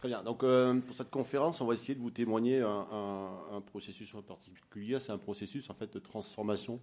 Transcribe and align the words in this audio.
Très 0.00 0.08
bien. 0.08 0.22
Donc, 0.22 0.44
euh, 0.44 0.80
pour 0.80 0.96
cette 0.96 1.10
conférence, 1.10 1.60
on 1.60 1.66
va 1.66 1.74
essayer 1.74 1.94
de 1.94 2.00
vous 2.00 2.10
témoigner 2.10 2.62
un, 2.62 3.60
processus 3.66 4.14
en 4.14 4.22
particulier. 4.22 4.98
C'est 4.98 5.12
un 5.12 5.18
processus 5.18 5.68
en 5.68 5.74
fait 5.74 5.92
de 5.92 5.98
transformation 5.98 6.80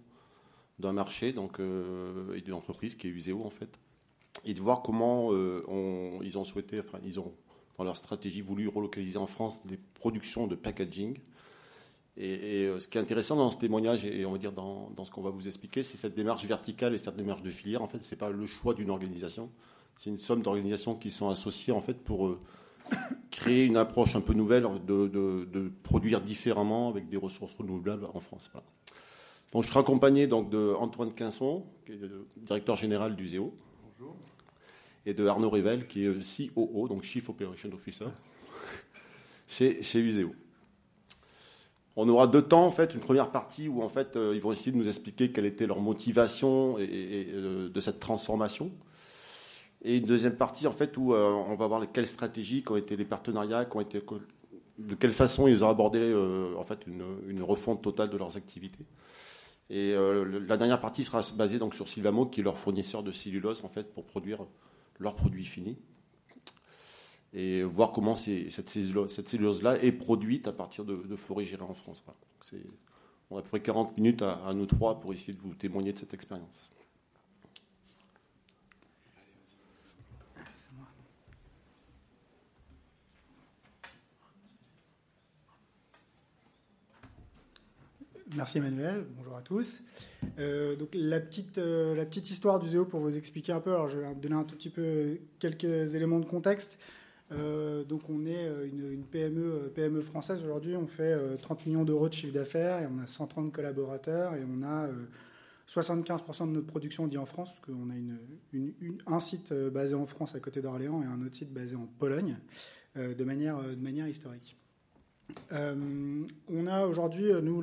d'un 0.78 0.92
marché 0.92 1.32
donc, 1.32 1.58
euh, 1.58 2.36
et 2.36 2.42
d'une 2.42 2.54
entreprise 2.54 2.94
qui 2.94 3.08
est 3.08 3.10
Useo 3.10 3.44
en 3.44 3.50
fait, 3.50 3.76
et 4.44 4.54
de 4.54 4.60
voir 4.60 4.82
comment 4.82 5.32
euh, 5.32 5.64
ils 6.22 6.38
ont 6.38 6.44
souhaité, 6.44 6.78
enfin, 6.78 7.00
ils 7.04 7.18
ont 7.18 7.34
dans 7.76 7.82
leur 7.82 7.96
stratégie 7.96 8.40
voulu 8.40 8.68
relocaliser 8.68 9.18
en 9.18 9.26
France 9.26 9.66
des 9.66 9.80
productions 9.94 10.46
de 10.46 10.54
packaging. 10.54 11.18
Et, 12.16 12.70
ce 12.78 12.86
qui 12.86 12.98
est 12.98 13.00
intéressant 13.00 13.34
dans 13.34 13.50
ce 13.50 13.58
témoignage 13.58 14.04
et 14.04 14.24
on 14.26 14.32
va 14.32 14.38
dire 14.38 14.52
dans, 14.52 14.90
dans 14.90 15.04
ce 15.04 15.10
qu'on 15.10 15.22
va 15.22 15.30
vous 15.30 15.48
expliquer, 15.48 15.82
c'est 15.82 15.96
cette 15.96 16.14
démarche 16.14 16.44
verticale 16.44 16.94
et 16.94 16.98
cette 16.98 17.16
démarche 17.16 17.42
de 17.42 17.50
filière. 17.50 17.82
En 17.82 17.88
fait, 17.88 18.04
c'est 18.04 18.14
pas 18.14 18.30
le 18.30 18.46
choix 18.46 18.74
d'une 18.74 18.90
organisation, 18.90 19.50
c'est 19.96 20.10
une 20.10 20.18
somme 20.18 20.42
d'organisations 20.42 20.94
qui 20.94 21.10
sont 21.10 21.28
associées 21.28 21.72
en 21.72 21.80
fait 21.80 21.94
pour 21.94 22.38
créer 23.30 23.66
une 23.66 23.76
approche 23.76 24.16
un 24.16 24.20
peu 24.20 24.34
nouvelle 24.34 24.66
de, 24.86 25.72
produire 25.82 26.20
différemment 26.20 26.88
avec 26.88 27.08
des 27.08 27.16
ressources 27.16 27.54
renouvelables 27.54 28.06
en 28.12 28.20
France. 28.20 28.50
Donc, 29.52 29.62
je 29.62 29.68
serai 29.68 29.80
accompagné 29.80 30.26
donc, 30.26 30.50
de 30.50 30.74
Antoine 30.78 31.12
Quinson, 31.12 31.64
qui 31.86 31.92
est 31.92 31.96
le 31.96 32.26
directeur 32.36 32.76
général 32.76 33.16
du 33.16 33.28
ZEO. 33.28 33.54
Bonjour. 33.82 34.16
Et 35.06 35.14
de 35.14 35.26
Arnaud 35.26 35.50
Revel, 35.50 35.86
qui 35.86 36.04
est 36.04 36.54
COO, 36.54 36.88
donc 36.88 37.02
Chief 37.02 37.28
Operation 37.28 37.70
Officer, 37.72 38.08
chez, 39.46 39.82
chez 39.82 40.00
Useo. 40.00 40.34
On 42.00 42.08
aura 42.08 42.28
deux 42.28 42.42
temps, 42.42 42.64
en 42.64 42.70
fait, 42.70 42.94
une 42.94 43.00
première 43.00 43.32
partie 43.32 43.66
où 43.66 43.82
en 43.82 43.88
fait, 43.88 44.14
euh, 44.14 44.32
ils 44.32 44.40
vont 44.40 44.52
essayer 44.52 44.70
de 44.70 44.76
nous 44.76 44.88
expliquer 44.88 45.32
quelle 45.32 45.46
était 45.46 45.66
leur 45.66 45.80
motivation 45.80 46.78
et, 46.78 47.26
euh, 47.32 47.68
de 47.68 47.80
cette 47.80 47.98
transformation. 47.98 48.70
Et 49.82 49.98
une 49.98 50.06
deuxième 50.06 50.36
partie, 50.36 50.66
en 50.66 50.72
fait, 50.72 50.96
où 50.96 51.14
euh, 51.14 51.30
on 51.30 51.54
va 51.54 51.66
voir 51.66 51.80
quelles 51.92 52.06
stratégies, 52.06 52.64
ont 52.68 52.76
été 52.76 52.96
les 52.96 53.04
partenariats, 53.04 53.64
qui 53.64 53.78
été, 53.78 54.02
de 54.78 54.94
quelle 54.94 55.12
façon 55.12 55.46
ils 55.46 55.64
ont 55.64 55.68
abordé 55.68 56.00
euh, 56.00 56.54
en 56.56 56.64
fait 56.64 56.86
une, 56.86 57.42
refonte 57.42 57.82
totale 57.82 58.10
de 58.10 58.16
leurs 58.16 58.36
activités. 58.36 58.84
Et 59.70 59.92
euh, 59.92 60.40
la 60.46 60.56
dernière 60.56 60.80
partie 60.80 61.04
sera 61.04 61.20
basée 61.34 61.58
donc 61.58 61.74
sur 61.74 61.86
Silvamo, 61.86 62.26
qui 62.26 62.40
est 62.40 62.42
leur 62.42 62.58
fournisseur 62.58 63.02
de 63.02 63.12
cellulose 63.12 63.64
en 63.64 63.68
fait 63.68 63.92
pour 63.92 64.04
produire 64.04 64.46
leurs 64.98 65.14
produits 65.14 65.44
finis. 65.44 65.76
Et 67.34 67.62
voir 67.62 67.92
comment 67.92 68.16
cette 68.16 68.68
cellulose-là 68.70 69.82
est 69.82 69.92
produite 69.92 70.48
à 70.48 70.52
partir 70.52 70.86
de, 70.86 70.96
de 70.96 71.16
forêts 71.16 71.44
gérées 71.44 71.62
en 71.62 71.74
France. 71.74 72.02
on 73.30 73.36
a 73.36 73.40
à 73.40 73.42
peu 73.42 73.48
près 73.48 73.60
40 73.60 73.96
minutes 73.98 74.22
à 74.22 74.52
nous 74.54 74.64
trois 74.64 74.98
pour 74.98 75.12
essayer 75.12 75.34
de 75.34 75.40
vous 75.40 75.54
témoigner 75.54 75.92
de 75.92 75.98
cette 75.98 76.14
expérience. 76.14 76.70
Merci 88.36 88.58
Emmanuel, 88.58 89.06
bonjour 89.16 89.36
à 89.36 89.40
tous. 89.40 89.82
Euh, 90.38 90.76
donc 90.76 90.90
la 90.92 91.18
petite, 91.18 91.56
euh, 91.56 91.94
la 91.94 92.04
petite 92.04 92.30
histoire 92.30 92.58
du 92.58 92.68
ZEO 92.68 92.84
pour 92.84 93.00
vous 93.00 93.16
expliquer 93.16 93.52
un 93.52 93.60
peu, 93.60 93.70
alors 93.70 93.88
je 93.88 93.98
vais 93.98 94.14
donner 94.16 94.34
un 94.34 94.44
tout 94.44 94.54
petit 94.54 94.68
peu 94.68 95.18
quelques 95.38 95.94
éléments 95.94 96.20
de 96.20 96.26
contexte. 96.26 96.78
Euh, 97.32 97.84
donc 97.84 98.10
on 98.10 98.26
est 98.26 98.46
une, 98.70 99.02
PME, 99.10 99.72
PME 99.74 100.02
française 100.02 100.44
aujourd'hui, 100.44 100.76
on 100.76 100.86
fait 100.86 101.16
30 101.40 101.66
millions 101.66 101.84
d'euros 101.84 102.08
de 102.08 102.14
chiffre 102.14 102.34
d'affaires 102.34 102.82
et 102.82 102.86
on 102.86 103.02
a 103.02 103.06
130 103.06 103.50
collaborateurs 103.50 104.34
et 104.34 104.42
on 104.44 104.62
a 104.62 104.88
75% 105.66 106.48
de 106.48 106.52
notre 106.52 106.66
production 106.66 107.06
dit 107.06 107.18
en 107.18 107.26
France, 107.26 107.52
parce 107.52 107.60
qu'on 107.60 107.88
a 107.88 107.96
une, 107.96 108.98
un 109.06 109.20
site 109.20 109.54
basé 109.54 109.94
en 109.94 110.06
France 110.06 110.34
à 110.34 110.40
côté 110.40 110.60
d'Orléans 110.60 111.02
et 111.02 111.06
un 111.06 111.24
autre 111.24 111.34
site 111.34 111.52
basé 111.52 111.76
en 111.76 111.86
Pologne, 111.98 112.36
de, 112.94 113.24
manière, 113.24 113.62
de 113.62 113.82
manière 113.82 114.06
historique. 114.06 114.56
on 115.50 116.66
a 116.66 116.86
aujourd'hui, 116.86 117.30
nous, 117.42 117.62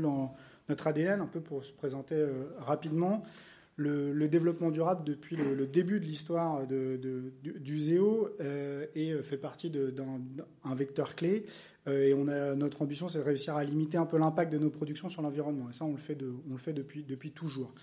notre 0.70 0.88
ADN, 0.88 1.22
un 1.22 1.28
peu 1.28 1.42
pour 1.42 1.64
se 1.64 1.72
présenter 1.72 2.16
euh, 2.16 2.46
rapidement, 2.60 3.24
le, 3.78 4.28
développement 4.28 4.72
durable 4.72 5.04
depuis 5.04 5.36
le, 5.36 5.68
début 5.68 6.00
de 6.00 6.06
l'histoire 6.06 6.66
de, 6.66 6.98
du, 7.44 7.80
ZEO 7.80 8.30
euh, 8.40 8.86
euh, 8.96 9.22
fait 9.22 9.38
partie 9.38 9.70
d'un 9.70 10.76
vecteur 10.76 11.14
clé. 11.16 11.46
et 11.86 12.14
on 12.14 12.30
a, 12.30 12.56
notre 12.56 12.82
ambition, 12.82 13.10
c'est 13.10 13.18
de 13.18 13.24
réussir 13.24 13.58
à 13.58 13.66
limiter 13.66 13.98
un 13.98 14.06
peu 14.06 14.18
l'impact 14.18 14.54
de 14.54 14.58
nos 14.58 14.70
productions 14.70 15.10
sur 15.10 15.22
l'environnement. 15.22 15.70
Et 15.70 15.74
ça, 15.74 15.84
on 15.84 15.92
le 15.92 15.98
fait, 15.98 16.18
on 16.50 16.54
le 16.54 16.58
fait 16.58 16.72
depuis, 16.72 17.04
depuis 17.04 17.32
toujours. 17.32 17.74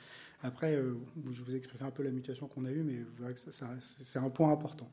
Après, 0.43 0.75
je 0.75 1.43
vous 1.43 1.55
expliquerai 1.55 1.85
un 1.85 1.93
peu 1.93 2.03
la 2.03 2.11
mutation 2.11 2.49
qu'on 2.49 2.65
a 2.65 2.71
eue, 2.71 2.83
mais 2.83 2.95
vous 2.95 3.23
verrez 3.23 3.35
que 3.35 3.41
c'est 3.41 4.19
un 4.19 4.31
point 4.31 4.51
important. 4.51 4.91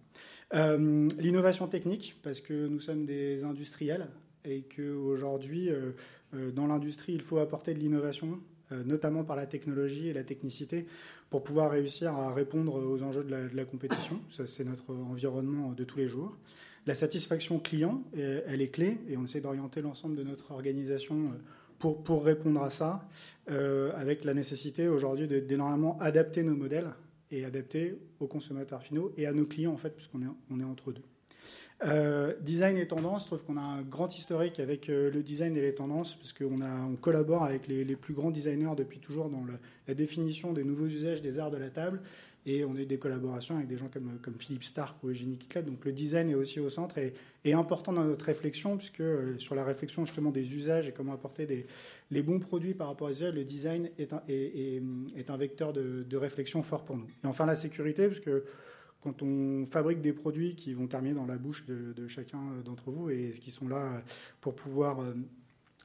L'innovation 0.52 1.68
technique, 1.68 2.19
parce 2.22 2.42
que 2.42 2.68
nous 2.68 2.81
sommes 2.81 3.06
des 3.06 3.46
industriels 3.46 4.09
et 4.46 4.63
qu'aujourd'hui, 4.63 5.69
euh, 5.69 5.92
dans 6.34 6.67
l'industrie, 6.67 7.13
il 7.13 7.22
faut 7.22 7.40
apporter 7.40 7.73
de 7.73 7.79
l'innovation, 7.79 8.40
euh, 8.72 8.84
notamment 8.84 9.23
par 9.23 9.35
la 9.35 9.47
technologie 9.47 10.09
et 10.09 10.13
la 10.13 10.23
technicité, 10.23 10.85
pour 11.31 11.44
pouvoir 11.44 11.72
réussir 11.72 12.13
à 12.13 12.34
répondre 12.34 12.75
aux 12.75 13.01
enjeux 13.01 13.23
de 13.23 13.56
la, 13.56 13.66
compétition. 13.66 14.19
Ça, 14.29 14.45
c'est 14.45 14.63
notre 14.63 14.94
environnement 14.94 15.72
de 15.72 15.84
tous 15.84 15.97
les 15.97 16.07
jours. 16.07 16.38
La 16.85 16.94
satisfaction 16.94 17.59
client, 17.59 18.03
elle 18.13 18.62
est 18.62 18.69
clé, 18.69 19.00
et 19.07 19.18
on 19.18 19.25
essaie 19.25 19.41
d'orienter 19.41 19.81
l'ensemble 19.81 20.16
de 20.16 20.23
notre 20.23 20.51
organisation 20.51 21.16
euh, 21.16 21.38
pour, 21.79 22.03
pour 22.03 22.23
répondre 22.23 22.62
à 22.62 22.69
ça, 22.69 23.07
avec 23.47 24.25
la 24.25 24.35
nécessité 24.35 24.89
aujourd'hui 24.89 25.28
d'énormément 25.28 25.97
adapter 26.01 26.44
nos 26.44 26.56
modèles 26.56 26.91
et 27.31 27.45
adapter 27.45 27.97
aux 28.19 28.28
consommateurs 28.28 28.84
finaux 28.84 29.12
et 29.18 29.25
à 29.25 29.34
nos 29.34 29.45
clients, 29.45 29.72
en 29.72 29.78
fait, 29.78 29.91
puisqu'on 29.91 30.22
est, 30.22 30.28
on 30.51 30.59
est 30.59 30.63
entre 30.66 30.91
deux. 30.91 31.01
Euh, 31.85 32.34
design 32.41 32.78
et 32.78 32.88
tendance, 32.88 33.22
je 33.22 33.28
trouve 33.28 33.44
qu'on 33.44 33.57
a 33.57 33.62
un 33.62 33.81
grand 33.81 34.13
historique 34.13 34.59
avec 34.59 34.90
euh, 34.90 35.09
le 35.09 35.23
design 35.23 35.56
et 35.56 35.62
les 35.62 35.73
tendances, 35.73 36.16
parce 36.16 36.34
qu'on 36.34 36.59
on 36.62 36.95
collabore 36.97 37.44
avec 37.44 37.67
les, 37.67 37.95
plus 37.95 38.13
grands 38.13 38.31
designers 38.31 38.75
depuis 38.75 39.00
toujours 39.00 39.29
dans 39.29 39.45
la 39.88 39.94
définition 39.94 40.51
des 40.51 40.66
nouveaux 40.66 40.88
usages 40.88 41.22
des 41.22 41.39
arts 41.39 41.51
de 41.51 41.57
la 41.57 41.69
table. 41.69 42.01
Et 42.45 42.63
on 42.66 42.75
a 42.75 42.79
eu 42.79 42.85
des 42.85 42.97
collaborations 42.97 43.56
avec 43.57 43.68
des 43.68 43.78
gens 43.78 43.89
comme, 43.89 44.18
comme 44.22 44.35
Philippe 44.39 44.63
Stark 44.63 45.03
ou 45.03 45.09
Eugénie 45.09 45.38
Kitlet. 45.38 45.62
Donc 45.62 45.84
le 45.85 45.91
design 45.91 46.29
est 46.29 46.35
aussi 46.35 46.59
au 46.59 46.69
centre 46.69 46.97
et 46.97 47.13
est 47.44 47.53
important 47.53 47.94
dans 47.94 48.03
notre 48.03 48.25
réflexion, 48.25 48.78
puisque 48.78 49.01
euh, 49.01 49.38
sur 49.38 49.56
la 49.56 49.63
réflexion 49.63 50.06
justement 50.06 50.31
des 50.31 50.56
usages 50.56 50.88
et 50.88 50.91
comment 50.91 51.13
apporter 51.13 51.66
les 52.12 52.22
bons 52.22 52.39
produits 52.39 52.73
par 52.73 52.88
rapport 52.88 53.07
aux 53.07 53.12
usages, 53.12 53.34
le 53.34 53.44
design 53.45 53.89
est 53.97 54.13
un, 54.13 54.22
est, 54.28 55.29
un 55.29 55.38
vecteur 55.38 55.73
de, 55.73 56.03
de, 56.03 56.18
réflexion 56.18 56.63
fort 56.63 56.85
pour 56.85 56.97
nous. 56.97 57.07
Et 57.23 57.28
enfin 57.28 57.45
la 57.45 57.56
sécurité, 57.56 58.07
parce 58.07 58.19
que 58.19 58.44
quand 59.02 59.24
on 59.24 59.66
fabrique 59.66 60.02
des 60.02 60.14
produits 60.14 60.56
qui 60.56 60.74
vont 60.74 60.88
terminer 60.88 61.16
dans 61.16 61.26
la 61.26 61.38
bouche 61.38 61.66
de, 61.66 62.08
chacun 62.08 62.40
d'entre 62.66 62.92
vous 62.92 63.10
et 63.10 63.32
qui 63.32 63.52
sont 63.52 63.68
là 63.68 64.02
pour 64.42 64.56
pouvoir 64.56 65.02
euh, 65.02 65.14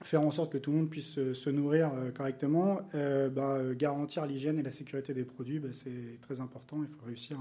faire 0.03 0.23
en 0.23 0.31
sorte 0.31 0.53
que 0.53 0.59
tout 0.59 0.73
le 0.73 0.79
monde 0.79 0.91
puisse 0.91 1.15
se 1.33 1.51
nourrir 1.51 1.93
euh, 1.95 2.11
correctement, 2.11 2.81
euh, 2.95 3.29
bah, 3.29 3.61
garantir 3.75 4.27
l'hygiène 4.27 4.59
et 4.59 4.63
la 4.63 4.73
sécurité 4.73 5.15
des 5.15 5.25
produits, 5.25 5.61
bah, 5.61 5.69
c'est 5.73 6.21
très 6.23 6.41
important. 6.41 6.79
Il 6.83 6.89
faut 6.89 7.07
réussir 7.07 7.39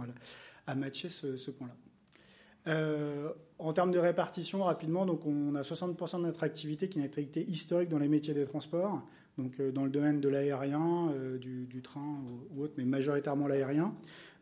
à, 0.68 0.76
matcher 0.76 1.10
ce, 1.10 1.52
point-là. 1.52 3.34
en 3.58 3.74
termes 3.74 3.92
de 3.92 4.00
répartition, 4.00 4.64
rapidement, 4.64 5.06
donc 5.06 5.26
on 5.26 5.56
a 5.56 5.62
60% 5.62 6.20
de 6.20 6.24
notre 6.24 6.44
activité 6.44 6.88
qui 6.88 7.00
est 7.00 7.02
une 7.02 7.06
activité 7.06 7.44
historique 7.50 7.90
dans 7.90 8.00
les 8.00 8.08
métiers 8.08 8.34
des 8.34 8.46
transports, 8.46 9.02
donc 9.38 9.60
dans 9.60 9.84
le 9.84 9.90
domaine 9.90 10.22
de 10.22 10.30
l'aérien, 10.30 11.12
du, 11.40 11.82
train 11.82 12.22
ou, 12.56 12.62
autre, 12.62 12.76
mais 12.78 12.86
majoritairement 12.86 13.48
l'aérien. 13.48 13.94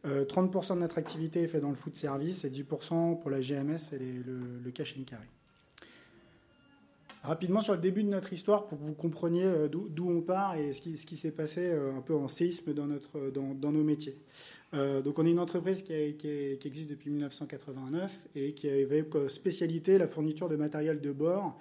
30% 0.05 0.71
euh, 0.71 0.75
de 0.75 0.79
notre 0.79 0.97
activité 0.97 1.43
est 1.43 1.47
faite 1.47 1.61
dans 1.61 1.69
le 1.69 1.75
food 1.75 1.95
service 1.95 2.43
et 2.43 2.49
10% 2.49 3.19
pour 3.19 3.29
la 3.29 3.39
GMS 3.39 3.93
et 3.93 3.99
le, 3.99 4.71
cash 4.71 4.95
and 4.99 5.03
carry. 5.03 5.27
Rapidement 7.23 7.61
sur 7.61 7.73
le 7.73 7.79
début 7.79 8.03
de 8.03 8.09
notre 8.09 8.33
histoire 8.33 8.67
pour 8.67 8.79
que 8.79 8.83
vous 8.83 8.95
compreniez 8.95 9.45
euh, 9.45 9.67
d'où 9.67 10.09
on 10.09 10.21
part 10.21 10.55
et 10.55 10.73
ce 10.73 10.81
qui, 10.81 11.17
s'est 11.17 11.31
passé 11.31 11.61
euh, 11.65 11.95
un 11.95 12.01
peu 12.01 12.15
en 12.15 12.27
séisme 12.27 12.73
dans, 12.73 12.87
nos 13.71 13.83
métiers. 13.83 14.17
donc 14.73 15.19
on 15.19 15.25
est 15.25 15.31
une 15.31 15.39
entreprise 15.39 15.83
qui, 15.83 15.93
existe 15.93 16.89
depuis 16.89 17.11
1989 17.11 18.27
et 18.35 18.53
qui 18.53 18.69
avait 18.69 19.03
comme 19.03 19.29
spécialité 19.29 19.99
la 19.99 20.07
fourniture 20.07 20.49
de 20.49 20.55
matériel 20.55 20.99
de 20.99 21.11
bord 21.11 21.59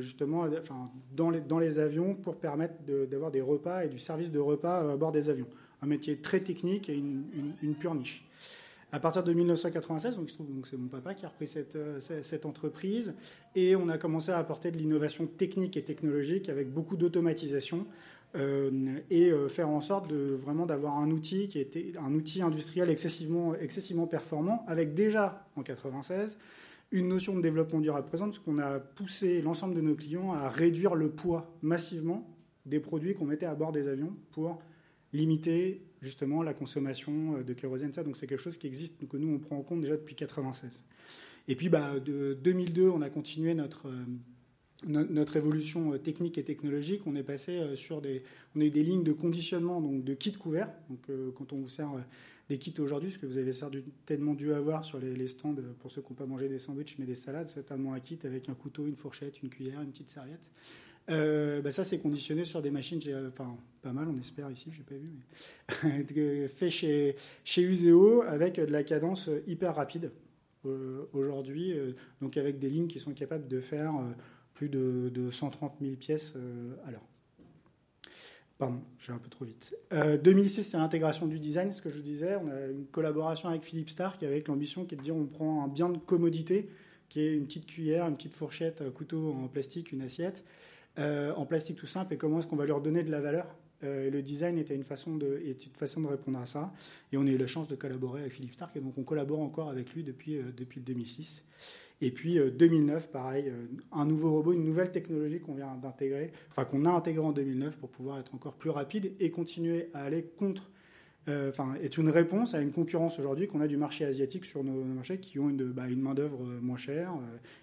justement 0.00 0.48
dans 1.14 1.58
les 1.60 1.78
avions 1.78 2.16
pour 2.16 2.36
permettre 2.36 2.74
d'avoir 3.08 3.30
des 3.30 3.42
repas 3.42 3.84
et 3.84 3.88
du 3.88 4.00
service 4.00 4.32
de 4.32 4.40
repas 4.40 4.90
à 4.90 4.96
bord 4.96 5.12
des 5.12 5.30
avions 5.30 5.46
un 5.82 5.86
métier 5.86 6.16
très 6.16 6.40
technique 6.40 6.88
et 6.88 6.94
une, 6.94 7.74
pure 7.74 7.94
niche. 7.94 8.24
À 8.92 9.00
partir 9.00 9.24
de 9.24 9.32
1996, 9.32 10.16
donc, 10.16 10.30
c'est 10.64 10.76
mon 10.76 10.88
papa 10.88 11.14
qui 11.14 11.26
a 11.26 11.28
repris 11.28 11.46
cette, 11.46 11.76
euh, 11.76 12.00
cette, 12.00 12.46
entreprise, 12.46 13.14
et 13.54 13.76
on 13.76 13.88
a 13.88 13.98
commencé 13.98 14.30
à 14.30 14.38
apporter 14.38 14.70
de 14.70 14.78
l'innovation 14.78 15.26
technique 15.26 15.76
et 15.76 15.82
technologique 15.82 16.48
avec 16.48 16.72
beaucoup 16.72 16.96
d'automatisation 16.96 17.86
euh, 18.36 18.98
et 19.10 19.30
euh, 19.30 19.48
faire 19.48 19.68
en 19.68 19.80
sorte 19.80 20.08
de 20.08 20.34
vraiment 20.34 20.66
d'avoir 20.66 20.98
un 20.98 21.10
outil 21.10 21.48
qui 21.48 21.58
était 21.58 21.92
un 21.98 22.12
outil 22.14 22.42
industriel 22.42 22.90
excessivement, 22.90 23.54
excessivement 23.54 24.06
performant, 24.06 24.64
avec 24.68 24.94
déjà 24.94 25.46
en 25.56 25.62
96 25.62 26.38
une 26.92 27.08
notion 27.08 27.34
de 27.34 27.40
développement 27.40 27.80
durable 27.80 28.06
présente, 28.06 28.30
parce 28.30 28.38
qu'on 28.38 28.58
a 28.58 28.78
poussé 28.78 29.42
l'ensemble 29.42 29.74
de 29.74 29.80
nos 29.80 29.94
clients 29.94 30.32
à 30.32 30.48
réduire 30.48 30.94
le 30.94 31.10
poids 31.10 31.52
massivement 31.62 32.28
des 32.64 32.78
produits 32.78 33.14
qu'on 33.14 33.24
mettait 33.24 33.46
à 33.46 33.54
bord 33.54 33.72
des 33.72 33.88
avions 33.88 34.14
pour 34.30 34.60
limiter 35.16 35.82
justement 36.00 36.42
la 36.42 36.54
consommation 36.54 37.36
euh, 37.36 37.42
de 37.42 37.52
kérosène. 37.52 37.92
Ça, 37.92 38.02
donc 38.02 38.16
c'est 38.16 38.26
quelque 38.26 38.42
chose 38.42 38.56
qui 38.56 38.66
existe, 38.66 39.06
que 39.08 39.16
nous 39.16 39.34
on 39.34 39.38
prend 39.38 39.56
en 39.56 39.62
compte 39.62 39.80
déjà 39.80 39.96
depuis 39.96 40.14
96. 40.14 40.84
Et 41.48 41.54
puis, 41.54 41.68
bah, 41.68 42.00
de 42.00 42.36
2002, 42.42 42.88
on 42.88 43.02
a 43.02 43.10
continué 43.10 43.54
notre 43.54 43.90
notre 44.84 45.36
évolution 45.36 45.96
technique 45.96 46.36
et 46.36 46.44
technologique, 46.44 47.06
on 47.06 47.16
est 47.16 47.22
passé 47.22 47.74
sur 47.76 48.02
des, 48.02 48.22
on 48.54 48.58
des 48.58 48.68
lignes 48.68 49.04
de 49.04 49.12
conditionnement, 49.12 49.80
donc 49.80 50.04
de 50.04 50.12
kits 50.12 50.32
couverts. 50.32 50.70
Donc, 50.90 51.08
quand 51.34 51.54
on 51.54 51.56
vous 51.56 51.70
sert 51.70 51.92
des 52.48 52.58
kits 52.58 52.74
aujourd'hui, 52.78 53.10
ce 53.10 53.18
que 53.18 53.26
vous 53.26 53.38
avez 53.38 53.52
certainement 53.52 54.34
dû 54.34 54.52
avoir 54.52 54.84
sur 54.84 54.98
les, 54.98 55.26
stands 55.26 55.56
pour 55.80 55.90
ceux 55.90 56.02
qui 56.02 56.12
n'ont 56.12 56.16
pas 56.16 56.26
mangé 56.26 56.48
des 56.48 56.58
sandwichs 56.58 56.96
mais 56.98 57.06
des 57.06 57.16
salades, 57.16 57.48
c'est 57.48 57.56
notamment 57.56 57.94
un 57.94 58.00
kit 58.00 58.18
avec 58.24 58.48
un 58.48 58.54
couteau, 58.54 58.86
une 58.86 58.96
fourchette, 58.96 59.42
une 59.42 59.48
cuillère, 59.48 59.82
une 59.82 59.90
petite 59.90 60.10
serviette. 60.10 60.50
Euh, 61.08 61.60
bah 61.62 61.70
ça, 61.70 61.84
c'est 61.84 61.98
conditionné 61.98 62.44
sur 62.44 62.62
des 62.62 62.70
machines, 62.70 63.00
enfin, 63.28 63.56
pas 63.82 63.92
mal, 63.92 64.08
on 64.08 64.18
espère 64.18 64.50
ici, 64.50 64.72
j'ai 64.72 64.82
pas 64.82 64.96
vu, 64.96 65.12
mais 65.84 66.48
fait 66.48 66.70
chez, 66.70 67.14
chez 67.44 67.62
Useo 67.62 68.22
avec 68.22 68.56
de 68.56 68.72
la 68.72 68.82
cadence 68.82 69.30
hyper 69.46 69.76
rapide 69.76 70.10
euh, 70.64 71.04
aujourd'hui, 71.12 71.72
euh, 71.72 71.92
donc 72.20 72.36
avec 72.36 72.58
des 72.58 72.68
lignes 72.68 72.88
qui 72.88 72.98
sont 72.98 73.12
capables 73.12 73.46
de 73.46 73.60
faire 73.60 73.92
plus 74.54 74.68
de, 74.68 75.10
de 75.14 75.30
130 75.30 75.74
000 75.80 75.94
pièces 75.96 76.34
à 76.86 76.90
l'heure. 76.90 77.06
Pardon, 78.58 78.80
j'ai 78.98 79.12
un 79.12 79.18
peu 79.18 79.28
trop 79.28 79.44
vite. 79.44 79.76
2006, 79.92 80.62
c'est 80.62 80.78
l'intégration 80.78 81.26
du 81.26 81.38
design, 81.38 81.72
ce 81.72 81.82
que 81.82 81.90
je 81.90 82.00
disais. 82.00 82.36
On 82.36 82.48
a 82.48 82.68
une 82.68 82.86
collaboration 82.86 83.50
avec 83.50 83.62
Philippe 83.62 83.90
Stark 83.90 84.22
avec 84.22 84.48
l'ambition 84.48 84.86
qui 84.86 84.94
est 84.94 84.98
de 84.98 85.02
dire 85.02 85.14
on 85.14 85.26
prend 85.26 85.62
un 85.62 85.68
bien 85.68 85.90
de 85.90 85.98
commodité, 85.98 86.70
qui 87.10 87.20
est 87.20 87.34
une 87.34 87.44
petite 87.44 87.66
cuillère, 87.66 88.08
une 88.08 88.16
petite 88.16 88.32
fourchette, 88.32 88.80
un 88.80 88.90
couteau 88.90 89.30
en 89.32 89.48
plastique, 89.48 89.92
une 89.92 90.00
assiette, 90.00 90.42
euh, 90.98 91.34
en 91.34 91.44
plastique 91.44 91.76
tout 91.76 91.86
simple 91.86 92.14
et 92.14 92.16
comment 92.16 92.38
est-ce 92.38 92.46
qu'on 92.46 92.56
va 92.56 92.64
leur 92.64 92.80
donner 92.80 93.02
de 93.02 93.10
la 93.10 93.20
valeur. 93.20 93.46
Euh, 93.84 94.10
le 94.10 94.22
design 94.22 94.56
était 94.56 94.74
une, 94.74 94.84
façon 94.84 95.16
de, 95.16 95.42
une 95.44 95.74
façon 95.74 96.00
de 96.00 96.06
répondre 96.06 96.38
à 96.38 96.46
ça. 96.46 96.72
Et 97.12 97.18
on 97.18 97.26
a 97.26 97.30
eu 97.30 97.36
la 97.36 97.46
chance 97.46 97.68
de 97.68 97.76
collaborer 97.76 98.22
avec 98.22 98.32
Philippe 98.32 98.54
Stark 98.54 98.74
et 98.76 98.80
donc 98.80 98.96
on 98.96 99.02
collabore 99.02 99.40
encore 99.40 99.68
avec 99.68 99.92
lui 99.92 100.02
depuis, 100.02 100.38
euh, 100.38 100.44
depuis 100.56 100.80
2006. 100.80 101.44
Et 102.00 102.10
puis 102.10 102.38
2009, 102.38 103.10
pareil, 103.10 103.50
un 103.90 104.04
nouveau 104.04 104.30
robot, 104.30 104.52
une 104.52 104.64
nouvelle 104.64 104.90
technologie 104.90 105.40
qu'on 105.40 105.54
vient 105.54 105.76
d'intégrer, 105.76 106.30
enfin 106.50 106.66
qu'on 106.66 106.84
a 106.84 106.90
intégré 106.90 107.24
en 107.24 107.32
2009 107.32 107.78
pour 107.78 107.88
pouvoir 107.88 108.18
être 108.18 108.34
encore 108.34 108.52
plus 108.52 108.68
rapide 108.68 109.14
et 109.18 109.30
continuer 109.30 109.88
à 109.94 110.02
aller 110.02 110.22
contre 110.22 110.70
enfin, 111.26 111.74
est 111.82 111.96
une 111.96 112.10
réponse 112.10 112.52
à 112.52 112.60
une 112.60 112.70
concurrence 112.70 113.18
aujourd'hui 113.18 113.48
qu'on 113.48 113.62
a 113.62 113.66
du 113.66 113.78
marché 113.78 114.04
asiatique 114.04 114.44
sur 114.44 114.62
nos, 114.62 114.84
marchés 114.84 115.20
qui 115.20 115.38
ont 115.38 115.48
une, 115.48 115.72
bah, 115.72 115.88
une 115.88 116.02
main-d'œuvre 116.02 116.44
moins 116.60 116.76
chère. 116.76 117.14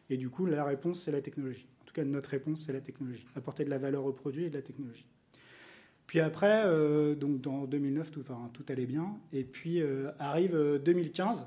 et 0.10 0.18
du 0.18 0.32
coup, 0.32 0.48
la 0.48 0.64
réponse, 0.64 1.04
c'est 1.04 1.12
la 1.12 1.22
technologie 1.22 1.68
tout 1.94 2.02
cas, 2.02 2.08
notre 2.08 2.30
réponse, 2.30 2.64
c'est 2.66 2.74
la 2.74 2.82
technologie. 2.82 3.26
Apporter 3.36 3.66
de 3.66 3.70
la 3.70 3.78
valeur 3.78 4.06
au 4.06 4.14
produit 4.14 4.46
et 4.46 4.50
de 4.50 4.56
la 4.56 4.62
technologie. 4.62 5.06
Puis 6.08 6.20
après, 6.20 6.64
euh, 6.66 7.16
donc 7.16 7.42
dans 7.42 7.66
2009, 7.66 8.12
tout, 8.12 8.24
tout 8.54 8.66
allait 8.70 8.86
bien. 8.86 9.16
Et 9.32 9.44
puis 9.44 9.82
euh, 9.82 10.12
arrive 10.20 10.80
2015, 10.84 11.42
euh, 11.42 11.46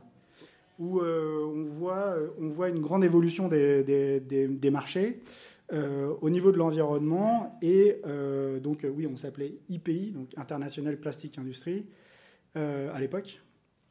où 0.79 1.01
on, 1.01 1.63
voit, 1.63 2.17
on 2.41 2.49
voit 2.49 2.69
une 2.69 2.81
grande 2.81 3.05
évolution 3.05 3.49
des, 3.49 3.83
des, 4.21 4.71
marchés 4.71 5.21
au 5.73 6.31
niveau 6.31 6.53
de 6.53 6.59
l'environnement. 6.59 7.59
Et 7.63 8.01
donc, 8.63 8.87
oui, 8.89 9.07
on 9.07 9.17
s'appelait 9.17 9.55
IPI, 9.69 10.13
donc 10.13 10.31
International 10.37 10.97
Plastic 10.99 11.39
Industry, 11.39 11.87
à 12.55 12.99
l'époque. 13.01 13.41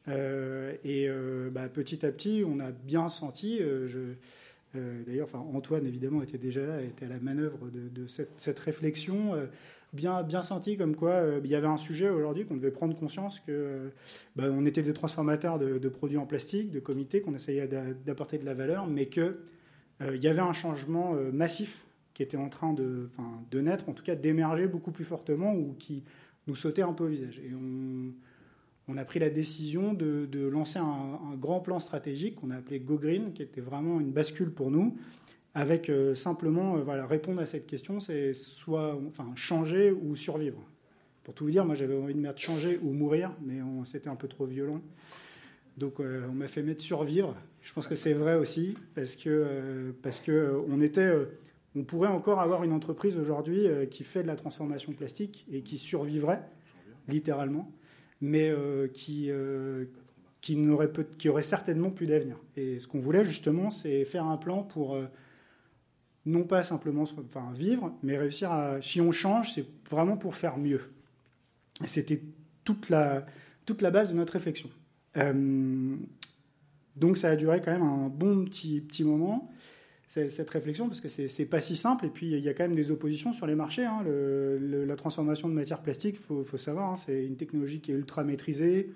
et 0.08 1.08
bah, 1.50 1.68
petit 1.68 2.06
à 2.06 2.12
petit, 2.12 2.44
on 2.46 2.60
a 2.60 2.70
bien 2.70 3.08
senti, 3.08 3.58
je, 3.58 4.14
euh, 4.76 5.02
d'ailleurs, 5.06 5.28
Antoine, 5.34 5.86
évidemment, 5.86 6.22
était 6.22 6.38
déjà 6.38 6.64
là, 6.64 6.82
était 6.82 7.06
à 7.06 7.08
la 7.08 7.18
manœuvre 7.18 7.68
de, 7.70 8.06
cette, 8.06 8.58
réflexion, 8.58 9.34
euh, 9.34 9.46
bien, 9.92 10.22
bien 10.22 10.42
senti 10.42 10.76
comme 10.76 10.94
quoi 10.96 11.12
euh, 11.12 11.40
il 11.44 11.50
y 11.50 11.54
avait 11.54 11.66
un 11.66 11.76
sujet 11.76 12.08
aujourd'hui 12.08 12.44
qu'on 12.44 12.56
devait 12.56 12.70
prendre 12.70 12.96
conscience 12.96 13.40
que 13.40 13.90
bah, 14.34 14.44
on 14.50 14.64
était 14.66 14.82
des 14.82 14.92
transformateurs 14.92 15.58
de, 15.58 15.88
produits 15.88 16.18
en 16.18 16.26
plastique, 16.26 16.70
de 16.70 16.80
comités, 16.80 17.20
qu'on 17.20 17.34
essayait 17.34 17.68
d'apporter 17.68 18.38
de 18.38 18.44
la 18.44 18.54
valeur, 18.54 18.86
mais 18.86 19.06
qu'il 19.06 19.36
il 20.00 20.22
y 20.22 20.28
avait 20.28 20.40
un 20.40 20.52
changement 20.52 21.14
massif 21.32 21.86
qui 22.12 22.22
était 22.22 22.36
en 22.36 22.48
train 22.48 22.72
de, 22.72 23.10
de 23.50 23.60
naître, 23.60 23.88
en 23.88 23.92
tout 23.92 24.04
cas 24.04 24.14
d'émerger 24.14 24.66
beaucoup 24.66 24.90
plus 24.90 25.04
fortement 25.04 25.54
ou 25.54 25.74
qui 25.78 26.02
nous 26.46 26.54
sautait 26.54 26.82
un 26.82 26.92
peu 26.92 27.04
au 27.04 27.08
visage. 27.08 27.40
On 28.88 28.96
a 28.96 29.04
pris 29.04 29.18
la 29.18 29.30
décision 29.30 29.94
de, 29.94 30.46
lancer 30.46 30.78
un, 30.78 31.34
grand 31.36 31.60
plan 31.60 31.80
stratégique 31.80 32.36
qu'on 32.36 32.50
a 32.50 32.56
appelé 32.56 32.78
Go 32.78 32.98
Green, 32.98 33.32
qui 33.32 33.42
était 33.42 33.60
vraiment 33.60 34.00
une 34.00 34.12
bascule 34.12 34.52
pour 34.52 34.70
nous, 34.70 34.96
avec 35.54 35.88
euh, 35.88 36.14
simplement 36.14 36.76
euh, 36.76 36.82
voilà, 36.82 37.06
répondre 37.06 37.40
à 37.40 37.46
cette 37.46 37.66
question, 37.66 37.98
c'est 37.98 38.34
soit 38.34 38.98
enfin, 39.08 39.32
changer 39.34 39.90
ou 39.90 40.14
survivre. 40.14 40.62
Pour 41.24 41.34
tout 41.34 41.44
vous 41.44 41.50
dire, 41.50 41.64
moi 41.64 41.74
j'avais 41.74 41.96
envie 41.96 42.14
de 42.14 42.20
mettre 42.20 42.38
changer 42.38 42.78
ou 42.80 42.92
mourir, 42.92 43.32
mais 43.44 43.58
c'était 43.84 44.08
un 44.08 44.14
peu 44.14 44.28
trop 44.28 44.46
violent. 44.46 44.80
Donc 45.76 45.98
euh, 45.98 46.24
on 46.30 46.34
m'a 46.34 46.46
fait 46.46 46.62
mettre 46.62 46.82
survivre. 46.82 47.34
Je 47.62 47.72
pense 47.72 47.88
que 47.88 47.96
c'est 47.96 48.12
vrai 48.12 48.36
aussi, 48.36 48.76
parce 48.94 49.16
que, 49.16 49.92
parce 50.02 50.20
que 50.20 50.62
on 50.68 50.80
était... 50.80 51.10
on 51.74 51.82
pourrait 51.82 52.08
encore 52.08 52.38
avoir 52.40 52.62
une 52.62 52.72
entreprise 52.72 53.18
aujourd'hui 53.18 53.66
qui 53.90 54.04
fait 54.04 54.22
de 54.22 54.28
la 54.28 54.36
transformation 54.36 54.92
plastique 54.92 55.44
et 55.50 55.62
qui 55.62 55.76
survivrait, 55.76 56.42
littéralement 57.08 57.72
mais 58.20 58.50
euh, 58.50 58.88
qui, 58.88 59.30
euh, 59.30 59.86
qui, 60.40 60.56
n'aurait 60.56 60.90
aurait 61.26 61.42
certainement 61.42 61.90
plus 61.90 62.06
d'avenir. 62.06 62.38
Et 62.56 62.78
ce 62.78 62.86
qu'on 62.86 63.00
voulait 63.00 63.24
justement, 63.24 63.70
c'est 63.70 64.04
faire 64.04 64.26
un 64.26 64.36
plan 64.36 64.62
pour 64.62 64.94
euh, 64.94 65.06
non 66.24 66.44
pas 66.44 66.62
simplement 66.62 67.02
enfin, 67.02 67.52
vivre, 67.54 67.96
mais 68.02 68.16
réussir 68.16 68.50
à... 68.50 68.80
Si 68.80 69.00
on 69.00 69.12
change, 69.12 69.52
c'est 69.52 69.66
vraiment 69.90 70.16
pour 70.16 70.34
faire 70.34 70.58
mieux. 70.58 70.80
C'était 71.84 72.22
toute 72.64 72.88
la, 72.88 73.26
toute 73.64 73.82
la 73.82 73.90
base 73.90 74.10
de 74.10 74.16
notre 74.16 74.32
réflexion. 74.32 74.70
donc 76.96 77.16
ça 77.16 77.30
a 77.30 77.36
duré 77.36 77.60
quand 77.60 77.72
même 77.72 77.82
un 77.82 78.08
bon 78.08 78.44
petit, 78.44 78.80
petit 78.80 79.04
moment 79.04 79.50
cette 80.06 80.50
réflexion 80.50 80.86
parce 80.86 81.00
que 81.00 81.08
c'est 81.08 81.46
pas 81.46 81.60
si 81.60 81.74
simple 81.74 82.06
et 82.06 82.10
puis 82.10 82.30
il 82.30 82.38
y 82.38 82.48
a 82.48 82.54
quand 82.54 82.64
même 82.64 82.76
des 82.76 82.90
oppositions 82.90 83.32
sur 83.32 83.46
les 83.46 83.56
marchés. 83.56 83.84
Hein. 83.84 84.04
la 84.04 84.96
transformation 84.96 85.48
de 85.48 85.54
matière 85.54 85.82
plastique, 85.82 86.16
il 86.20 86.44
faut, 86.44 86.58
savoir, 86.58 86.92
hein, 86.92 86.96
c'est 86.96 87.24
une 87.24 87.36
technologie 87.36 87.80
qui 87.80 87.90
est 87.90 87.94
ultra 87.94 88.22
maîtrisée. 88.22 88.92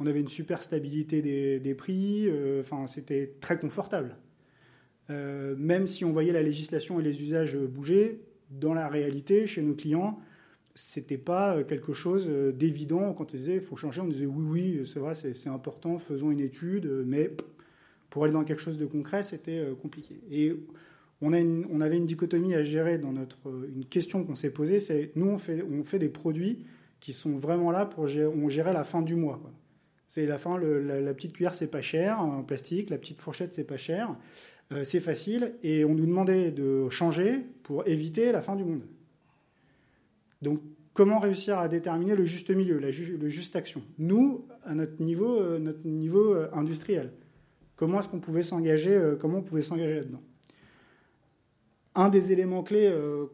On 0.00 0.06
avait 0.06 0.20
une 0.20 0.28
super 0.28 0.62
stabilité 0.62 1.22
des, 1.22 1.74
prix, 1.74 2.26
euh, 2.28 2.62
enfin 2.62 2.86
c'était 2.86 3.34
très 3.40 3.58
confortable. 3.58 4.16
Euh, 5.10 5.54
même 5.56 5.86
si 5.86 6.04
on 6.04 6.12
voyait 6.12 6.32
la 6.32 6.42
législation 6.42 6.98
et 7.00 7.02
les 7.02 7.22
usages 7.22 7.56
bouger, 7.56 8.20
dans 8.50 8.74
la 8.74 8.88
réalité, 8.88 9.46
chez 9.46 9.62
nos 9.62 9.74
clients, 9.74 10.18
c'était 10.74 11.18
pas 11.18 11.62
quelque 11.62 11.92
chose 11.92 12.28
d'évident. 12.28 13.12
Quand 13.12 13.32
on 13.32 13.36
disait 13.36 13.56
il 13.56 13.60
faut 13.60 13.76
changer, 13.76 14.00
on 14.00 14.08
disait 14.08 14.26
oui, 14.26 14.78
oui, 14.78 14.86
c'est 14.86 14.98
vrai, 14.98 15.14
c'est 15.14 15.48
important, 15.48 15.98
faisons 15.98 16.32
une 16.32 16.40
étude, 16.40 16.86
mais 17.06 17.30
pour 18.10 18.24
aller 18.24 18.32
dans 18.32 18.44
quelque 18.44 18.60
chose 18.60 18.76
de 18.76 18.86
concret, 18.86 19.22
c'était 19.22 19.58
euh, 19.58 19.74
compliqué. 19.74 20.20
Et 20.30 20.54
on, 21.22 21.32
a 21.32 21.40
on, 21.40 21.80
avait 21.80 21.96
une 21.96 22.06
dichotomie 22.06 22.54
à 22.54 22.62
gérer 22.62 22.98
dans 22.98 23.12
notre 23.12 23.48
euh, 23.48 23.70
une 23.74 23.84
question 23.84 24.24
qu'on 24.24 24.34
s'est 24.34 24.50
posée, 24.50 24.80
c'est 24.80 25.12
nous 25.14 25.28
on 25.28 25.38
fait, 25.38 25.62
on 25.62 25.84
fait 25.84 26.00
des 26.00 26.08
produits 26.08 26.66
qui 26.98 27.12
sont 27.12 27.38
vraiment 27.38 27.70
là 27.70 27.86
pour 27.86 28.08
gérer, 28.08 28.26
on 28.26 28.48
la 28.72 28.84
fin 28.84 29.00
du 29.00 29.14
mois. 29.14 29.40
C'est 30.06 30.26
la 30.26 30.40
fin, 30.40 30.58
la, 30.58 31.14
petite 31.14 31.34
cuillère 31.34 31.54
c'est 31.54 31.70
pas 31.70 31.82
cher 31.82 32.20
en 32.20 32.42
plastique, 32.42 32.90
la 32.90 32.98
petite 32.98 33.20
fourchette 33.20 33.54
c'est 33.54 33.64
pas 33.64 33.76
cher, 33.76 34.16
euh, 34.72 34.82
c'est 34.82 34.98
facile 34.98 35.54
et 35.62 35.84
on 35.84 35.94
nous 35.94 36.04
demandait 36.04 36.50
de 36.50 36.88
changer 36.90 37.38
pour 37.62 37.86
éviter 37.86 38.32
la 38.32 38.42
fin 38.42 38.56
du 38.56 38.64
monde. 38.64 38.82
Donc 40.42 40.60
comment 40.94 41.20
réussir 41.20 41.60
à 41.60 41.68
déterminer 41.68 42.16
le 42.16 42.24
juste 42.24 42.50
milieu, 42.50 42.80
la 42.80 42.88
le 42.88 43.28
juste 43.28 43.54
action? 43.54 43.82
Nous, 43.98 44.44
à 44.64 44.74
notre 44.74 45.00
niveau, 45.00 45.58
notre 45.58 45.86
niveau 45.86 46.34
industriel. 46.52 47.12
Comment 47.80 48.00
est-ce 48.00 48.10
qu'on 48.10 48.20
pouvait 48.20 48.42
s'engager 48.42 48.92
euh, 48.92 49.16
Comment 49.18 49.38
on 49.38 49.42
pouvait 49.42 49.62
s'engager 49.62 49.94
là-dedans? 49.94 50.20
Un 51.94 52.10
des 52.10 52.30
éléments 52.30 52.62
clés 52.62 52.86
euh, 52.86 53.24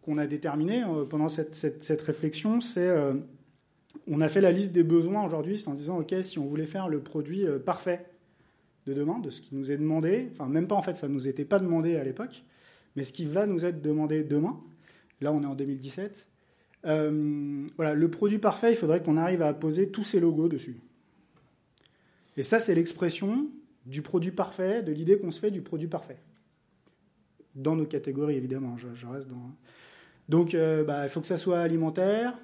qu'on 0.00 0.16
a 0.16 0.26
déterminé 0.26 0.82
euh, 0.82 1.04
pendant 1.04 1.28
cette, 1.28 2.00
réflexion, 2.00 2.62
c'est 2.62 2.90
on 4.06 4.22
a 4.22 4.28
fait 4.30 4.40
la 4.40 4.52
liste 4.52 4.72
des 4.72 4.84
besoins 4.84 5.26
aujourd'hui 5.26 5.62
en 5.66 5.74
disant 5.74 5.98
ok 5.98 6.14
si 6.22 6.38
on 6.38 6.46
voulait 6.46 6.64
faire 6.64 6.88
le 6.88 7.00
produit 7.00 7.44
parfait 7.66 8.06
de 8.86 8.94
demain, 8.94 9.18
de 9.18 9.28
ce 9.28 9.42
qui 9.42 9.54
nous 9.54 9.70
est 9.70 9.76
demandé, 9.76 10.30
enfin 10.32 10.48
même 10.48 10.66
pas 10.66 10.76
en 10.76 10.82
fait 10.82 10.94
ça 10.94 11.06
ne 11.06 11.12
nous 11.12 11.28
était 11.28 11.44
pas 11.44 11.58
demandé 11.58 11.96
à 11.96 12.04
l'époque, 12.04 12.44
mais 12.96 13.02
ce 13.02 13.12
qui 13.12 13.26
va 13.26 13.44
nous 13.44 13.66
être 13.66 13.82
demandé 13.82 14.24
demain. 14.24 14.58
Là 15.20 15.30
on 15.30 15.42
est 15.42 15.46
en 15.46 15.54
2017. 15.54 16.26
voilà, 16.84 17.94
le 17.94 18.10
produit 18.10 18.38
parfait, 18.38 18.72
il 18.72 18.76
faudrait 18.76 19.02
qu'on 19.02 19.18
arrive 19.18 19.42
à 19.42 19.52
poser 19.52 19.90
tous 19.90 20.04
ces 20.04 20.20
logos 20.20 20.48
dessus. 20.48 20.80
Et 22.38 22.42
ça, 22.42 22.58
c'est 22.60 22.74
l'expression 22.74 23.50
du 23.86 24.02
produit 24.02 24.30
parfait, 24.30 24.82
de 24.82 24.92
l'idée 24.92 25.18
qu'on 25.18 25.30
se 25.30 25.40
fait 25.40 25.50
du 25.50 25.62
produit 25.62 25.88
parfait. 25.88 26.18
Dans 27.54 27.76
nos 27.76 27.86
catégories, 27.86 28.36
évidemment, 28.36 28.76
je, 28.76 29.06
reste 29.06 29.28
dans... 29.28 29.50
Donc, 30.28 30.54
euh, 30.54 30.84
bah, 30.84 31.04
il 31.04 31.08
faut 31.08 31.20
que 31.20 31.26
ça 31.26 31.36
soit 31.36 31.60
alimentaire, 31.60 32.38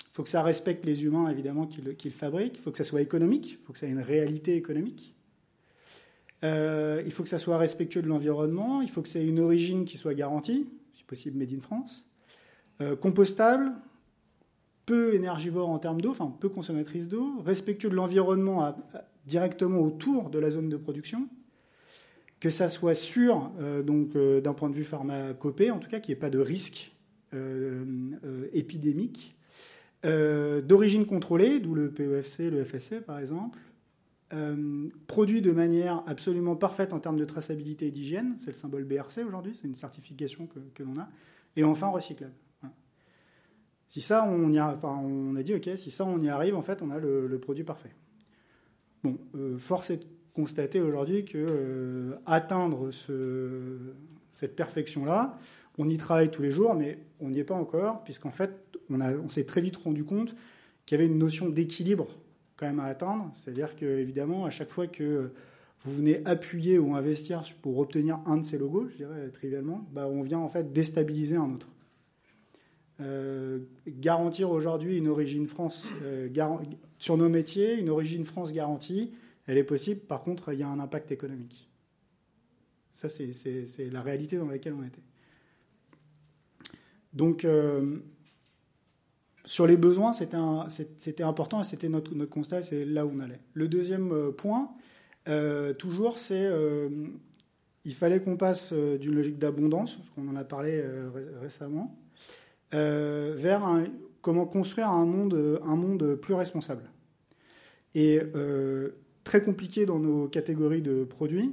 il 0.00 0.14
faut 0.14 0.22
que 0.22 0.28
ça 0.28 0.42
respecte 0.42 0.84
les 0.84 1.04
humains, 1.04 1.30
évidemment, 1.30 1.66
qui 1.66 1.80
le, 1.80 1.94
fabriquent, 2.10 2.56
il 2.56 2.60
faut 2.60 2.72
que 2.72 2.78
ça 2.78 2.84
soit 2.84 3.00
économique, 3.00 3.52
il 3.52 3.56
faut 3.64 3.72
que 3.72 3.78
ça 3.78 3.86
ait 3.86 3.90
une 3.90 4.00
réalité 4.00 4.56
économique. 4.56 5.14
Euh, 6.44 7.02
il 7.04 7.12
faut 7.12 7.22
que 7.22 7.28
ça 7.28 7.38
soit 7.38 7.58
respectueux 7.58 8.02
de 8.02 8.08
l'environnement, 8.08 8.82
il 8.82 8.90
faut 8.90 9.02
que 9.02 9.08
ça 9.08 9.18
ait 9.18 9.26
une 9.26 9.40
origine 9.40 9.84
qui 9.84 9.96
soit 9.96 10.14
garantie, 10.14 10.68
si 10.94 11.04
possible 11.04 11.38
made 11.38 11.52
in 11.52 11.60
France, 11.60 12.04
euh, 12.80 12.96
compostable, 12.96 13.72
peu 14.88 15.14
énergivore 15.14 15.68
en 15.68 15.78
termes 15.78 16.00
d'eau, 16.00 16.10
enfin 16.10 16.34
peu 16.40 16.48
consommatrice 16.48 17.08
d'eau, 17.08 17.40
respectueux 17.44 17.90
de 17.90 17.94
l'environnement 17.94 18.74
directement 19.26 19.80
autour 19.80 20.30
de 20.30 20.38
la 20.38 20.48
zone 20.50 20.70
de 20.70 20.76
production. 20.76 21.28
que 22.40 22.50
ça 22.50 22.68
soit 22.68 22.94
sûr, 22.94 23.50
donc 23.84 24.16
d'un 24.16 24.54
point 24.54 24.70
de 24.70 24.74
vue 24.74 24.84
pharmacopée, 24.84 25.70
en 25.70 25.78
tout 25.78 25.90
cas, 25.90 26.00
qu'il 26.00 26.12
n'y 26.14 26.18
ait 26.18 26.20
pas 26.20 26.30
de 26.30 26.38
risque 26.38 26.92
épidémique, 28.52 29.36
d'origine 30.04 31.04
contrôlée, 31.04 31.60
d'où 31.60 31.74
le 31.74 31.90
PEFC, 31.90 32.50
le 32.50 32.64
FSC 32.64 33.00
par 33.04 33.18
exemple, 33.18 33.58
euh, 34.34 34.88
produit 35.06 35.40
de 35.40 35.52
manière 35.52 36.02
absolument 36.06 36.54
parfaite 36.54 36.92
en 36.92 37.00
termes 37.00 37.16
de 37.16 37.24
traçabilité 37.24 37.86
et 37.86 37.90
d'hygiène, 37.90 38.34
c'est 38.36 38.48
le 38.48 38.56
symbole 38.56 38.84
BRC 38.84 39.24
aujourd'hui, 39.26 39.54
c'est 39.58 39.66
une 39.66 39.74
certification 39.74 40.46
que, 40.46 40.82
l'on 40.82 40.98
a, 40.98 41.08
et 41.56 41.64
enfin 41.64 41.88
recyclable. 41.88 42.34
Si 43.88 44.02
ça, 44.02 44.24
on 44.28 44.52
y 44.52 44.58
a, 44.58 44.68
enfin, 44.68 45.00
on 45.02 45.34
a 45.34 45.42
dit, 45.42 45.54
ok, 45.54 45.70
si 45.76 45.90
ça, 45.90 46.04
on 46.04 46.20
y 46.20 46.28
arrive, 46.28 46.54
en 46.54 46.62
fait, 46.62 46.82
on 46.82 46.90
a 46.90 46.98
le, 46.98 47.38
produit 47.40 47.64
parfait. 47.64 47.90
Bon, 49.02 49.16
euh, 49.34 49.56
force 49.56 49.90
est 49.90 49.96
de 49.96 50.04
constater 50.34 50.80
aujourd'hui 50.80 51.24
que 51.24 51.38
euh, 51.38 52.14
atteindre 52.26 52.90
ce, 52.90 53.78
cette 54.32 54.54
perfection-là, 54.54 55.38
on 55.78 55.88
y 55.88 55.96
travaille 55.96 56.30
tous 56.30 56.42
les 56.42 56.50
jours, 56.50 56.74
mais 56.74 56.98
on 57.20 57.30
n'y 57.30 57.38
est 57.38 57.44
pas 57.44 57.54
encore, 57.54 58.04
puisqu'en 58.04 58.30
fait, 58.30 58.52
on, 58.90 59.00
on 59.00 59.28
s'est 59.30 59.44
très 59.44 59.62
vite 59.62 59.76
rendu 59.76 60.04
compte 60.04 60.36
qu'il 60.84 60.98
y 60.98 61.00
avait 61.00 61.10
une 61.10 61.18
notion 61.18 61.48
d'équilibre 61.48 62.08
quand 62.56 62.66
même 62.66 62.80
à 62.80 62.84
atteindre. 62.84 63.30
C'est-à-dire 63.32 63.74
que, 63.74 63.86
évidemment, 63.86 64.44
à 64.44 64.50
chaque 64.50 64.68
fois 64.68 64.86
que 64.86 65.32
vous 65.84 65.94
venez 65.94 66.20
appuyer 66.26 66.78
ou 66.78 66.94
investir 66.94 67.42
pour 67.62 67.78
obtenir 67.78 68.20
un 68.26 68.36
de 68.36 68.44
ces 68.44 68.58
logos, 68.58 68.88
je 68.90 68.96
dirais 68.96 69.28
trivialement, 69.32 69.86
bah, 69.92 70.06
on 70.06 70.22
vient 70.22 70.40
en 70.40 70.48
fait 70.48 70.72
déstabiliser 70.72 71.36
un 71.36 71.54
autre. 71.54 71.68
Euh, 73.00 73.60
garantir 73.86 74.50
aujourd'hui 74.50 74.98
une 74.98 75.06
origine 75.06 75.46
France 75.46 75.88
euh, 76.02 76.28
sur 76.98 77.16
nos 77.16 77.28
métiers, 77.28 77.74
une 77.74 77.90
origine 77.90 78.24
France 78.24 78.52
garantie, 78.52 79.12
elle 79.46 79.56
est 79.56 79.64
possible. 79.64 80.00
Par 80.00 80.22
contre, 80.22 80.52
il 80.52 80.58
y 80.58 80.64
a 80.64 80.68
un 80.68 80.80
impact 80.80 81.12
économique. 81.12 81.68
Ça, 82.90 83.08
c'est 83.08 83.90
la 83.92 84.02
réalité 84.02 84.36
dans 84.36 84.48
laquelle 84.48 84.72
on 84.72 84.82
était. 84.82 85.02
Donc, 87.12 87.44
euh, 87.44 87.98
sur 89.44 89.68
les 89.68 89.76
besoins, 89.76 90.12
c'était 90.12 91.22
important 91.22 91.60
et 91.60 91.64
c'était 91.64 91.88
notre, 91.88 92.12
constat, 92.24 92.62
c'est 92.62 92.84
là 92.84 93.06
où 93.06 93.12
on 93.14 93.20
allait. 93.20 93.40
Le 93.54 93.68
deuxième 93.68 94.32
point, 94.32 94.70
toujours, 95.78 96.18
c'est 96.18 96.50
il 97.84 97.94
fallait 97.94 98.20
qu'on 98.20 98.36
passe 98.36 98.74
d'une 98.74 99.14
logique 99.14 99.38
d'abondance, 99.38 99.98
on 100.18 100.28
en 100.28 100.36
a 100.36 100.44
parlé 100.44 100.84
récemment, 101.40 101.96
vers 102.72 103.84
comment 104.20 104.46
construire 104.46 104.88
un 104.88 105.06
monde, 105.06 105.60
un 105.64 105.76
monde 105.76 106.14
plus 106.16 106.34
responsable. 106.34 106.90
Et 107.94 108.20
très 109.24 109.42
compliqué 109.42 109.84
dans 109.84 109.98
nos 109.98 110.26
catégories 110.26 110.82
de 110.82 111.04
produits, 111.04 111.52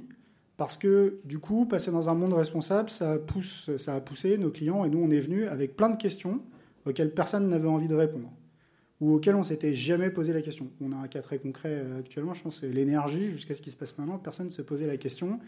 parce 0.58 0.78
que 0.78 1.20
du 1.26 1.40
coup, 1.40 1.66
passer 1.66 1.92
dans 1.92 2.10
un 2.10 2.16
monde 2.16 2.34
responsable, 2.34 2.90
ça, 2.90 3.14
a 3.14 4.02
poussé 4.02 4.38
nos 4.38 4.50
clients, 4.50 4.86
et 4.86 4.90
nous, 4.90 5.00
on 5.00 5.10
est 5.10 5.20
venus 5.20 5.48
avec 5.50 5.76
plein 5.76 5.90
de 5.90 5.98
questions 5.98 6.42
auxquelles 6.86 7.14
personne 7.14 7.50
n'avait 7.50 7.68
envie 7.68 7.90
de 7.90 7.96
répondre, 7.96 8.32
ou 9.02 9.14
auxquelles 9.14 9.36
on 9.36 9.44
s'était 9.44 9.74
jamais 9.74 10.10
posé 10.10 10.32
la 10.32 10.42
question. 10.42 10.70
On 10.80 10.94
a 10.94 10.96
un 10.96 11.08
cas 11.08 11.22
très 11.22 11.40
concret 11.40 11.82
euh, 11.84 12.00
actuellement, 12.00 12.34
je 12.34 12.44
pense, 12.44 12.62
c'est 12.62 12.70
l'énergie, 12.70 13.30
jusqu'à 13.30 13.56
ce 13.56 13.62
qui 13.62 13.72
se 13.72 13.76
passe 13.76 13.98
maintenant, 13.98 14.18
personne 14.18 14.46
ne 14.46 14.52
se 14.52 14.62
posait 14.62 14.88
la 14.88 14.98
question 14.98 15.40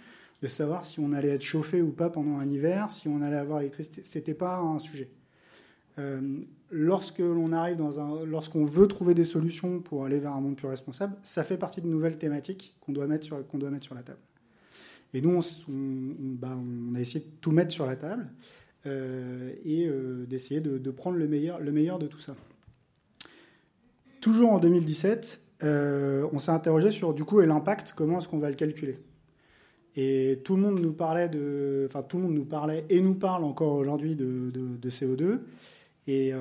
de 0.41 0.47
savoir 0.47 0.83
si 0.83 0.99
on 0.99 1.13
allait 1.13 1.29
être 1.29 1.43
chauffé 1.43 1.81
ou 1.81 1.91
pas 1.91 2.09
pendant 2.09 2.37
un 2.39 2.49
hiver, 2.49 2.91
si 2.91 3.07
on 3.07 3.21
allait 3.21 3.37
avoir 3.37 3.59
l'électricité. 3.59 4.01
C'était 4.03 4.33
pas 4.33 4.59
un 4.59 4.79
sujet. 4.79 5.09
Euh, 5.99 6.39
lorsque 6.69 7.19
l'on 7.19 7.51
arrive 7.51 7.77
dans 7.77 7.99
un, 7.99 8.25
lorsqu'on 8.25 8.65
veut 8.65 8.87
trouver 8.87 9.13
des 9.13 9.23
solutions 9.23 9.79
pour 9.79 10.05
aller 10.05 10.19
vers 10.19 10.33
un 10.33 10.41
monde 10.41 10.55
plus 10.55 10.67
responsable, 10.67 11.15
ça 11.23 11.43
fait 11.43 11.57
partie 11.57 11.81
de 11.81 11.87
nouvelles 11.87 12.17
thématiques 12.17 12.75
qu'on 12.81 12.91
doit 12.91 13.07
mettre 13.07 13.25
sur, 13.25 13.45
qu'on 13.47 13.57
doit 13.57 13.69
mettre 13.69 13.85
sur 13.85 13.95
la 13.95 14.03
table. 14.03 14.19
Et 15.13 15.21
nous, 15.21 15.39
on, 15.39 15.41
bah, 15.69 16.57
a 16.95 16.99
essayé 16.99 17.21
de 17.21 17.31
tout 17.41 17.51
mettre 17.51 17.71
sur 17.71 17.85
la 17.85 17.95
table. 17.95 18.29
Euh, 18.87 19.51
et 19.65 19.87
euh, 19.87 20.25
d'essayer 20.27 20.61
de, 20.61 20.91
prendre 20.91 21.17
le 21.17 21.27
meilleur, 21.27 21.59
le 21.59 21.71
meilleur 21.71 21.99
de 21.99 22.07
tout 22.07 22.19
ça. 22.19 22.35
Toujours 24.21 24.51
en 24.51 24.59
2017, 24.59 25.41
euh, 25.63 26.27
on 26.31 26.39
s'est 26.39 26.51
interrogé 26.51 26.91
sur 26.91 27.13
du 27.13 27.23
coup 27.23 27.41
et 27.41 27.45
l'impact, 27.45 27.93
comment 27.95 28.19
est-ce 28.19 28.27
qu'on 28.27 28.37
va 28.37 28.49
le 28.49 28.55
calculer? 28.55 28.99
Et 29.95 30.41
tout 30.43 30.55
le 30.55 30.61
monde 30.61 30.79
nous 30.79 30.93
parlait 30.93 31.27
de, 31.27 31.85
enfin 31.87 32.03
tout 32.03 32.17
le 32.17 32.23
monde 32.23 32.35
nous 32.35 32.45
parlait 32.45 32.85
et 32.89 33.01
nous 33.01 33.15
parle 33.15 33.43
encore 33.43 33.73
aujourd'hui 33.73 34.15
de, 34.15 34.51
CO2. 34.85 35.39
Et 36.07 36.31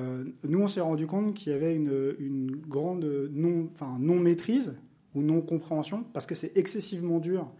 nous, 0.43 0.61
on 0.61 0.67
s'est 0.67 0.79
rendu 0.79 1.07
compte 1.07 1.33
qu'il 1.33 1.51
y 1.51 1.55
avait 1.55 1.75
une, 1.75 2.55
grande 2.67 3.29
non, 3.33 3.69
enfin, 3.73 3.97
non 3.99 4.15
maîtrise 4.15 4.77
ou 5.13 5.21
non 5.21 5.41
compréhension 5.41 6.05
parce 6.13 6.25
que 6.25 6.35
c'est 6.35 6.55
excessivement 6.55 7.19
dur 7.19 7.51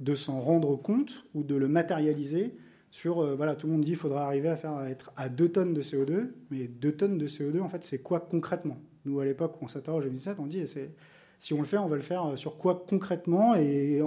de 0.00 0.14
s'en 0.14 0.40
rendre 0.40 0.76
compte 0.76 1.26
ou 1.34 1.42
de 1.42 1.54
le 1.54 1.68
matérialiser 1.68 2.54
sur, 2.90 3.20
euh, 3.20 3.34
voilà, 3.36 3.54
tout 3.54 3.66
le 3.66 3.74
monde 3.74 3.82
dit 3.82 3.92
qu'il 3.92 3.98
faudra 4.00 4.26
arriver 4.26 4.48
à 4.48 4.90
être 4.90 5.12
à 5.16 5.28
2 5.28 5.48
tonnes 5.50 5.74
de 5.74 5.82
CO2, 5.82 6.32
mais 6.50 6.66
2 6.66 6.92
tonnes 6.92 7.18
de 7.18 7.28
CO2, 7.28 7.60
en 7.60 7.68
fait, 7.68 7.84
c'est 7.84 7.98
quoi 7.98 8.20
concrètement? 8.20 8.78
Nous, 9.04 9.20
à 9.20 9.24
l'époque, 9.24 9.56
on 9.60 9.68
s'interroge 9.68 10.04
en 10.04 10.08
2017, 10.08 10.36
on 10.40 10.46
dit, 10.46 10.64
si 11.38 11.54
on 11.54 11.58
le 11.58 11.64
fait, 11.64 11.78
on 11.78 11.86
va 11.86 11.96
le 11.96 12.02
faire 12.02 12.36
sur 12.36 12.58
quoi 12.58 12.84
concrètement? 12.88 13.54
Et 13.54 14.02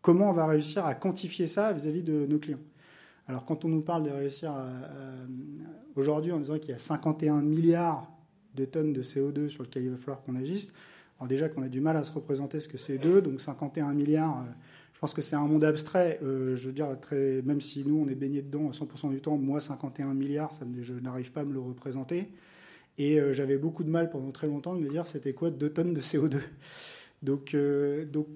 comment 0.00 0.30
on 0.30 0.32
va 0.32 0.46
réussir 0.46 0.86
à 0.86 0.94
quantifier 0.94 1.46
ça 1.46 1.72
vis-à-vis 1.72 2.02
de 2.02 2.26
nos 2.26 2.38
clients? 2.38 2.60
Alors, 3.28 3.44
quand 3.44 3.64
on 3.64 3.68
nous 3.68 3.82
parle 3.82 4.04
de 4.04 4.10
réussir 4.10 4.52
aujourd'hui 5.94 6.32
en 6.32 6.38
disant 6.38 6.58
qu'il 6.58 6.70
y 6.70 6.74
a 6.74 6.78
51 6.78 7.42
milliards 7.42 8.10
de 8.54 8.64
tonnes 8.64 8.92
de 8.92 9.02
CO2 9.02 9.48
sur 9.48 9.62
lesquelles 9.62 9.84
il 9.84 9.90
va 9.90 9.96
falloir 9.96 10.22
qu'on 10.22 10.34
agisse, 10.34 10.72
alors 11.18 11.28
déjà 11.28 11.48
qu'on 11.48 11.62
a 11.62 11.68
du 11.68 11.80
mal 11.80 11.96
à 11.96 12.04
se 12.04 12.12
représenter 12.12 12.60
ce 12.60 12.68
que 12.68 12.78
c'est 12.78 12.98
2, 12.98 13.22
donc 13.22 13.40
51 13.40 13.94
milliards 13.94 14.40
euh, 14.40 14.50
je 15.02 15.06
pense 15.06 15.14
que 15.14 15.22
c'est 15.22 15.34
un 15.34 15.48
monde 15.48 15.64
abstrait. 15.64 16.20
Euh, 16.22 16.54
je 16.54 16.68
veux 16.68 16.72
dire, 16.72 16.86
même 17.44 17.60
si 17.60 17.84
nous, 17.84 17.98
on 17.98 18.08
est 18.08 18.14
baigné 18.14 18.40
dedans 18.40 18.70
100% 18.70 19.10
du 19.10 19.20
temps, 19.20 19.36
moi, 19.36 19.58
51 19.58 20.14
milliards, 20.14 20.54
ça, 20.54 20.64
je 20.80 20.94
n'arrive 20.94 21.32
pas 21.32 21.40
à 21.40 21.44
me 21.44 21.52
le 21.52 21.58
représenter. 21.58 22.28
Et 22.98 23.18
euh, 23.18 23.32
j'avais 23.32 23.56
beaucoup 23.56 23.82
de 23.82 23.90
mal 23.90 24.10
pendant 24.10 24.30
très 24.30 24.46
longtemps 24.46 24.76
de 24.76 24.80
me 24.80 24.88
dire 24.88 25.08
c'était 25.08 25.32
quoi 25.32 25.50
2 25.50 25.70
tonnes 25.70 25.92
de 25.92 26.00
CO2. 26.00 26.38
Donc, 27.24 27.54
euh, 27.54 28.04
donc 28.04 28.28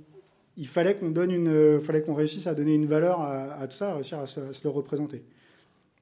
il 0.56 0.66
fallait 0.66 0.96
qu'on 0.96 1.10
donne 1.10 1.30
une, 1.30 1.80
fallait 1.80 2.02
qu'on 2.02 2.14
réussisse 2.14 2.46
à 2.46 2.54
donner 2.54 2.74
une 2.74 2.86
valeur 2.86 3.20
à, 3.20 3.66
tout 3.68 3.76
ça, 3.76 3.90
à 3.90 3.94
réussir 3.94 4.18
à 4.18 4.26
se, 4.26 4.40
le 4.40 4.70
représenter. 4.70 5.22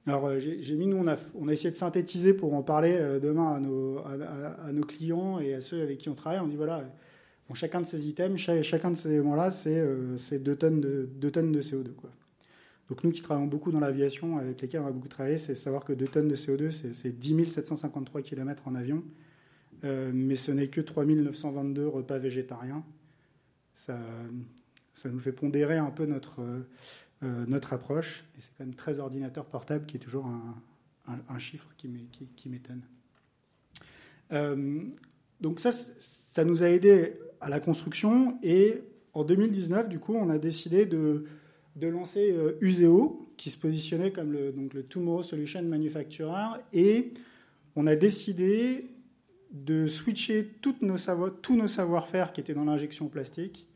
Alors 0.06 0.38
j'ai 0.38 0.75
mis, 0.76 0.87
nous, 0.87 0.96
on 0.99 1.08
a, 1.49 1.52
essayé 1.52 1.70
de 1.70 1.76
synthétiser 1.76 2.34
pour 2.34 2.54
en 2.54 2.62
parler 2.62 2.96
demain 3.23 3.54
à 3.54 3.61
nos, 3.61 4.82
clients 4.82 5.40
et 5.40 5.54
à 5.54 5.61
ceux 5.61 5.82
avec 5.82 5.99
qui 5.99 6.08
on 6.08 6.14
travaille. 6.14 6.40
On 6.40 6.46
dit 6.46 6.56
voilà, 6.56 6.84
chacun 7.52 7.82
de 7.82 7.87
ces 7.87 8.08
items, 8.08 8.40
chacun 8.62 8.90
de 8.90 8.96
ces 8.96 9.11
éléments-là, 9.11 9.50
c'est 9.50 9.75
2 9.75 9.82
euh, 9.82 10.54
tonnes, 10.54 10.80
de, 10.80 11.30
tonnes 11.30 11.52
de 11.52 11.61
CO2. 11.61 11.92
Quoi. 11.92 12.11
Donc 12.88 13.04
nous 13.04 13.11
qui 13.11 13.20
travaillons 13.20 13.46
beaucoup 13.46 13.70
dans 13.70 13.80
l'aviation, 13.80 14.38
avec 14.38 14.62
lesquels 14.62 14.80
on 14.80 14.87
a 14.87 14.92
beaucoup 14.92 15.08
travaillé, 15.08 15.37
c'est 15.37 15.54
savoir 15.54 15.84
que 15.84 15.92
2 15.92 16.06
tonnes 16.06 16.28
de 16.28 16.37
CO2, 16.37 16.70
c'est 16.70 17.18
10 17.18 17.46
753 17.46 18.23
km 18.23 18.62
en 18.66 18.75
avion, 18.75 19.04
euh, 19.84 20.11
mais 20.14 20.37
ce 20.37 20.52
n'est 20.52 20.68
que 20.68 20.80
3 20.80 21.04
922 21.04 21.87
repas 21.87 22.18
végétariens. 22.18 22.82
Ça, 23.75 23.99
ça 24.93 25.11
nous 25.11 25.21
fait 25.21 25.33
pondérer 25.33 25.76
un 25.76 25.90
peu 25.90 26.07
notre, 26.07 26.40
euh, 27.23 27.45
notre 27.47 27.73
approche, 27.73 28.25
et 28.37 28.40
c'est 28.40 28.50
quand 28.57 28.64
même 28.64 28.75
13 28.75 29.00
ordinateurs 29.00 29.47
portables 29.47 29.85
qui 29.87 29.97
est 29.97 30.00
toujours 30.00 30.26
un, 30.26 31.38
chiffre 31.38 31.69
qui 31.76 32.49
m'étonne. 32.49 32.83
donc 35.40 35.61
ça, 35.61 35.71
ça 35.73 36.45
nous 36.45 36.62
a 36.62 36.71
aidé 36.71 37.19
à 37.40 37.49
la 37.49 37.61
construction. 37.61 38.38
Et 38.43 38.83
en 39.12 39.23
2019, 39.25 39.88
du 39.88 39.99
coup, 39.99 40.14
on 40.14 40.31
a 40.31 40.38
décidé 40.38 40.87
de, 40.87 41.26
de 41.76 41.87
lancer 41.87 42.33
euh, 42.33 42.59
Useo, 42.61 43.28
qui 43.37 43.50
se 43.50 43.59
positionnait 43.59 44.12
comme 44.12 44.33
le, 44.33 44.52
donc 44.52 44.75
le 44.75 44.83
Tomorrow 44.83 45.23
Solution 45.23 45.62
Manufacturer. 45.62 46.61
Et 46.73 47.12
on 47.76 47.87
a 47.87 47.97
décidé 47.97 48.87
de 49.54 49.87
switcher 49.87 50.50
nos 50.82 50.96
tous 51.40 51.56
nos 51.56 51.68
savoir-faire 51.68 52.32
qui 52.32 52.40
étaient 52.40 52.54
dans 52.54 52.64
l'injection 52.64 53.06
plastique 53.06 53.68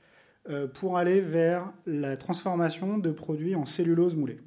euh, 0.50 0.66
pour 0.66 0.98
aller 0.98 1.20
vers 1.20 1.72
la 1.86 2.16
transformation 2.16 2.98
de 2.98 3.10
produits 3.12 3.54
en 3.54 3.64
cellulose 3.64 4.16
moulée. 4.16 4.38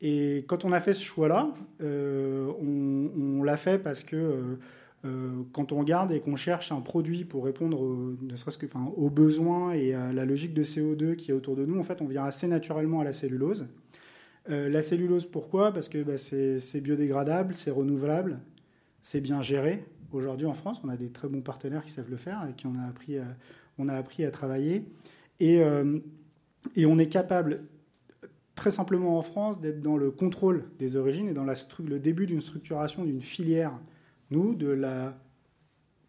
Et 0.00 0.44
quand 0.48 0.64
on 0.64 0.72
a 0.72 0.80
fait 0.80 0.94
ce 0.94 1.04
choix-là, 1.04 1.52
euh, 1.82 2.50
on, 2.60 3.42
l'a 3.42 3.56
fait 3.56 3.78
parce 3.78 4.02
que 4.02 4.56
euh, 5.04 5.30
quand 5.52 5.72
on 5.72 5.78
regarde 5.78 6.12
et 6.12 6.20
qu'on 6.20 6.36
cherche 6.36 6.72
un 6.72 6.80
produit 6.80 7.24
pour 7.24 7.44
répondre 7.44 8.16
ne 8.20 8.36
serait-ce 8.36 8.58
que, 8.58 8.66
enfin, 8.66 8.92
aux 8.96 9.10
besoins 9.10 9.72
et 9.72 9.94
à 9.94 10.12
la 10.12 10.24
logique 10.24 10.54
de 10.54 10.64
CO2 10.64 11.16
qui 11.16 11.30
est 11.30 11.34
autour 11.34 11.56
de 11.56 11.64
nous, 11.66 11.78
en 11.78 11.82
fait, 11.82 12.00
on 12.00 12.06
vient 12.06 12.24
assez 12.24 12.46
naturellement 12.46 13.00
à 13.00 13.04
la 13.04 13.12
cellulose. 13.12 13.66
La 14.48 14.80
cellulose, 14.80 15.26
pourquoi? 15.26 15.72
Parce 15.72 15.88
que 15.88 16.02
bah, 16.04 16.18
c'est 16.18 16.80
biodégradable, 16.80 17.54
c'est 17.54 17.72
renouvelable, 17.72 18.38
c'est 19.02 19.20
bien 19.20 19.42
géré. 19.42 19.84
Aujourd'hui 20.12 20.46
en 20.46 20.54
France, 20.54 20.80
on 20.84 20.88
a 20.88 20.96
des 20.96 21.08
très 21.08 21.28
bons 21.28 21.40
partenaires 21.40 21.84
qui 21.84 21.90
savent 21.90 22.10
le 22.10 22.16
faire 22.16 22.46
et 22.48 22.52
qui 22.54 22.66
on 22.66 22.74
a 22.78 22.86
appris 22.88 23.18
à, 23.18 23.24
on 23.78 23.88
a 23.88 23.94
appris 23.94 24.24
à 24.24 24.30
travailler. 24.30 24.84
Et, 25.40 25.60
euh, 25.60 25.98
et 26.74 26.86
on 26.86 26.98
est 26.98 27.08
capable, 27.08 27.62
très 28.54 28.70
simplement 28.70 29.18
en 29.18 29.22
France, 29.22 29.60
d'être 29.60 29.82
dans 29.82 29.96
le 29.96 30.10
contrôle 30.10 30.64
des 30.78 30.96
origines 30.96 31.28
et 31.28 31.34
dans 31.34 31.44
le 31.44 31.98
début 31.98 32.26
d'une 32.26 32.40
structuration 32.40 33.04
d'une 33.04 33.22
filière 33.22 33.72
nous, 34.30 34.54
de 34.54 34.68
la, 34.68 35.16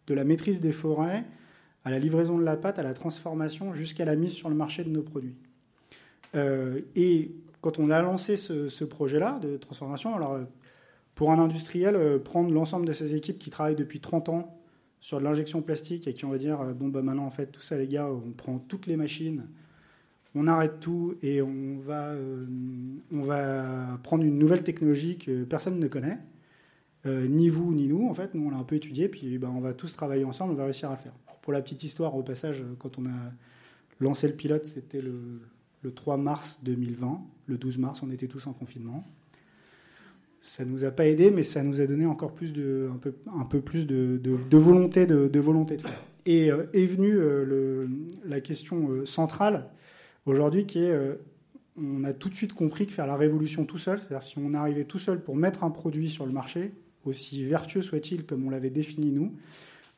de 0.07 0.13
la 0.13 0.23
maîtrise 0.23 0.61
des 0.61 0.71
forêts 0.71 1.25
à 1.83 1.91
la 1.91 1.99
livraison 1.99 2.37
de 2.37 2.43
la 2.43 2.57
pâte, 2.57 2.79
à 2.79 2.83
la 2.83 2.93
transformation, 2.93 3.73
jusqu'à 3.73 4.05
la 4.05 4.15
mise 4.15 4.33
sur 4.33 4.49
le 4.49 4.55
marché 4.55 4.83
de 4.83 4.89
nos 4.89 5.03
produits. 5.03 5.35
et 6.35 7.31
quand 7.61 7.79
on 7.79 7.89
a 7.89 8.01
lancé 8.01 8.37
ce, 8.37 8.83
projet-là 8.83 9.39
de 9.39 9.57
transformation, 9.57 10.15
alors 10.15 10.39
pour 11.17 11.31
un 11.31 11.39
industriel, 11.39 12.21
prendre 12.23 12.51
l'ensemble 12.51 12.85
de 12.85 12.93
ses 12.93 13.13
équipes 13.13 13.39
qui 13.39 13.49
travaillent 13.49 13.75
depuis 13.75 13.99
30 13.99 14.29
ans 14.29 14.57
sur 15.01 15.19
de 15.19 15.25
l'injection 15.25 15.61
plastique 15.61 16.07
et 16.07 16.13
qui 16.13 16.23
on 16.23 16.29
va 16.29 16.37
dire 16.37 16.73
bon 16.73 16.87
bah 16.87 17.01
maintenant 17.01 17.25
en 17.25 17.29
fait 17.29 17.47
tout 17.47 17.61
ça 17.61 17.77
les 17.77 17.87
gars 17.87 18.07
on 18.07 18.31
prend 18.31 18.57
toutes 18.57 18.87
les 18.87 18.95
machines 18.95 19.47
on 20.33 20.47
arrête 20.47 20.79
tout 20.79 21.15
et 21.21 21.41
on 21.41 21.77
va, 21.79 22.13
on 23.11 23.21
va 23.21 23.99
prendre 24.03 24.23
une 24.23 24.39
nouvelle 24.39 24.63
technologie 24.63 25.17
que 25.17 25.43
personne 25.43 25.79
ne 25.79 25.87
connaît 25.87 26.19
euh, 27.07 27.27
ni 27.27 27.49
vous 27.49 27.73
ni 27.73 27.87
nous, 27.87 28.07
en 28.07 28.13
fait. 28.13 28.33
Nous, 28.33 28.47
on 28.47 28.49
l'a 28.49 28.57
un 28.57 28.63
peu 28.63 28.75
étudié, 28.75 29.07
puis 29.07 29.37
ben, 29.37 29.49
on 29.49 29.59
va 29.59 29.73
tous 29.73 29.93
travailler 29.93 30.25
ensemble, 30.25 30.53
on 30.53 30.55
va 30.55 30.65
réussir 30.65 30.89
à 30.89 30.93
le 30.93 30.97
faire. 30.97 31.13
pour 31.41 31.53
la 31.53 31.61
petite 31.61 31.83
histoire, 31.83 32.15
au 32.15 32.23
passage, 32.23 32.65
quand 32.79 32.97
on 32.97 33.05
a 33.05 33.31
lancé 33.99 34.27
le 34.27 34.33
pilote, 34.33 34.65
c'était 34.65 35.01
le, 35.01 35.41
3 35.95 36.17
mars 36.17 36.59
2020. 36.63 37.21
Le 37.45 37.57
12 37.57 37.77
mars, 37.77 38.03
on 38.03 38.11
était 38.11 38.27
tous 38.27 38.45
en 38.47 38.53
confinement. 38.53 39.05
Ça 40.41 40.65
nous 40.65 40.85
a 40.85 40.91
pas 40.91 41.07
aidé, 41.07 41.31
mais 41.31 41.43
ça 41.43 41.63
nous 41.63 41.81
a 41.81 41.87
donné 41.87 42.05
encore 42.05 42.33
plus 42.33 42.53
de, 42.53 42.89
un 42.93 42.97
peu, 42.97 43.13
un 43.35 43.45
peu 43.45 43.59
plus 43.59 43.87
de, 43.87 44.19
volonté, 44.51 45.05
de, 45.05 45.39
volonté 45.39 45.77
de 45.77 45.81
faire. 45.81 46.03
Et 46.25 46.51
euh, 46.51 46.65
est 46.73 46.85
venue 46.85 47.15
euh, 47.15 47.87
la 48.25 48.41
question 48.41 49.05
centrale 49.05 49.69
aujourd'hui 50.25 50.65
qui 50.65 50.83
est 50.83 50.93
on 51.77 52.03
a 52.03 52.13
tout 52.13 52.29
de 52.29 52.35
suite 52.35 52.53
compris 52.53 52.87
que 52.87 52.91
faire 52.91 53.07
la 53.07 53.15
révolution 53.15 53.65
tout 53.65 53.77
seul, 53.77 53.99
c'est-à-dire 53.99 54.23
si 54.23 54.39
on 54.39 54.53
arrivait 54.53 54.83
tout 54.83 54.97
seul 54.97 55.21
pour 55.21 55.35
mettre 55.35 55.63
un 55.63 55.69
produit 55.69 56.09
sur 56.09 56.25
le 56.25 56.31
marché, 56.31 56.73
aussi 57.05 57.43
vertueux 57.43 57.83
soit-il 57.83 58.25
comme 58.25 58.45
on 58.45 58.49
l'avait 58.49 58.69
défini 58.69 59.11
nous, 59.11 59.33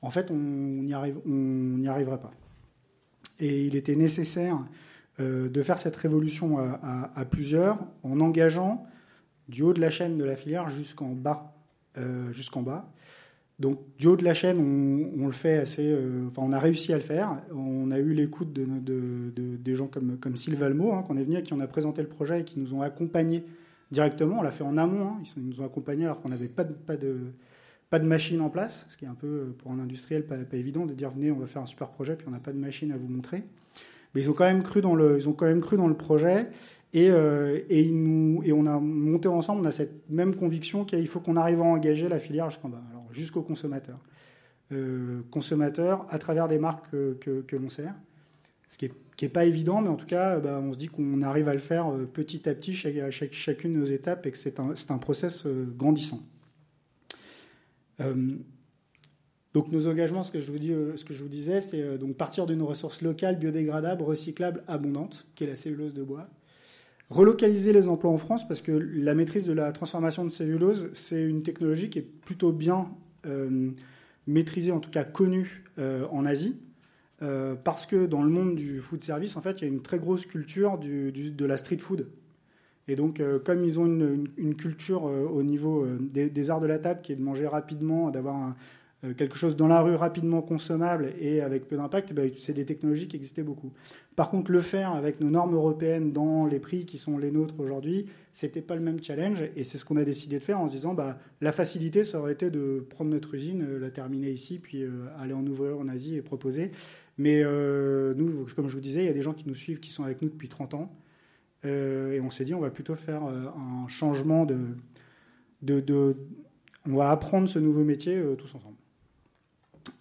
en 0.01 0.10
fait, 0.10 0.31
on 0.31 0.36
n'y 0.36 0.93
arriverait 0.93 2.19
pas. 2.19 2.31
Et 3.39 3.65
il 3.65 3.75
était 3.75 3.96
nécessaire 3.96 4.60
euh, 5.19 5.50
de 5.50 5.63
faire 5.63 5.79
cette 5.79 5.96
révolution 5.96 6.58
à, 6.60 7.25
plusieurs 7.25 7.79
en 8.03 8.19
engageant 8.19 8.86
du 9.49 9.63
haut 9.63 9.73
de 9.73 9.81
la 9.81 9.89
chaîne 9.89 10.17
de 10.17 10.23
la 10.23 10.35
filière 10.35 10.69
jusqu'en 10.69 11.09
bas, 11.09 11.53
euh, 11.97 12.31
jusqu'en 12.31 12.61
bas. 12.61 12.89
Donc 13.59 13.77
du 13.97 14.07
haut 14.07 14.15
de 14.15 14.23
la 14.23 14.33
chaîne, 14.33 14.57
on, 15.19 15.25
le 15.25 15.33
fait 15.33 15.57
assez, 15.57 15.91
euh, 15.91 16.27
enfin 16.29 16.41
on 16.45 16.53
a 16.53 16.59
réussi 16.59 16.93
à 16.93 16.95
le 16.95 17.01
faire. 17.01 17.41
On 17.53 17.91
a 17.91 17.99
eu 17.99 18.13
l'écoute 18.13 18.53
de, 18.53 18.65
des 19.35 19.75
gens 19.75 19.87
comme, 19.87 20.17
comme 20.17 20.37
Sylvain 20.37 20.67
Almo, 20.67 20.93
hein, 20.93 21.03
qu'on 21.05 21.17
est 21.17 21.23
venu 21.23 21.37
et 21.37 21.43
qui 21.43 21.51
on 21.53 21.59
a 21.59 21.67
présenté 21.67 22.01
le 22.01 22.07
projet 22.07 22.41
et 22.41 22.43
qui 22.45 22.57
nous 22.57 22.73
ont 22.73 22.81
accompagnés 22.81 23.43
directement. 23.91 24.39
On 24.39 24.41
l'a 24.41 24.51
fait 24.51 24.63
en 24.63 24.77
amont. 24.77 25.07
Hein. 25.07 25.23
Ils, 25.35 25.43
nous 25.43 25.61
ont 25.61 25.65
accompagnés 25.65 26.05
alors 26.05 26.21
qu'on 26.21 26.29
n'avait 26.29 26.47
pas 26.47 26.63
de, 26.63 26.71
pas, 26.71 26.95
de, 26.95 27.17
pas 27.89 27.99
de 27.99 28.05
machine 28.05 28.39
en 28.39 28.49
place, 28.49 28.85
ce 28.89 28.95
qui 28.95 29.03
est 29.03 29.09
un 29.09 29.15
peu, 29.15 29.53
pour 29.57 29.73
un 29.73 29.79
industriel, 29.79 30.25
pas, 30.25 30.37
évident 30.53 30.85
de 30.85 30.93
dire 30.93 31.09
venez, 31.09 31.31
on 31.31 31.39
va 31.39 31.47
faire 31.47 31.61
un 31.61 31.67
super 31.67 31.89
projet, 31.89 32.15
puis 32.15 32.27
on 32.29 32.31
n'a 32.31 32.39
pas 32.39 32.53
de 32.53 32.59
machine 32.59 32.93
à 32.93 32.97
vous 32.97 33.09
montrer. 33.09 33.43
Mais 34.15 34.21
ils 34.21 34.29
ont 34.29 34.33
quand 34.33 34.45
même 34.45 34.63
cru 34.63 34.81
dans 34.81 34.95
le, 34.95 35.17
ils 35.17 35.27
ont 35.27 35.33
quand 35.33 35.45
même 35.45 35.61
cru 35.61 35.75
dans 35.75 35.87
le 35.87 35.95
projet. 35.95 36.47
Et, 36.93 37.10
euh, 37.12 37.60
et, 37.69 37.91
on 37.93 38.65
a 38.65 38.79
monté 38.79 39.27
ensemble, 39.27 39.62
on 39.62 39.65
a 39.65 39.72
cette 39.72 40.10
même 40.10 40.36
conviction 40.36 40.86
qu'il 40.86 41.08
faut 41.08 41.19
qu'on 41.19 41.36
arrive 41.36 41.62
à 41.62 41.65
engager 41.65 42.10
la 42.10 42.19
filière 42.19 42.50
jusqu'en 42.50 42.69
bas, 42.69 42.81
alors 42.89 43.05
jusqu'au 43.12 43.43
consommateur. 43.43 44.00
Euh, 44.72 45.22
consommateur 45.31 46.05
à 46.10 46.17
travers 46.19 46.48
des 46.48 46.60
marques 46.60 46.89
que, 46.91 47.55
l'on 47.55 47.69
sert. 47.69 47.93
Ce 48.67 48.77
qui 48.77 48.86
est 48.86 48.93
qui 49.19 49.25
n'est 49.25 49.29
pas 49.29 49.43
évident, 49.43 49.81
mais 49.81 49.89
en 49.89 49.98
tout 49.98 50.05
cas, 50.05 50.39
bah, 50.39 50.62
on 50.63 50.72
se 50.72 50.77
dit 50.77 50.88
qu'on 50.88 51.22
arrive 51.24 51.50
à 51.50 51.53
le 51.53 51.60
faire 51.60 51.91
euh, 51.91 52.05
petit 52.05 52.48
à 52.48 52.55
petit, 52.55 52.72
à 53.01 53.12
chacune 53.12 53.74
de 53.74 53.79
nos 53.79 53.86
étapes, 53.86 54.25
et 54.25 54.31
que 54.31 54.38
c'est 54.38 54.62
un, 54.62 54.74
un, 54.88 54.98
process 54.98 55.46
euh, 55.46 55.65
grandissant. 55.75 56.22
Euh, 58.00 58.38
donc 59.53 59.74
nos 59.74 59.88
engagements, 59.88 60.24
ce 60.24 60.31
que 60.31 60.39
je 60.39 60.50
vous, 60.50 60.96
ce 60.96 61.03
que 61.03 61.13
je 61.13 61.22
vous 61.22 61.27
disais, 61.27 61.60
c'est 61.60 61.98
donc 61.98 62.15
partir 62.15 62.46
d'une 62.46 62.62
ressource 62.62 63.01
locale, 63.01 63.38
biodégradable, 63.38 64.03
recyclable, 64.03 64.63
abondante, 64.69 65.27
qui 65.36 65.43
est 65.43 65.48
la 65.48 65.58
cellulose 65.58 65.93
de 65.93 66.03
bois. 66.03 66.29
Relocaliser 67.09 67.73
les 67.73 67.87
emplois 67.87 68.11
en 68.11 68.17
France, 68.17 68.47
parce 68.47 68.61
que 68.61 68.71
la 68.71 69.15
maîtrise 69.15 69.45
de 69.45 69.53
la 69.53 69.71
transformation 69.71 70.23
de 70.23 70.29
cellulose, 70.29 70.89
c'est 70.93 71.23
une 71.23 71.41
technologie 71.43 71.89
qui 71.89 71.99
est 71.99 72.07
plutôt 72.25 72.51
bien 72.51 72.89
maîtrisée, 74.27 74.71
en 74.71 74.79
tout 74.79 74.91
cas 74.91 75.03
connue 75.03 75.63
en 75.77 76.25
Asie. 76.25 76.60
Euh, 77.21 77.55
parce 77.55 77.86
que 77.86 78.05
dans 78.05 78.23
le 78.23 78.29
monde 78.29 78.55
du 78.55 78.79
food 78.79 79.03
service, 79.03 79.36
en 79.36 79.41
fait, 79.41 79.62
il 79.62 79.65
y 79.65 79.65
a 79.65 79.67
une 79.67 79.81
très 79.81 79.99
grosse 79.99 80.25
culture 80.25 80.77
de 80.77 81.45
la 81.45 81.57
street 81.57 81.77
food. 81.77 82.07
Et 82.88 82.95
donc, 82.95 83.19
euh, 83.19 83.39
comme 83.39 83.63
ils 83.63 83.79
ont 83.79 83.86
une, 83.86 84.55
culture 84.55 85.07
euh, 85.07 85.25
au 85.25 85.43
niveau 85.43 85.86
des, 85.86 86.49
arts 86.49 86.62
de 86.62 86.67
la 86.67 86.79
table 86.79 87.01
qui 87.01 87.12
est 87.12 87.15
de 87.15 87.21
manger 87.21 87.47
rapidement, 87.47 88.10
d'avoir 88.10 88.55
quelque 89.17 89.38
chose 89.38 89.55
dans 89.55 89.67
la 89.67 89.81
rue 89.81 89.95
rapidement 89.95 90.41
consommable 90.41 91.13
et 91.19 91.41
avec 91.41 91.67
peu 91.67 91.77
d'impact, 91.77 92.13
bah, 92.13 92.23
c'est 92.33 92.53
des 92.53 92.65
technologies 92.65 93.07
qui 93.07 93.15
existaient 93.15 93.43
beaucoup. 93.43 93.71
Par 94.15 94.29
contre, 94.29 94.51
le 94.51 94.59
faire 94.59 94.91
avec 94.91 95.21
nos 95.21 95.29
normes 95.29 95.53
européennes 95.53 96.12
dans 96.12 96.45
les 96.45 96.59
prix 96.59 96.85
qui 96.85 96.97
sont 96.97 97.17
les 97.17 97.31
nôtres 97.31 97.59
aujourd'hui, 97.59 98.07
c'était 98.33 98.62
pas 98.62 98.75
le 98.75 98.81
même 98.81 99.01
challenge. 99.01 99.43
Et 99.55 99.63
c'est 99.63 99.77
ce 99.77 99.85
qu'on 99.85 99.95
a 99.95 100.03
décidé 100.03 100.39
de 100.39 100.43
faire 100.43 100.59
en 100.59 100.67
se 100.67 100.73
disant, 100.73 100.93
bah, 100.93 101.17
la 101.39 101.53
facilité, 101.53 102.03
ça 102.03 102.19
aurait 102.19 102.33
été 102.33 102.49
de 102.49 102.85
prendre 102.89 103.09
notre 103.12 103.33
usine, 103.35 103.77
la 103.77 103.89
terminer 103.89 104.31
ici, 104.31 104.59
puis 104.59 104.83
aller 105.17 105.33
en 105.33 105.45
ouvrir 105.47 105.77
en 105.79 105.88
Asie 105.88 106.15
et 106.15 106.21
proposer. 106.21 106.71
Mais 107.19 107.41
euh, 107.43 108.13
nous, 108.15 108.47
comme 108.55 108.69
je 108.69 108.75
vous 108.75 108.81
disais, 108.81 109.03
il 109.03 109.05
y 109.05 109.09
a 109.09 109.13
des 109.13 109.21
gens 109.21 109.33
qui 109.33 109.45
nous 109.45 109.53
suivent, 109.53 109.81
qui 109.81 109.91
sont 109.91 110.03
avec 110.05 110.21
nous 110.21 110.29
depuis 110.29 110.47
30 110.47 110.73
ans. 110.73 110.89
Euh, 111.65 112.13
et 112.13 112.21
on 112.21 112.29
s'est 112.29 112.45
dit, 112.45 112.53
on 112.53 112.62
va 112.62 112.69
plutôt 112.69 112.95
faire 112.95 113.25
euh, 113.25 113.47
un 113.49 113.89
changement 113.89 114.45
de, 114.45 116.15
On 116.88 116.95
va 116.95 117.12
apprendre 117.12 117.49
ce 117.49 117.59
nouveau 117.59 117.83
métier 117.83 118.23
tous 118.38 118.55
ensemble. 118.55 118.77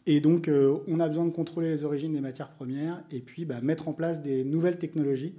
Et 0.07 0.21
donc, 0.21 0.51
on 0.87 1.01
a 1.01 1.09
besoin 1.09 1.27
de 1.27 1.33
contrôler 1.33 1.69
les 1.69 1.85
origines 1.85 2.15
des 2.15 2.21
matières 2.21 2.51
premières 2.51 3.03
et 3.11 3.21
puis 3.21 3.45
bah, 3.45 3.61
mettre 3.61 3.89
en 3.89 3.93
place 3.93 4.23
des 4.23 4.43
nouvelles 4.43 4.79
technologies 4.79 5.35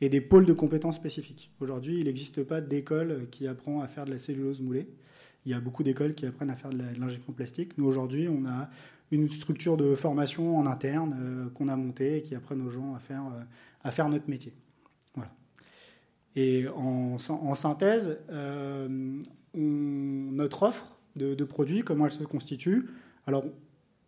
et 0.00 0.08
des 0.08 0.20
pôles 0.20 0.46
de 0.46 0.52
compétences 0.52 0.96
spécifiques. 0.96 1.50
Aujourd'hui, 1.60 1.98
il 1.98 2.04
n'existe 2.04 2.42
pas 2.42 2.60
d'école 2.60 3.26
qui 3.30 3.46
apprend 3.46 3.80
à 3.80 3.86
faire 3.86 4.04
de 4.04 4.10
la 4.10 4.18
cellulose 4.18 4.60
moulée. 4.60 4.88
Il 5.46 5.52
y 5.52 5.54
a 5.54 5.60
beaucoup 5.60 5.82
d'écoles 5.82 6.14
qui 6.14 6.26
apprennent 6.26 6.50
à 6.50 6.56
faire 6.56 6.70
de 6.70 6.78
l'injection 6.98 7.32
plastique. 7.32 7.76
Nous, 7.76 7.84
aujourd'hui, 7.84 8.28
on 8.28 8.46
a 8.46 8.70
une 9.10 9.28
structure 9.28 9.76
de 9.76 9.94
formation 9.94 10.56
en 10.56 10.66
interne 10.66 11.16
euh, 11.18 11.48
qu'on 11.50 11.68
a 11.68 11.76
montée 11.76 12.18
et 12.18 12.22
qui 12.22 12.34
apprennent 12.34 12.62
aux 12.66 12.70
gens 12.70 12.94
à 12.94 12.98
faire, 12.98 13.22
euh, 13.26 13.42
à 13.82 13.90
faire 13.90 14.08
notre 14.08 14.28
métier. 14.28 14.52
Voilà. 15.14 15.30
Et 16.36 16.66
en, 16.68 17.18
synthèse, 17.18 18.18
euh, 18.30 19.18
notre 19.54 20.64
offre 20.64 20.98
de, 21.16 21.44
produits, 21.44 21.82
comment 21.82 22.06
elle 22.06 22.12
se 22.12 22.24
constitue 22.24 22.88
Alors, 23.26 23.44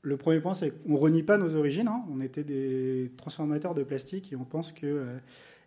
le 0.07 0.16
premier 0.16 0.40
point, 0.40 0.55
c'est 0.55 0.71
qu'on 0.71 0.92
ne 0.92 0.99
renie 0.99 1.23
pas 1.23 1.38
nos 1.38 1.55
origines. 1.55 1.88
Hein. 1.88 2.05
On 2.12 2.21
était 2.21 2.45
des 2.45 3.11
transformateurs 3.16 3.75
de 3.75 3.83
plastique 3.83 4.33
et 4.33 4.37
on 4.37 4.45
pense 4.45 4.73
qu'il 4.73 4.97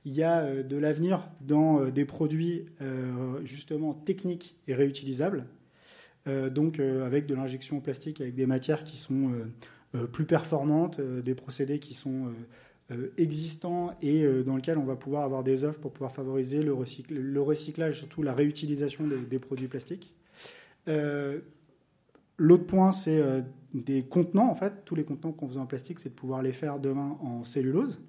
il 0.06 0.14
y 0.14 0.24
a 0.24 0.64
de 0.64 0.78
l'avenir 0.78 1.30
dans 1.42 1.86
des 1.90 2.06
produits 2.06 2.66
justement 3.44 3.94
techniques 3.94 4.56
et 4.68 4.74
réutilisables. 4.74 5.46
Euh, 6.28 6.50
donc 6.50 6.80
euh, 6.80 7.06
avec 7.06 7.26
de 7.26 7.36
l'injection 7.36 7.80
plastique, 7.80 8.22
avec 8.22 8.36
des 8.36 8.46
matières 8.46 8.84
qui 8.84 8.98
sont 8.98 9.32
euh, 9.96 10.06
plus 10.06 10.26
performantes, 10.26 11.00
des 11.02 11.36
procédés 11.36 11.80
qui 11.80 11.94
sont 11.94 12.32
existants 13.18 13.96
et 14.02 14.28
dans 14.44 14.56
lesquels 14.56 14.80
on 14.80 14.84
va 14.84 14.96
pouvoir 14.96 15.24
avoir 15.24 15.44
des 15.44 15.64
offres 15.64 15.80
pour 15.80 15.92
pouvoir 15.92 16.12
favoriser 16.12 16.64
le 16.64 17.42
recyclage, 17.42 18.00
surtout 18.00 18.24
la 18.24 18.34
réutilisation 18.34 19.08
des, 19.08 19.40
produits 19.40 19.68
plastiques. 19.68 20.16
L'autre 22.40 22.66
point, 22.66 22.92
c'est 22.92 23.22
des 23.74 24.04
contenants. 24.04 24.50
En 24.50 24.56
fait, 24.56 24.74
tous 24.86 24.96
les 24.96 25.04
contenants 25.04 25.34
qu'on 25.34 25.48
faisait 25.48 25.60
en 25.60 25.66
plastique, 25.66 26.00
c'est 26.00 26.10
de 26.10 26.16
pouvoir 26.16 26.42
les 26.42 26.54
faire 26.54 26.80
demain 26.80 27.18
en 27.22 27.44
cellulose. 27.44 28.00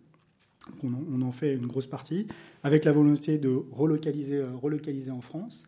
On 0.82 1.22
en, 1.22 1.32
fait 1.32 1.54
une 1.54 1.66
grosse 1.66 1.86
partie, 1.86 2.26
avec 2.62 2.84
la 2.84 2.92
volonté 2.92 3.38
de 3.38 3.48
relocaliser, 3.72 4.42
relocaliser 4.42 5.10
en 5.10 5.20
France. 5.20 5.66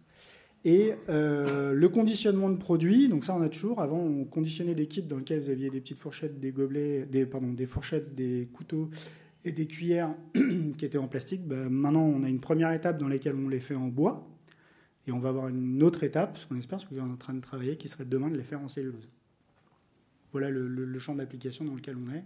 Et 0.64 0.92
euh, 1.08 1.72
le 1.72 1.88
conditionnement 1.88 2.48
de 2.48 2.56
produits, 2.56 3.08
donc 3.08 3.24
ça 3.24 3.34
on 3.34 3.42
a 3.42 3.48
toujours. 3.48 3.80
Avant, 3.80 3.98
on 3.98 4.24
conditionnait 4.24 4.74
des 4.74 4.86
kits 4.86 5.02
dans 5.02 5.16
lesquels 5.16 5.40
vous 5.40 5.50
aviez 5.50 5.70
des 5.70 5.80
petites 5.80 5.98
fourchettes, 5.98 6.38
des 6.38 6.52
gobelets, 6.52 7.06
pardon, 7.30 7.52
des 7.52 7.66
fourchettes, 7.66 8.14
des 8.14 8.48
couteaux 8.52 8.88
et 9.44 9.50
des 9.50 9.66
cuillères 9.66 10.14
qui 10.78 10.84
étaient 10.84 10.98
en 10.98 11.08
plastique. 11.08 11.46
Ben, 11.46 11.68
maintenant, 11.68 12.04
on 12.04 12.22
a 12.22 12.28
une 12.28 12.38
première 12.38 12.70
étape 12.72 12.98
dans 12.98 13.08
laquelle 13.08 13.34
on 13.34 13.48
les 13.48 13.58
fait 13.58 13.74
en 13.74 13.88
bois. 13.88 14.28
Et 15.06 15.12
on 15.12 15.18
va 15.18 15.30
avoir 15.30 15.48
une 15.48 15.82
autre 15.82 16.04
étape, 16.04 16.38
ce 16.38 16.46
qu'on 16.46 16.56
espère, 16.56 16.80
ce 16.80 16.86
qu'on 16.86 16.96
est 16.96 17.00
en 17.00 17.16
train 17.16 17.34
de 17.34 17.40
travailler, 17.40 17.76
qui 17.76 17.88
serait 17.88 18.04
demain 18.04 18.30
de 18.30 18.36
les 18.36 18.44
faire 18.44 18.60
en 18.60 18.68
cellulose. 18.68 19.08
Voilà 20.30 20.48
le, 20.50 20.98
champ 20.98 21.14
d'application 21.14 21.64
dans 21.64 21.74
lequel 21.74 21.96
on 21.96 22.10
est. 22.10 22.24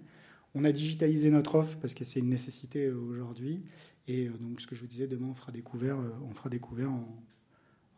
On 0.55 0.65
a 0.65 0.73
digitalisé 0.73 1.31
notre 1.31 1.57
offre 1.57 1.77
parce 1.79 1.95
que 1.95 2.05
c'est 2.05 2.21
une 2.21 2.29
nécessité 2.29 2.91
aujourd'hui. 2.91 3.63
Et 4.07 4.29
euh, 4.29 4.33
donc, 4.39 4.61
ce 4.61 4.67
que 4.67 4.75
je 4.75 4.83
vous 4.83 4.87
disais, 4.87 5.07
demain, 5.07 5.27
on 5.29 5.35
fera 5.35 5.53
des 5.53 5.63
couverts, 5.63 5.99
euh, 5.99 6.11
on 6.23 6.33
fera 6.33 6.49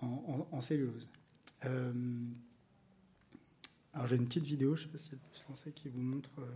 en, 0.00 0.60
cellulose. 0.60 1.08
Euh, 1.64 1.92
alors 3.92 4.06
j'ai 4.06 4.16
une 4.16 4.26
petite 4.26 4.44
vidéo, 4.44 4.76
je 4.76 4.82
ne 4.82 4.86
sais 4.86 4.92
pas 4.92 4.98
si 4.98 5.10
elle 5.12 5.18
peut 5.18 5.34
se 5.34 5.48
lancer, 5.48 5.72
qui 5.72 5.88
vous 5.88 6.00
montre. 6.00 6.30
Euh, 6.38 6.46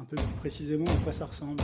un 0.00 0.04
peu 0.04 0.16
plus 0.16 0.34
précisément 0.38 0.86
à 0.86 0.96
quoi 1.04 1.12
ça 1.12 1.26
ressemble. 1.26 1.62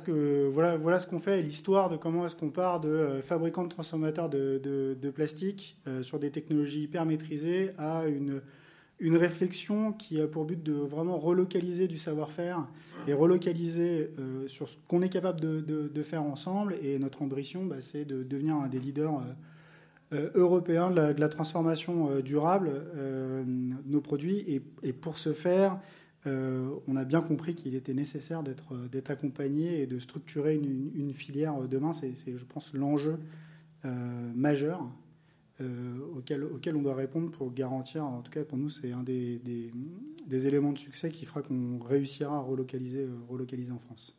Voilà 0.00 0.72
ce 0.74 0.78
voilà 0.78 0.98
ce 0.98 1.06
qu'on 1.06 1.18
fait 1.18 1.40
et 1.40 1.42
l'histoire 1.42 1.88
de 1.88 1.96
comment 1.96 2.26
est-ce 2.26 2.36
qu'on 2.36 2.50
part 2.50 2.80
de 2.80 2.88
euh, 2.88 3.22
fabricants 3.22 3.64
de 3.64 3.68
transformateurs 3.68 4.28
de, 4.28 5.12
plastique 5.14 5.76
euh, 5.86 6.02
sur 6.02 6.18
des 6.18 6.30
technologies 6.30 6.82
hyper 6.82 7.04
maîtrisées 7.04 7.72
à 7.78 8.06
une 8.06 8.40
une 9.00 9.16
réflexion 9.16 9.92
qui 9.92 10.20
a 10.20 10.28
pour 10.28 10.44
but 10.44 10.62
de 10.62 10.74
vraiment 10.74 11.18
relocaliser 11.18 11.88
du 11.88 11.98
savoir-faire 11.98 12.68
et 13.08 13.14
relocaliser 13.14 14.10
euh, 14.20 14.46
sur 14.46 14.68
ce 14.68 14.76
qu'on 14.86 15.02
est 15.02 15.08
capable 15.08 15.40
de, 15.40 16.02
faire 16.04 16.22
ensemble. 16.22 16.76
Et 16.82 17.00
notre 17.00 17.20
ambition, 17.22 17.64
bah, 17.64 17.80
c'est 17.80 18.04
de 18.04 18.22
devenir 18.22 18.54
un 18.54 18.68
des 18.68 18.78
leaders 18.78 19.20
européens 20.36 20.92
de 20.92 21.20
la, 21.20 21.28
transformation 21.28 22.20
durable 22.20 22.70
nos 23.86 24.00
produits. 24.00 24.62
Et, 24.84 24.92
pour 24.92 25.18
ce 25.18 25.32
faire, 25.32 25.72
euh, 25.72 25.76
on 26.26 26.96
a 26.96 27.04
bien 27.04 27.20
compris 27.20 27.54
qu'il 27.54 27.74
était 27.74 27.94
nécessaire 27.94 28.42
d'être 28.42 28.74
euh, 28.74 29.00
accompagné 29.08 29.82
et 29.82 29.86
de 29.86 29.98
structurer 29.98 30.54
une, 30.54 31.12
filière 31.12 31.62
euh, 31.62 31.66
demain. 31.66 31.92
C'est, 31.92 32.14
je 32.26 32.44
pense, 32.44 32.72
l'enjeu 32.74 33.18
majeur 34.34 34.88
auquel, 36.16 36.76
on 36.76 36.82
doit 36.82 36.94
répondre 36.94 37.30
pour 37.30 37.52
garantir, 37.52 38.04
en 38.04 38.22
tout 38.22 38.30
cas 38.30 38.44
pour 38.44 38.58
nous, 38.58 38.68
c'est 38.68 38.92
un 38.92 39.02
des, 39.02 39.70
éléments 40.30 40.72
de 40.72 40.78
succès 40.78 41.10
qui 41.10 41.24
fera 41.24 41.42
qu'on 41.42 41.78
réussira 41.78 42.36
à 42.36 42.40
relocaliser 42.40 43.08
en 43.72 43.78
France. 43.78 44.16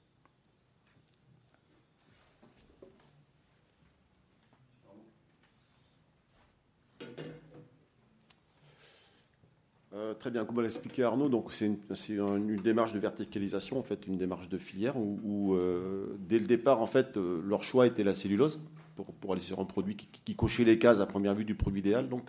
Euh, 10.14 10.20
très 10.20 10.32
bien, 10.32 10.46
comme 10.46 10.60
l'a 10.62 10.68
expliqué 10.68 11.04
Arnaud, 11.04 11.30
donc 11.30 11.54
c'est 11.54 11.66
une, 11.68 12.58
démarche 12.58 12.94
de 12.94 13.00
verticalisation, 13.00 13.80
en 13.80 13.84
fait, 13.84 14.08
une 14.08 14.18
démarche 14.18 14.50
de 14.50 14.58
filière 14.58 14.96
où, 14.98 15.54
euh, 15.56 16.16
dès 16.20 16.40
le 16.40 16.46
départ, 16.46 16.82
en 16.82 16.88
fait, 16.88 17.18
euh, 17.18 17.42
leur 17.46 17.64
choix 17.64 17.88
était 17.88 18.04
la 18.04 18.14
cellulose 18.14 18.60
pour, 18.96 19.32
aller 19.32 19.42
sur 19.42 19.60
un 19.60 19.66
produit 19.66 19.96
qui, 19.96 20.36
cochait 20.36 20.64
les 20.64 20.78
cases 20.78 21.00
à 21.00 21.06
première 21.06 21.34
vue 21.34 21.46
du 21.46 21.56
produit 21.56 21.80
idéal. 21.80 22.10
Donc, 22.10 22.24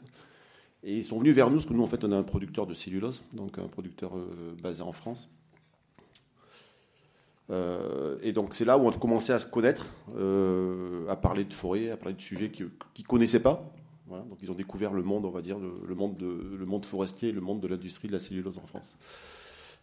et 0.83 0.97
ils 0.97 1.05
sont 1.05 1.18
venus 1.18 1.35
vers 1.35 1.49
nous 1.49 1.57
parce 1.57 1.66
que 1.66 1.75
nous, 1.75 1.83
en 1.83 1.87
fait, 1.87 2.05
on 2.05 2.12
a 2.12 2.16
un 2.16 2.23
producteur 2.23 2.66
de 2.66 2.75
cellulose, 2.75 3.23
donc 3.33 3.59
un 3.59 3.68
producteur 3.68 4.12
basé 4.62 4.83
en 4.83 4.92
France. 4.92 5.31
et 8.23 8.33
donc 8.33 8.55
c'est 8.55 8.64
là 8.64 8.79
où 8.79 8.87
on 8.87 8.90
a 8.90 8.97
commencé 8.97 9.33
à 9.33 9.38
se 9.38 9.47
connaître, 9.47 9.87
à 11.09 11.16
parler 11.16 11.44
de 11.44 11.55
forêt, 11.55 11.90
à 11.90 11.97
parler 11.97 12.14
de 12.14 12.20
sujets 12.20 12.51
qu'ils 12.51 12.66
ne 12.66 13.05
connaissaient 13.05 13.40
pas 13.40 13.75
donc 14.09 14.38
ils 14.43 14.51
ont 14.51 14.55
découvert 14.55 14.93
le 14.93 15.03
monde, 15.03 15.25
on 15.25 15.31
va 15.31 15.43
dire, 15.43 15.59
le, 15.59 15.95
monde, 15.95 16.17
de, 16.17 16.87
forestier, 16.87 17.33
le 17.33 17.40
monde 17.40 17.61
de 17.61 17.69
l'industrie 17.69 18.09
de 18.09 18.12
la 18.12 18.19
cellulose 18.19 18.59
en 18.59 18.67
France. 18.67 18.97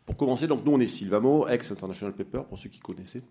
Pour 0.05 0.15
commencer, 0.15 0.47
donc 0.47 0.65
nous 0.65 0.71
on 0.71 0.79
est 0.79 0.87
Silvamo, 0.87 1.47
ex-International 1.47 2.13
Paper, 2.13 2.43
pour 2.47 2.57
ceux 2.57 2.69
qui 2.69 2.79
connaissaient, 2.79 3.23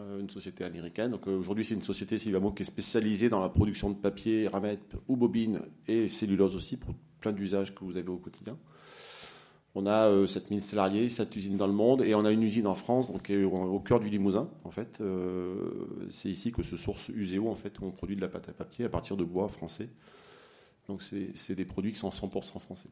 euh, 0.00 0.20
une 0.20 0.30
société 0.30 0.64
américaine. 0.64 1.18
Euh, 1.26 1.38
aujourd'hui 1.38 1.64
c'est 1.64 1.74
une 1.74 1.82
société 1.82 2.18
Silvamo 2.18 2.52
qui 2.52 2.62
est 2.62 2.66
spécialisée 2.66 3.28
dans 3.28 3.40
la 3.40 3.48
production 3.48 3.90
de 3.90 3.96
papier, 3.96 4.48
ramettes 4.48 4.96
ou 5.06 5.16
bobines 5.16 5.60
et 5.86 6.08
cellulose 6.08 6.56
aussi 6.56 6.76
pour 6.76 6.94
plein 7.20 7.32
d'usages 7.32 7.74
que 7.74 7.84
vous 7.84 7.96
avez 7.96 8.08
au 8.08 8.18
quotidien. 8.18 8.56
On 9.74 9.86
a 9.86 10.26
7000 10.26 10.58
euh, 10.58 10.60
salariés, 10.60 11.08
7 11.08 11.36
usines 11.36 11.56
dans 11.56 11.66
le 11.66 11.72
monde 11.72 12.02
et 12.02 12.14
on 12.14 12.24
a 12.24 12.32
une 12.32 12.42
usine 12.42 12.66
en 12.66 12.74
France, 12.74 13.10
au 13.10 13.80
cœur 13.80 14.00
du 14.00 14.08
Limousin. 14.08 14.48
En 14.64 14.70
fait, 14.70 15.00
c'est 16.08 16.30
ici 16.30 16.52
que 16.52 16.62
se 16.62 16.76
source 16.76 17.10
Useo 17.10 17.48
en 17.48 17.54
fait 17.54 17.78
où 17.78 17.84
on 17.84 17.90
produit 17.90 18.16
de 18.16 18.20
la 18.22 18.28
pâte 18.28 18.48
à 18.48 18.52
papier 18.52 18.86
à 18.86 18.88
partir 18.88 19.16
de 19.16 19.24
bois 19.24 19.46
français. 19.48 19.88
Donc 20.88 21.02
c'est 21.02 21.54
des 21.54 21.64
produits 21.66 21.92
qui 21.92 21.98
sont 21.98 22.08
100% 22.10 22.58
français. 22.58 22.88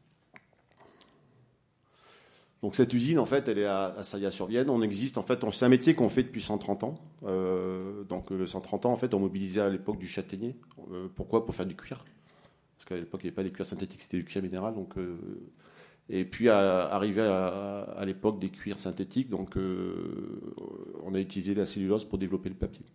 Donc 2.61 2.75
cette 2.75 2.93
usine, 2.93 3.19
en 3.19 3.25
fait, 3.25 3.47
elle 3.47 3.59
est 3.59 3.65
à, 3.65 3.85
à 3.85 4.03
Saya-sur-Vienne. 4.03 4.69
On 4.69 4.81
existe, 4.81 5.17
en 5.17 5.21
fait, 5.21 5.39
c'est 5.53 5.65
un 5.65 5.69
métier 5.69 5.93
qu'on 5.93 6.09
fait 6.09 6.23
depuis 6.23 6.41
130 6.41 6.83
ans. 6.83 6.99
Euh, 7.23 8.03
donc 8.03 8.29
130 8.45 8.85
ans, 8.87 8.93
en 8.93 8.97
fait, 8.97 9.13
on 9.13 9.19
mobilisait 9.19 9.61
à 9.61 9.69
l'époque 9.69 9.99
du 9.99 10.07
châtaignier. 10.07 10.55
Euh, 10.91 11.07
pourquoi? 11.15 11.45
Pour 11.45 11.53
faire 11.53 11.67
du 11.67 11.75
cuir. 11.75 12.03
Parce 12.77 12.85
qu'à 12.85 12.95
l'époque, 12.95 13.21
il 13.23 13.25
n'y 13.25 13.29
avait 13.29 13.35
pas 13.35 13.43
des 13.43 13.51
cuirs 13.51 13.65
synthétiques, 13.65 14.01
c'était 14.01 14.17
du 14.17 14.25
cuir 14.25 14.41
minéral. 14.41 14.73
Donc, 14.73 14.97
euh, 14.97 15.17
et 16.09 16.25
puis, 16.25 16.49
arrivé 16.49 17.21
à, 17.21 18.03
l'époque 18.05 18.39
des 18.39 18.49
cuirs 18.49 18.79
synthétiques, 18.79 19.29
donc 19.29 19.57
on 21.03 21.13
a 21.13 21.19
utilisé 21.19 21.53
la 21.53 21.65
cellulose 21.65 22.05
pour 22.05 22.17
développer 22.17 22.47
le 22.47 22.55
papier. 22.55 22.85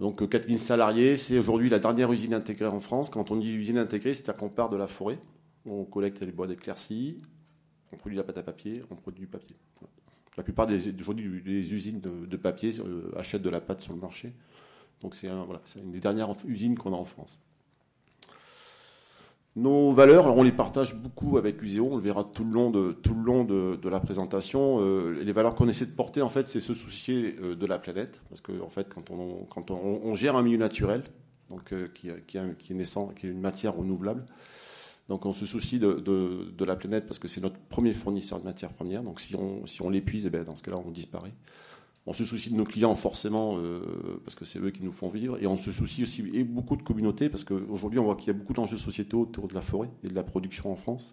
Donc 0.00 0.28
4000 0.28 0.54
euh, 0.54 0.58
salariés, 0.58 1.16
c'est 1.16 1.38
aujourd'hui 1.38 1.70
la 1.70 1.78
dernière 1.78 2.12
usine 2.12 2.34
intégrée 2.34 2.66
en 2.66 2.80
France. 2.80 3.10
Quand 3.10 3.30
on 3.30 3.36
dit 3.36 3.52
usine 3.52 3.78
intégrée, 3.78 4.14
c'est-à-dire 4.14 4.38
qu'on 4.38 4.48
part 4.48 4.68
de 4.68 4.76
la 4.76 4.86
forêt, 4.86 5.18
on 5.64 5.84
collecte 5.84 6.20
les 6.20 6.32
bois 6.32 6.46
d'éclaircie, 6.46 7.22
on 7.92 7.96
produit 7.96 8.16
la 8.16 8.24
pâte 8.24 8.38
à 8.38 8.42
papier, 8.42 8.82
on 8.90 8.96
produit 8.96 9.20
du 9.20 9.26
papier. 9.26 9.56
La 10.36 10.42
plupart 10.42 10.66
des, 10.66 10.90
aujourd'hui, 11.00 11.42
des 11.42 11.72
usines 11.72 12.00
de, 12.00 12.36
papier 12.36 12.72
euh, 12.80 13.10
achètent 13.16 13.42
de 13.42 13.50
la 13.50 13.60
pâte 13.60 13.80
sur 13.80 13.94
le 13.94 14.00
marché. 14.00 14.32
Donc 15.00 15.14
c'est 15.14 15.28
une 15.28 15.92
des 15.92 16.00
dernières 16.00 16.34
usines 16.46 16.76
qu'on 16.76 16.92
a 16.92 16.96
en 16.96 17.04
France. 17.04 17.40
Nos 19.56 19.90
valeurs, 19.92 20.26
on 20.36 20.42
les 20.42 20.52
partage 20.52 20.94
beaucoup 20.94 21.38
avec 21.38 21.62
Useo, 21.62 21.88
on 21.90 21.96
le 21.96 22.02
verra 22.02 22.24
tout 22.24 22.44
le 22.44 22.50
long 22.50 22.70
de, 22.70 22.92
tout 22.92 23.14
le 23.14 23.22
long 23.22 23.42
de, 23.42 23.88
la 23.88 24.00
présentation. 24.00 24.80
Euh, 24.82 25.18
les 25.24 25.32
valeurs 25.32 25.54
qu'on 25.54 25.66
essaie 25.66 25.86
de 25.86 25.92
porter, 25.92 26.20
en 26.20 26.28
fait, 26.28 26.46
c'est 26.46 26.60
se 26.60 26.74
soucier 26.74 27.36
euh, 27.40 27.54
de 27.54 27.64
la 27.64 27.78
planète, 27.78 28.20
parce 28.28 28.42
que 28.42 28.60
en 28.60 28.68
fait, 28.68 28.92
quand 28.92 29.10
on, 29.10 29.46
quand 29.48 29.70
on, 29.70 30.14
gère 30.14 30.36
un 30.36 30.42
milieu 30.42 30.58
naturel, 30.58 31.04
donc 31.48 31.72
euh, 31.72 31.88
qui, 31.94 32.10
qui, 32.26 32.38
qui, 32.58 32.72
est 32.72 32.76
naissant, 32.76 33.08
qui 33.08 33.28
est 33.28 33.30
une 33.30 33.40
matière 33.40 33.74
renouvelable, 33.74 34.26
donc 35.08 35.24
on 35.24 35.32
se 35.32 35.46
soucie 35.46 35.78
de, 35.78 35.94
de, 36.00 36.64
la 36.66 36.76
planète 36.76 37.06
parce 37.06 37.18
que 37.18 37.28
c'est 37.28 37.40
notre 37.40 37.58
premier 37.70 37.94
fournisseur 37.94 38.40
de 38.40 38.44
matières 38.44 38.74
premières. 38.74 39.02
Donc 39.02 39.22
si 39.22 39.36
on, 39.36 39.66
si 39.66 39.80
on 39.80 39.88
l'épuise, 39.88 40.26
eh 40.26 40.30
ben, 40.30 40.44
dans 40.44 40.56
ce 40.56 40.62
cas-là, 40.64 40.78
on 40.84 40.90
disparaît. 40.90 41.32
On 42.08 42.12
se 42.12 42.24
soucie 42.24 42.50
de 42.50 42.56
nos 42.56 42.64
clients 42.64 42.94
forcément 42.94 43.58
euh, 43.58 43.80
parce 44.24 44.36
que 44.36 44.44
c'est 44.44 44.60
eux 44.60 44.70
qui 44.70 44.84
nous 44.84 44.92
font 44.92 45.08
vivre 45.08 45.42
et 45.42 45.46
on 45.48 45.56
se 45.56 45.72
soucie 45.72 46.04
aussi 46.04 46.24
et 46.32 46.44
beaucoup 46.44 46.76
de 46.76 46.84
communautés 46.84 47.28
parce 47.28 47.42
qu'aujourd'hui 47.42 47.98
on 47.98 48.04
voit 48.04 48.14
qu'il 48.14 48.28
y 48.28 48.30
a 48.30 48.38
beaucoup 48.38 48.52
d'enjeux 48.52 48.76
sociétaux 48.76 49.22
autour 49.22 49.48
de 49.48 49.54
la 49.54 49.60
forêt 49.60 49.90
et 50.04 50.08
de 50.08 50.14
la 50.14 50.22
production 50.22 50.70
en 50.70 50.76
France. 50.76 51.12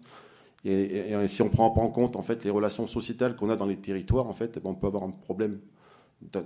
Et, 0.64 1.12
si 1.28 1.42
on 1.42 1.50
prend 1.50 1.70
pas 1.70 1.82
en 1.82 1.90
compte 1.90 2.16
en 2.16 2.22
fait 2.22 2.44
les 2.44 2.50
relations 2.50 2.86
sociétales 2.86 3.36
qu'on 3.36 3.50
a 3.50 3.56
dans 3.56 3.66
les 3.66 3.76
territoires, 3.76 4.26
en 4.26 4.32
fait, 4.32 4.58
on 4.64 4.74
peut 4.74 4.86
avoir 4.86 5.02
un 5.02 5.10
problème 5.10 5.60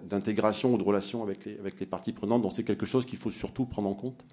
d'intégration 0.08 0.74
ou 0.74 0.78
de 0.78 0.82
relation 0.82 1.22
avec 1.22 1.44
les, 1.44 1.86
parties 1.86 2.12
prenantes. 2.12 2.42
Donc 2.42 2.52
c'est 2.54 2.64
quelque 2.64 2.86
chose 2.86 3.06
qu'il 3.06 3.18
faut 3.18 3.30
surtout 3.30 3.64
prendre 3.64 3.88
en 3.88 3.94
compte 3.94 4.24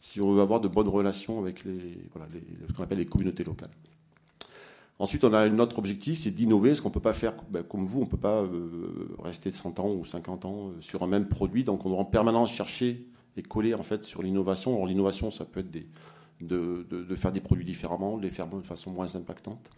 si 0.00 0.20
on 0.22 0.32
veut 0.32 0.40
avoir 0.40 0.60
de 0.60 0.68
bonnes 0.68 0.88
relations 0.88 1.38
avec 1.38 1.58
ce 1.58 2.72
qu'on 2.74 2.82
appelle 2.82 2.98
les 2.98 3.06
communautés 3.06 3.44
locales. 3.44 3.70
Ensuite, 5.00 5.24
on 5.24 5.32
a 5.32 5.40
un 5.40 5.58
autre 5.60 5.78
objectif, 5.78 6.18
c'est 6.18 6.30
d'innover, 6.30 6.74
ce 6.74 6.82
qu'on 6.82 6.90
ne 6.90 6.94
peut 6.94 7.00
pas 7.00 7.14
faire 7.14 7.32
ben, 7.48 7.62
comme 7.62 7.86
vous, 7.86 8.00
on 8.00 8.04
ne 8.04 8.10
peut 8.10 8.18
pas 8.18 8.42
euh, 8.42 9.16
rester 9.18 9.50
100 9.50 9.80
ans 9.80 9.90
ou 9.90 10.04
50 10.04 10.44
ans 10.44 10.68
euh, 10.68 10.80
sur 10.82 11.02
un 11.02 11.06
même 11.06 11.26
produit, 11.26 11.64
donc 11.64 11.86
on 11.86 11.88
doit 11.88 11.98
en 11.98 12.04
permanence 12.04 12.52
chercher 12.52 13.08
et 13.34 13.42
coller 13.42 13.72
en 13.72 13.82
fait 13.82 14.04
sur 14.04 14.22
l'innovation. 14.22 14.84
L'innovation, 14.84 15.30
ça 15.30 15.46
peut 15.46 15.60
être 15.60 15.70
de, 16.42 17.14
faire 17.16 17.32
des 17.32 17.40
produits 17.40 17.64
différemment, 17.64 18.18
de 18.18 18.22
les 18.24 18.30
faire 18.30 18.46
de 18.46 18.60
façon 18.60 18.90
moins 18.90 19.16
impactante, 19.16 19.70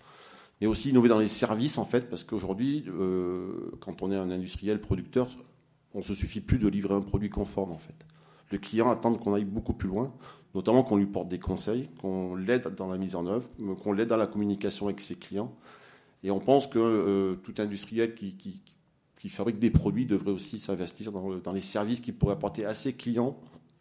mais 0.60 0.66
aussi 0.66 0.90
innover 0.90 1.08
dans 1.08 1.20
les 1.20 1.28
services 1.28 1.78
en 1.78 1.84
fait, 1.84 2.10
parce 2.10 2.24
qu'aujourd'hui, 2.24 2.84
euh, 2.88 3.70
quand 3.78 4.02
on 4.02 4.10
est 4.10 4.16
un 4.16 4.32
industriel 4.32 4.80
producteur, 4.80 5.28
on 5.94 5.98
ne 5.98 6.02
se 6.02 6.14
suffit 6.14 6.40
plus 6.40 6.58
de 6.58 6.66
livrer 6.66 6.94
un 6.94 7.00
produit 7.00 7.30
conforme 7.30 7.70
en 7.70 7.78
fait. 7.78 8.06
Le 8.50 8.58
client 8.58 8.90
attend 8.90 9.14
qu'on 9.14 9.34
aille 9.34 9.44
beaucoup 9.44 9.72
plus 9.72 9.88
loin 9.88 10.12
notamment 10.54 10.82
qu'on 10.82 10.96
lui 10.96 11.06
porte 11.06 11.28
des 11.28 11.38
conseils, 11.38 11.88
qu'on 12.00 12.34
l'aide 12.34 12.74
dans 12.74 12.88
la 12.88 12.98
mise 12.98 13.16
en 13.16 13.26
œuvre, 13.26 13.48
qu'on 13.82 13.92
l'aide 13.92 14.08
dans 14.08 14.16
la 14.16 14.26
communication 14.26 14.86
avec 14.86 15.00
ses 15.00 15.14
clients. 15.14 15.52
Et 16.24 16.30
on 16.30 16.40
pense 16.40 16.66
que 16.66 16.78
euh, 16.78 17.34
tout 17.36 17.54
industriel 17.58 18.14
qui, 18.14 18.60
fabrique 19.28 19.58
des 19.58 19.70
produits 19.70 20.06
devrait 20.06 20.30
aussi 20.30 20.58
s'investir 20.58 21.12
dans, 21.12 21.52
les 21.52 21.60
services 21.60 22.00
qu'il 22.00 22.14
pourrait 22.14 22.34
apporter 22.34 22.64
à 22.64 22.74
ses 22.74 22.92
clients 22.92 23.36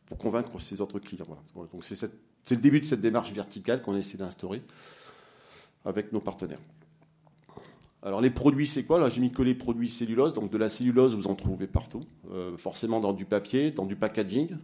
pour 0.05 0.17
convaincre 0.17 0.59
ses 0.59 0.81
autres 0.81 0.99
clients. 0.99 1.25
Donc 1.55 1.83
c'est, 1.83 2.09
le 2.49 2.57
début 2.57 2.79
de 2.79 2.85
cette 2.85 3.01
démarche 3.01 3.31
verticale 3.33 3.81
qu'on 3.81 3.95
essaie 3.95 4.17
d'instaurer 4.17 4.61
avec 5.83 6.13
nos 6.13 6.19
partenaires. 6.19 6.59
Alors 8.03 8.21
les 8.21 8.31
produits, 8.31 8.65
c'est 8.65 8.83
quoi? 8.83 8.99
Là, 8.99 9.09
j'ai 9.09 9.21
mis 9.21 9.31
que 9.31 9.43
les 9.43 9.53
produits 9.53 9.89
cellulose. 9.89 10.33
Donc 10.33 10.51
de 10.51 10.57
la 10.57 10.69
cellulose, 10.69 11.15
vous 11.15 11.27
en 11.27 11.35
trouvez 11.35 11.67
partout, 11.67 12.03
euh, 12.31 12.57
forcément 12.57 12.99
dans 12.99 13.13
du 13.13 13.25
papier, 13.25 13.69
dans 13.71 13.85
du 13.85 13.95
packaging, 13.95 14.57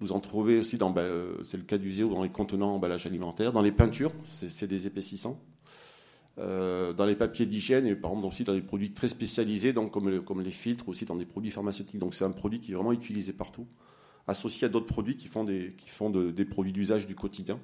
vous 0.00 0.12
en 0.12 0.20
trouvez 0.20 0.58
aussi 0.58 0.78
dans, 0.78 0.90
bah, 0.90 1.02
euh, 1.02 1.34
c'est 1.44 1.56
le 1.56 1.62
cas 1.62 1.78
du 1.78 1.92
Zéo, 1.92 2.08
dans 2.08 2.22
les 2.22 2.30
contenants 2.30 2.74
emballage 2.74 3.06
alimentaire, 3.06 3.52
dans 3.52 3.62
les 3.62 3.72
peintures, 3.72 4.12
c'est 4.24 4.66
des 4.66 4.86
épaississants, 4.86 5.38
euh, 6.38 6.92
dans 6.92 7.04
les 7.04 7.16
papiers 7.16 7.46
d'hygiène 7.46 7.86
et 7.86 7.94
par 7.94 8.12
exemple 8.12 8.28
aussi 8.28 8.44
dans 8.44 8.54
des 8.54 8.62
produits 8.62 8.92
très 8.92 9.08
spécialisés, 9.08 9.74
comme, 9.74 10.08
les 10.42 10.50
filtres, 10.50 10.88
aussi 10.88 11.04
dans 11.04 11.16
des 11.16 11.26
produits 11.26 11.50
pharmaceutiques. 11.50 11.98
Donc 11.98 12.14
c'est 12.14 12.24
un 12.24 12.30
produit 12.30 12.60
qui 12.60 12.72
est 12.72 12.74
vraiment 12.74 12.92
utilisé 12.92 13.32
partout, 13.32 13.66
associé 14.26 14.66
à 14.66 14.68
d'autres 14.68 14.86
produits 14.86 15.16
qui 15.16 15.28
font 15.28 15.44
des 15.44 16.44
produits 16.44 16.72
d'usage 16.72 17.06
du 17.06 17.14
quotidien. 17.14 17.60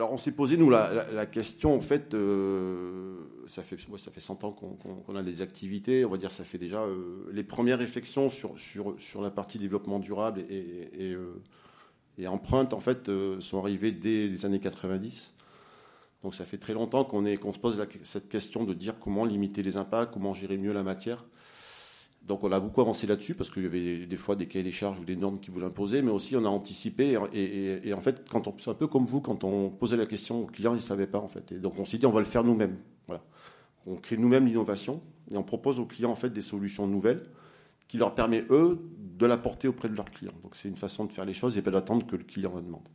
Alors 0.00 0.14
on 0.14 0.16
s'est 0.16 0.32
posé, 0.32 0.56
nous, 0.56 0.70
la, 0.70 1.26
question, 1.26 1.76
en 1.76 1.82
fait, 1.82 2.14
euh, 2.14 3.18
ça, 3.46 3.62
fait 3.62 3.76
ça 3.98 4.10
fait 4.10 4.20
100 4.20 4.44
ans 4.44 4.50
qu'on 4.50 5.14
a 5.14 5.22
des 5.22 5.42
activités, 5.42 6.06
on 6.06 6.08
va 6.08 6.16
dire 6.16 6.30
ça 6.30 6.42
fait 6.42 6.56
déjà 6.56 6.80
euh, 6.80 7.28
les 7.32 7.44
premières 7.44 7.78
réflexions 7.78 8.30
sur, 8.30 8.54
la 9.20 9.30
partie 9.30 9.58
développement 9.58 9.98
durable 9.98 10.40
et, 10.48 10.88
et, 10.98 11.12
euh, 11.12 12.26
empreinte, 12.26 12.72
en 12.72 12.80
fait, 12.80 13.10
sont 13.40 13.58
arrivées 13.58 13.92
dès 13.92 14.26
les 14.26 14.46
années 14.46 14.58
90. 14.58 15.34
Donc 16.22 16.34
ça 16.34 16.46
fait 16.46 16.56
très 16.56 16.72
longtemps 16.72 17.04
qu'on 17.04 17.52
se 17.52 17.58
pose 17.58 17.86
cette 18.02 18.30
question 18.30 18.64
de 18.64 18.72
dire 18.72 18.98
comment 18.98 19.26
limiter 19.26 19.62
les 19.62 19.76
impacts, 19.76 20.14
comment 20.14 20.32
gérer 20.32 20.56
mieux 20.56 20.72
la 20.72 20.82
matière. 20.82 21.26
Donc 22.30 22.44
on 22.44 22.52
a 22.52 22.60
beaucoup 22.60 22.80
avancé 22.80 23.08
là-dessus 23.08 23.34
parce 23.34 23.50
qu'il 23.50 23.64
y 23.64 23.66
avait 23.66 24.06
des 24.06 24.16
fois 24.16 24.36
des 24.36 24.46
cahiers 24.46 24.62
des 24.62 24.70
charges 24.70 25.00
ou 25.00 25.04
des 25.04 25.16
normes 25.16 25.40
qui 25.40 25.50
voulaient 25.50 25.66
imposer, 25.66 26.00
mais 26.00 26.12
aussi 26.12 26.36
on 26.36 26.44
a 26.44 26.48
anticipé. 26.48 27.18
Et, 27.32 27.92
en 27.92 28.00
fait, 28.00 28.24
quand 28.30 28.54
c'est 28.60 28.70
un 28.70 28.74
peu 28.74 28.86
comme 28.86 29.04
vous, 29.04 29.20
quand 29.20 29.42
on 29.42 29.68
posait 29.68 29.96
la 29.96 30.06
question 30.06 30.44
au 30.44 30.46
client, 30.46 30.70
il 30.70 30.76
ne 30.76 30.80
savait 30.80 31.08
pas 31.08 31.18
en 31.18 31.26
fait. 31.26 31.50
Et 31.50 31.56
donc 31.56 31.76
on 31.80 31.84
s'est 31.84 31.98
dit 31.98 32.06
on 32.06 32.12
va 32.12 32.20
le 32.20 32.26
faire 32.26 32.44
nous-mêmes. 32.44 32.76
On 33.84 33.96
crée 33.96 34.16
nous-mêmes 34.16 34.46
l'innovation 34.46 35.02
et 35.32 35.36
on 35.36 35.42
propose 35.42 35.80
aux 35.80 35.86
clients 35.86 36.12
en 36.12 36.14
fait 36.14 36.30
des 36.30 36.40
solutions 36.40 36.86
nouvelles 36.86 37.24
qui 37.88 37.96
leur 37.96 38.14
permet 38.14 38.44
eux 38.50 38.78
de 39.18 39.26
l'apporter 39.26 39.66
auprès 39.66 39.88
de 39.88 39.96
leurs 39.96 40.12
clients. 40.12 40.38
Donc 40.44 40.54
c'est 40.54 40.68
une 40.68 40.76
façon 40.76 41.06
de 41.06 41.12
faire 41.12 41.24
les 41.24 41.34
choses 41.34 41.58
et 41.58 41.62
pas 41.62 41.72
d'attendre 41.72 42.06
que 42.06 42.14
le 42.14 42.22
client 42.22 42.52
la 42.54 42.60
demande. 42.60 42.88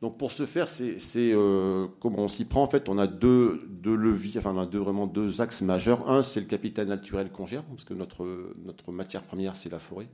Donc 0.00 0.16
pour 0.16 0.30
ce 0.30 0.46
faire, 0.46 0.68
c'est 0.68 0.96
euh, 1.16 1.88
comment 1.98 2.20
on 2.20 2.28
s'y 2.28 2.44
prend? 2.44 2.62
En 2.62 2.70
fait, 2.70 2.88
on 2.88 2.98
a 2.98 3.08
deux, 3.08 3.68
leviers, 3.84 4.38
enfin 4.38 4.54
on 4.54 4.60
a 4.60 4.66
deux, 4.66 4.78
vraiment 4.78 5.08
deux 5.08 5.40
axes 5.40 5.60
majeurs. 5.62 6.08
Un, 6.08 6.22
c'est 6.22 6.40
le 6.40 6.46
capital 6.46 6.86
naturel 6.86 7.30
qu'on 7.30 7.46
gère, 7.46 7.64
parce 7.64 7.84
que 7.84 7.94
notre, 7.94 8.92
matière 8.92 9.24
première, 9.24 9.56
c'est 9.56 9.70
la 9.70 9.80
forêt. 9.80 10.06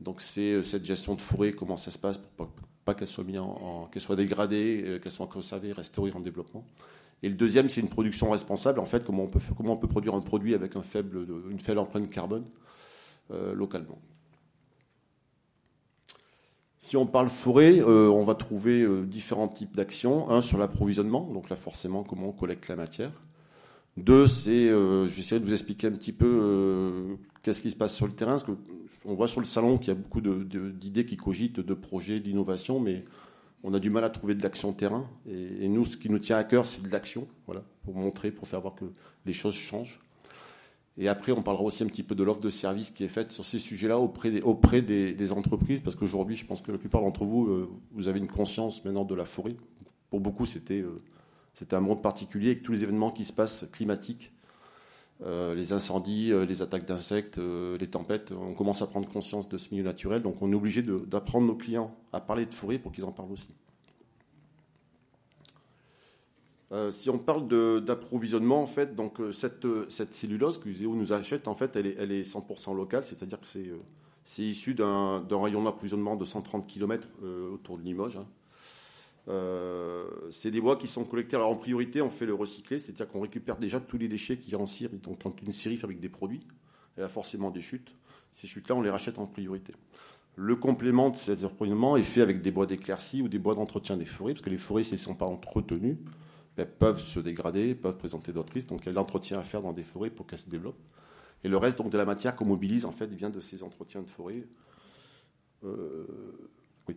Donc 0.00 0.22
c'est 0.22 0.54
euh, 0.54 0.62
cette 0.62 0.86
gestion 0.86 1.14
de 1.14 1.20
forêt, 1.20 1.52
comment 1.52 1.76
ça 1.76 1.90
se 1.90 1.98
passe 1.98 2.18
pour 2.18 2.48
pas, 2.84 2.94
qu'elle 2.94 3.08
soit, 3.08 3.24
soit 3.98 4.16
dégradée, 4.16 4.82
euh, 4.84 4.98
qu'elle 4.98 5.12
soit 5.12 5.26
conservée, 5.26 5.72
restaurée 5.72 6.12
en 6.14 6.20
développement. 6.20 6.64
Et 7.22 7.28
le 7.28 7.34
deuxième, 7.34 7.68
c'est 7.68 7.82
une 7.82 7.90
production 7.90 8.30
responsable. 8.30 8.80
En 8.80 8.86
fait, 8.86 9.04
comment 9.04 9.24
on 9.24 9.76
peut, 9.76 9.88
produire 9.88 10.14
un 10.14 10.20
produit 10.20 10.54
avec 10.54 10.74
une 10.74 10.82
faible 11.60 11.78
empreinte 11.78 12.10
carbone 12.10 12.44
localement. 13.30 13.98
Si 16.84 16.98
on 16.98 17.06
parle 17.06 17.30
forêt, 17.30 17.80
euh, 17.80 18.10
on 18.10 18.24
va 18.24 18.34
trouver 18.34 18.82
euh, 18.82 19.06
différents 19.06 19.48
types 19.48 19.74
d'actions. 19.74 20.28
Un, 20.28 20.42
sur 20.42 20.58
l'approvisionnement, 20.58 21.22
donc 21.32 21.48
là 21.48 21.56
forcément 21.56 22.02
comment 22.02 22.28
on 22.28 22.32
collecte 22.32 22.68
la 22.68 22.76
matière. 22.76 23.10
Deux, 23.96 24.26
c'est, 24.26 24.68
euh, 24.68 25.06
je 25.06 25.14
vais 25.14 25.20
essayer 25.20 25.40
de 25.40 25.46
vous 25.46 25.54
expliquer 25.54 25.86
un 25.86 25.92
petit 25.92 26.12
peu 26.12 27.16
qu'est-ce 27.42 27.62
qui 27.62 27.70
se 27.70 27.76
passe 27.76 27.94
sur 27.94 28.06
le 28.06 28.12
terrain. 28.12 28.32
Parce 28.32 28.44
que 28.44 28.52
on 29.06 29.14
voit 29.14 29.28
sur 29.28 29.40
le 29.40 29.46
salon 29.46 29.78
qu'il 29.78 29.88
y 29.88 29.90
a 29.92 29.94
beaucoup 29.94 30.20
d'idées 30.20 31.06
qui 31.06 31.16
cogitent, 31.16 31.58
de 31.58 31.72
projets, 31.72 32.20
d'innovation, 32.20 32.80
mais 32.80 33.06
on 33.62 33.72
a 33.72 33.78
du 33.78 33.88
mal 33.88 34.04
à 34.04 34.10
trouver 34.10 34.34
de 34.34 34.42
l'action 34.42 34.74
terrain. 34.74 35.08
Et, 35.26 35.64
et, 35.64 35.68
nous, 35.70 35.86
ce 35.86 35.96
qui 35.96 36.10
nous 36.10 36.18
tient 36.18 36.36
à 36.36 36.44
cœur, 36.44 36.66
c'est 36.66 36.82
de 36.82 36.90
l'action, 36.90 37.26
voilà, 37.46 37.62
pour 37.84 37.94
montrer, 37.94 38.30
pour 38.30 38.46
faire 38.46 38.60
voir 38.60 38.74
que 38.74 38.84
les 39.24 39.32
choses 39.32 39.54
changent. 39.54 40.00
Et 40.96 41.08
après, 41.08 41.32
on 41.32 41.42
parlera 41.42 41.64
aussi 41.64 41.82
un 41.82 41.86
petit 41.86 42.04
peu 42.04 42.14
de 42.14 42.22
l'offre 42.22 42.40
de 42.40 42.50
service 42.50 42.90
qui 42.90 43.04
est 43.04 43.08
faite 43.08 43.32
sur 43.32 43.44
ces 43.44 43.58
sujets-là 43.58 43.98
auprès 43.98 44.30
des, 44.30 44.40
auprès 44.42 44.80
des, 44.80 45.32
entreprises, 45.32 45.80
parce 45.80 45.96
qu'aujourd'hui, 45.96 46.36
je 46.36 46.46
pense 46.46 46.62
que 46.62 46.70
la 46.70 46.78
plupart 46.78 47.00
d'entre 47.00 47.24
vous, 47.24 47.46
euh, 47.46 47.68
vous 47.92 48.06
avez 48.06 48.20
une 48.20 48.28
conscience 48.28 48.84
maintenant 48.84 49.04
de 49.04 49.14
la 49.14 49.24
forêt. 49.24 49.56
Pour 50.10 50.20
beaucoup, 50.20 50.46
c'était 50.46 50.80
euh, 50.80 51.02
c'était 51.54 51.76
un 51.76 51.80
monde 51.80 52.02
particulier 52.02 52.50
avec 52.50 52.62
tous 52.62 52.72
les 52.72 52.82
événements 52.82 53.10
qui 53.10 53.24
se 53.24 53.32
passent 53.32 53.66
climatiques, 53.72 54.32
euh, 55.22 55.54
les 55.54 55.72
incendies, 55.72 56.32
les 56.48 56.62
attaques 56.62 56.84
d'insectes, 56.84 57.38
les 57.38 57.86
tempêtes. 57.86 58.32
On 58.32 58.54
commence 58.54 58.82
à 58.82 58.88
prendre 58.88 59.08
conscience 59.08 59.48
de 59.48 59.56
ce 59.56 59.70
milieu 59.70 59.84
naturel, 59.84 60.22
donc 60.22 60.42
on 60.42 60.50
est 60.50 60.56
obligé 60.56 60.82
d'apprendre 60.82 61.46
nos 61.46 61.54
clients 61.54 61.94
à 62.12 62.20
parler 62.20 62.46
de 62.46 62.54
forêt 62.54 62.78
pour 62.78 62.90
qu'ils 62.90 63.04
en 63.04 63.12
parlent 63.12 63.32
aussi. 63.32 63.54
Euh, 66.74 66.90
si 66.90 67.08
on 67.08 67.18
parle 67.18 67.46
d'approvisionnement, 67.84 68.60
en 68.60 68.66
fait, 68.66 68.96
donc 68.96 69.20
euh, 69.20 69.30
cette, 69.30 69.64
euh, 69.64 69.86
cette 69.88 70.12
cellulose 70.12 70.58
que 70.58 70.68
nous 70.68 71.12
achète, 71.12 71.46
en 71.46 71.54
fait, 71.54 71.76
elle 71.76 71.86
est, 71.86 71.96
elle 71.98 72.10
est 72.10 72.22
100% 72.22 72.76
locale, 72.76 73.04
c'est-à-dire 73.04 73.40
que 73.40 73.46
c'est 73.46 74.42
issu 74.42 74.74
d'un 74.74 75.22
rayon 75.30 75.62
d'approvisionnement 75.62 76.16
de 76.16 76.24
130 76.24 76.66
km 76.66 77.06
autour 77.52 77.78
de 77.78 77.82
Limoges. 77.84 78.18
Hein. 78.18 78.26
c'est 80.30 80.50
des 80.50 80.60
bois 80.60 80.76
qui 80.76 80.88
sont 80.88 81.04
collectés. 81.04 81.36
Alors 81.36 81.50
en 81.50 81.56
priorité, 81.56 82.02
on 82.02 82.10
fait 82.10 82.26
le 82.26 82.34
recycler, 82.34 82.78
c'est-à-dire 82.78 83.06
qu'on 83.06 83.20
récupère 83.20 83.56
déjà 83.56 83.78
tous 83.78 83.98
les 83.98 84.08
déchets 84.08 84.36
qui 84.36 84.50
y 84.50 84.54
a 84.54 84.58
en 84.58 84.66
cire. 84.66 84.90
Donc 84.90 85.22
quand 85.22 85.42
une 85.42 85.52
scierie 85.52 85.76
fabrique 85.76 86.00
des 86.00 86.08
produits, 86.08 86.40
elle 86.96 87.04
a 87.04 87.08
forcément 87.08 87.50
des 87.50 87.62
chutes. 87.62 87.94
Ces 88.32 88.48
chutes-là, 88.48 88.74
on 88.74 88.82
les 88.82 88.90
rachète 88.90 89.18
en 89.18 89.26
priorité. 89.26 89.74
Le 90.36 90.56
complément 90.56 91.10
de 91.10 91.16
ces 91.16 91.44
approvisionnements 91.44 91.96
est 91.96 92.02
fait 92.02 92.22
avec 92.22 92.42
des 92.42 92.50
bois 92.50 92.66
d'éclaircie 92.66 93.22
ou 93.22 93.28
des 93.28 93.38
bois 93.38 93.54
d'entretien 93.54 93.96
des 93.96 94.06
forêts, 94.06 94.32
parce 94.32 94.42
que 94.42 94.50
les 94.50 94.56
forêts, 94.56 94.82
ne 94.90 94.96
sont 94.96 95.14
pas 95.14 95.26
entretenues, 95.26 95.98
peuvent 96.56 97.00
se 97.00 97.18
dégrader, 97.18 97.74
peuvent 97.74 97.96
présenter 97.96 98.32
d'autres 98.32 98.52
risques. 98.52 98.68
Donc 98.68 98.82
il 98.82 98.86
y 98.86 98.88
a 98.90 98.92
l'entretien 98.92 99.38
à 99.38 99.42
faire 99.42 99.62
dans 99.62 99.72
des 99.72 99.82
forêts 99.82 100.10
pour 100.10 100.26
qu'elles 100.26 100.38
se 100.38 100.48
développent. 100.48 100.80
Et 101.42 101.48
le 101.48 101.56
reste 101.56 101.78
donc, 101.78 101.90
de 101.90 101.98
la 101.98 102.04
matière 102.04 102.36
qu'on 102.36 102.46
mobilise 102.46 102.84
en 102.84 102.92
fait 102.92 103.06
vient 103.12 103.30
de 103.30 103.40
ces 103.40 103.62
entretiens 103.62 104.02
de 104.02 104.08
forêt. 104.08 104.44
Euh, 105.64 106.06
oui. 106.88 106.96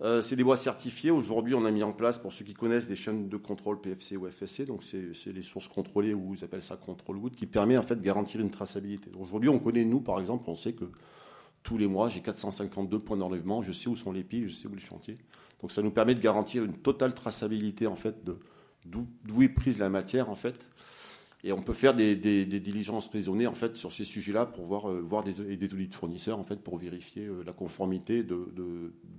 Euh, 0.00 0.22
c'est 0.22 0.36
des 0.36 0.44
bois 0.44 0.56
certifiés. 0.56 1.10
Aujourd'hui, 1.10 1.54
on 1.54 1.64
a 1.64 1.70
mis 1.70 1.82
en 1.82 1.92
place, 1.92 2.18
pour 2.18 2.32
ceux 2.32 2.44
qui 2.44 2.54
connaissent, 2.54 2.86
des 2.86 2.96
chaînes 2.96 3.28
de 3.28 3.36
contrôle 3.36 3.80
PFC 3.80 4.16
ou 4.16 4.30
FSC. 4.30 4.64
Donc 4.64 4.82
c'est 4.84 5.32
les 5.32 5.42
sources 5.42 5.68
contrôlées 5.68 6.14
ou 6.14 6.34
ils 6.34 6.44
appellent 6.44 6.62
ça 6.62 6.76
control 6.76 7.16
wood, 7.16 7.34
qui 7.34 7.46
permet 7.46 7.76
en 7.76 7.82
fait 7.82 7.96
de 7.96 8.02
garantir 8.02 8.40
une 8.40 8.50
traçabilité. 8.50 9.10
Aujourd'hui, 9.18 9.48
on 9.50 9.58
connaît 9.58 9.84
nous, 9.84 10.00
par 10.00 10.18
exemple, 10.18 10.48
on 10.48 10.54
sait 10.54 10.72
que 10.72 10.84
tous 11.62 11.78
les 11.78 11.86
mois, 11.86 12.08
j'ai 12.08 12.20
452 12.20 12.98
points 13.00 13.16
d'enlèvement. 13.16 13.62
Je 13.62 13.72
sais 13.72 13.88
où 13.88 13.96
sont 13.96 14.12
les 14.12 14.24
piles, 14.24 14.48
je 14.48 14.54
sais 14.54 14.66
où 14.66 14.72
est 14.72 14.76
le 14.76 14.80
chantier. 14.80 15.14
Donc 15.60 15.72
ça 15.72 15.82
nous 15.82 15.92
permet 15.92 16.14
de 16.14 16.20
garantir 16.20 16.64
une 16.64 16.76
totale 16.76 17.14
traçabilité 17.14 17.86
en 17.86 17.96
fait 17.96 18.24
de 18.24 18.38
d'où 18.84 19.42
est 19.42 19.48
prise 19.48 19.78
la 19.78 19.88
matière 19.88 20.30
en 20.30 20.34
fait. 20.34 20.58
Et 21.44 21.52
on 21.52 21.62
peut 21.62 21.72
faire 21.72 21.94
des, 21.94 22.14
diligences 22.14 23.08
raisonnées 23.08 23.46
en 23.46 23.54
fait 23.54 23.76
sur 23.76 23.92
ces 23.92 24.04
sujets-là 24.04 24.46
pour 24.46 24.64
voir, 24.64 24.88
euh, 24.88 25.00
voir 25.00 25.24
des, 25.24 25.56
des 25.56 25.74
audits 25.74 25.90
fournisseurs 25.90 26.38
en 26.38 26.44
fait 26.44 26.56
pour 26.56 26.78
vérifier 26.78 27.26
euh, 27.26 27.42
la 27.44 27.52
conformité 27.52 28.22
de, 28.22 28.46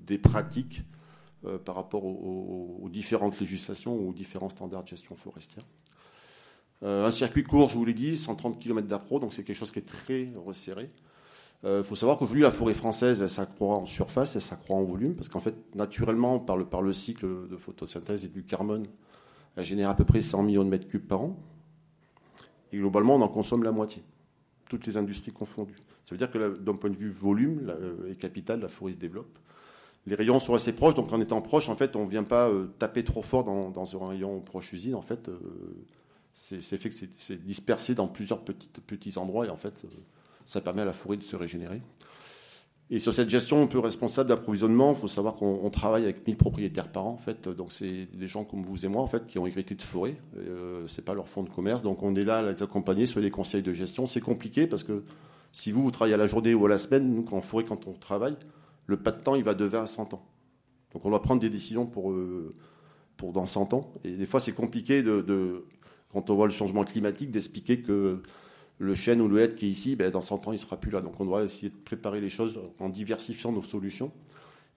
des 0.07 0.17
pratiques 0.17 0.83
euh, 1.45 1.57
par 1.57 1.75
rapport 1.75 2.05
aux, 2.05 2.89
différentes 2.89 3.39
législations 3.39 3.95
ou 3.95 4.09
aux 4.09 4.13
différents 4.13 4.49
standards 4.49 4.83
de 4.83 4.89
gestion 4.89 5.15
forestière. 5.15 5.65
un 6.81 7.11
circuit 7.11 7.43
court, 7.43 7.69
je 7.69 7.77
vous 7.77 7.85
l'ai 7.85 7.93
dit, 7.93 8.17
130 8.17 8.59
km 8.59 8.87
d'appro, 8.87 9.19
donc 9.19 9.33
c'est 9.33 9.43
quelque 9.43 9.57
chose 9.57 9.71
qui 9.71 9.79
est 9.79 9.87
très 9.87 10.29
resserré. 10.45 10.89
Il 11.65 11.83
faut 11.83 11.95
savoir 11.95 12.17
qu'aujourd'hui, 12.17 12.43
la 12.43 12.51
forêt 12.51 12.73
française, 12.73 13.21
elle 13.21 13.29
s'accroît 13.29 13.77
en 13.77 13.85
surface, 13.85 14.35
elle 14.35 14.41
s'accroît 14.41 14.77
en 14.77 14.83
volume, 14.83 15.15
parce 15.15 15.29
qu'en 15.29 15.39
fait, 15.39 15.55
naturellement, 15.75 16.37
par 16.37 16.57
le, 16.57 16.65
par 16.65 16.81
le 16.81 16.91
cycle 16.93 17.47
de 17.47 17.55
photosynthèse 17.55 18.25
et 18.25 18.27
du 18.27 18.43
carbone, 18.43 18.85
elle 19.55 19.63
génère 19.63 19.89
à 19.89 19.95
peu 19.95 20.05
près 20.05 20.21
100 20.21 20.43
millions 20.43 20.63
de 20.63 20.69
mètres 20.69 20.87
cubes 20.87 21.05
par 21.05 21.21
an. 21.21 21.37
Et 22.71 22.77
globalement, 22.77 23.15
on 23.15 23.21
en 23.21 23.27
consomme 23.27 23.63
la 23.63 23.71
moitié. 23.71 24.03
Toutes 24.69 24.87
les 24.87 24.97
industries 24.97 25.31
confondues. 25.31 25.77
Ça 26.03 26.15
veut 26.15 26.17
dire 26.17 26.31
que 26.31 26.57
d'un 26.57 26.75
point 26.75 26.89
de 26.89 26.97
vue 26.97 27.11
volume 27.11 27.69
euh, 27.69 28.11
et 28.11 28.15
capital, 28.15 28.59
la 28.59 28.67
forêt 28.67 28.93
se 28.93 28.97
développe. 28.97 29.37
Les 30.05 30.15
rayons 30.15 30.39
sont 30.39 30.53
assez 30.53 30.73
proches, 30.73 30.95
donc 30.95 31.13
en 31.13 31.21
étant 31.21 31.41
proche, 31.41 31.69
en 31.69 31.75
fait, 31.75 31.95
on 31.95 32.03
ne 32.03 32.09
vient 32.09 32.23
pas 32.23 32.49
euh, 32.49 32.67
taper 32.79 33.03
trop 33.03 33.21
fort 33.21 33.43
dans, 33.45 34.03
un 34.03 34.07
rayon 34.09 34.41
proche 34.41 34.73
usine. 34.73 34.95
En 34.95 35.01
fait, 35.01 35.29
euh, 35.29 35.39
c'est 36.33 36.61
fait 36.61 36.89
que 36.89 36.95
c'est 37.15 37.45
dispersé 37.45 37.95
dans 37.95 38.07
plusieurs 38.07 38.41
petits 38.41 39.17
endroits 39.17 39.45
et 39.45 39.49
en 39.49 39.55
fait, 39.55 39.85
ça 40.45 40.61
permet 40.61 40.81
à 40.81 40.85
la 40.85 40.93
forêt 40.93 41.15
de 41.15 41.23
se 41.23 41.35
régénérer. 41.35 41.81
Et 42.89 42.99
sur 42.99 43.13
cette 43.13 43.29
gestion 43.29 43.63
un 43.63 43.67
peu 43.67 43.79
responsable 43.79 44.29
d'approvisionnement, 44.29 44.91
il 44.91 44.97
faut 44.97 45.07
savoir 45.07 45.35
qu'on 45.35 45.69
travaille 45.69 46.03
avec 46.03 46.27
1000 46.27 46.35
propriétaires 46.35 46.91
par 46.91 47.07
an, 47.07 47.11
en 47.11 47.17
fait. 47.17 47.47
Donc, 47.47 47.71
c'est 47.71 48.07
des 48.13 48.27
gens 48.27 48.43
comme 48.43 48.61
vous 48.61 48.85
et 48.85 48.89
moi, 48.89 49.01
en 49.01 49.07
fait, 49.07 49.25
qui 49.25 49.39
ont 49.39 49.47
hérité 49.47 49.73
de 49.73 49.81
forêt. 49.81 50.15
Euh, 50.37 50.85
c'est 50.87 51.03
pas 51.03 51.13
leur 51.13 51.27
fonds 51.27 51.43
de 51.43 51.49
commerce. 51.49 51.81
Donc, 51.81 52.03
on 52.03 52.13
est 52.15 52.25
là 52.25 52.39
à 52.39 52.41
les 52.41 52.61
accompagner 52.61 53.05
sur 53.05 53.19
les 53.19 53.31
conseils 53.31 53.63
de 53.63 53.73
gestion. 53.73 54.05
C'est 54.05 54.21
compliqué 54.21 54.67
parce 54.67 54.83
que 54.83 55.03
si 55.53 55.71
vous, 55.71 55.81
vous 55.81 55.91
travaillez 55.91 56.13
à 56.13 56.17
la 56.17 56.27
journée 56.27 56.53
ou 56.53 56.65
à 56.65 56.69
la 56.69 56.77
semaine, 56.77 57.09
nous, 57.09 57.25
en 57.31 57.41
forêt, 57.41 57.63
quand 57.63 57.87
on 57.87 57.93
travaille, 57.93 58.35
le 58.85 58.97
pas 58.97 59.11
de 59.11 59.21
temps, 59.21 59.35
il 59.35 59.43
va 59.43 59.53
de 59.53 59.65
20 59.65 59.83
à 59.83 59.85
100 59.85 60.13
ans. 60.13 60.25
Donc, 60.93 61.05
on 61.05 61.09
doit 61.09 61.21
prendre 61.21 61.41
des 61.41 61.49
décisions 61.49 61.85
pour, 61.85 62.11
euh, 62.11 62.53
pour 63.17 63.31
dans 63.31 63.45
100 63.45 63.73
ans. 63.73 63.93
Et 64.03 64.11
des 64.11 64.25
fois, 64.25 64.39
c'est 64.39 64.51
compliqué 64.51 65.01
de, 65.01 65.65
quand 66.11 66.29
on 66.29 66.35
voit 66.35 66.47
le 66.47 66.53
changement 66.53 66.83
climatique, 66.83 67.31
d'expliquer 67.31 67.81
que 67.81 68.21
le 68.83 68.95
chêne 68.95 69.21
ou 69.21 69.27
le 69.27 69.39
hêtre 69.39 69.55
qui 69.55 69.67
est 69.67 69.69
ici, 69.69 69.95
ben, 69.95 70.11
dans 70.11 70.21
100 70.21 70.47
ans, 70.47 70.51
il 70.51 70.55
ne 70.55 70.59
sera 70.59 70.77
plus 70.77 70.91
là. 70.91 71.01
Donc 71.01 71.19
on 71.19 71.25
doit 71.25 71.43
essayer 71.43 71.69
de 71.69 71.75
préparer 71.75 72.21
les 72.21 72.29
choses 72.29 72.59
en 72.79 72.89
diversifiant 72.89 73.51
nos 73.51 73.61
solutions 73.61 74.11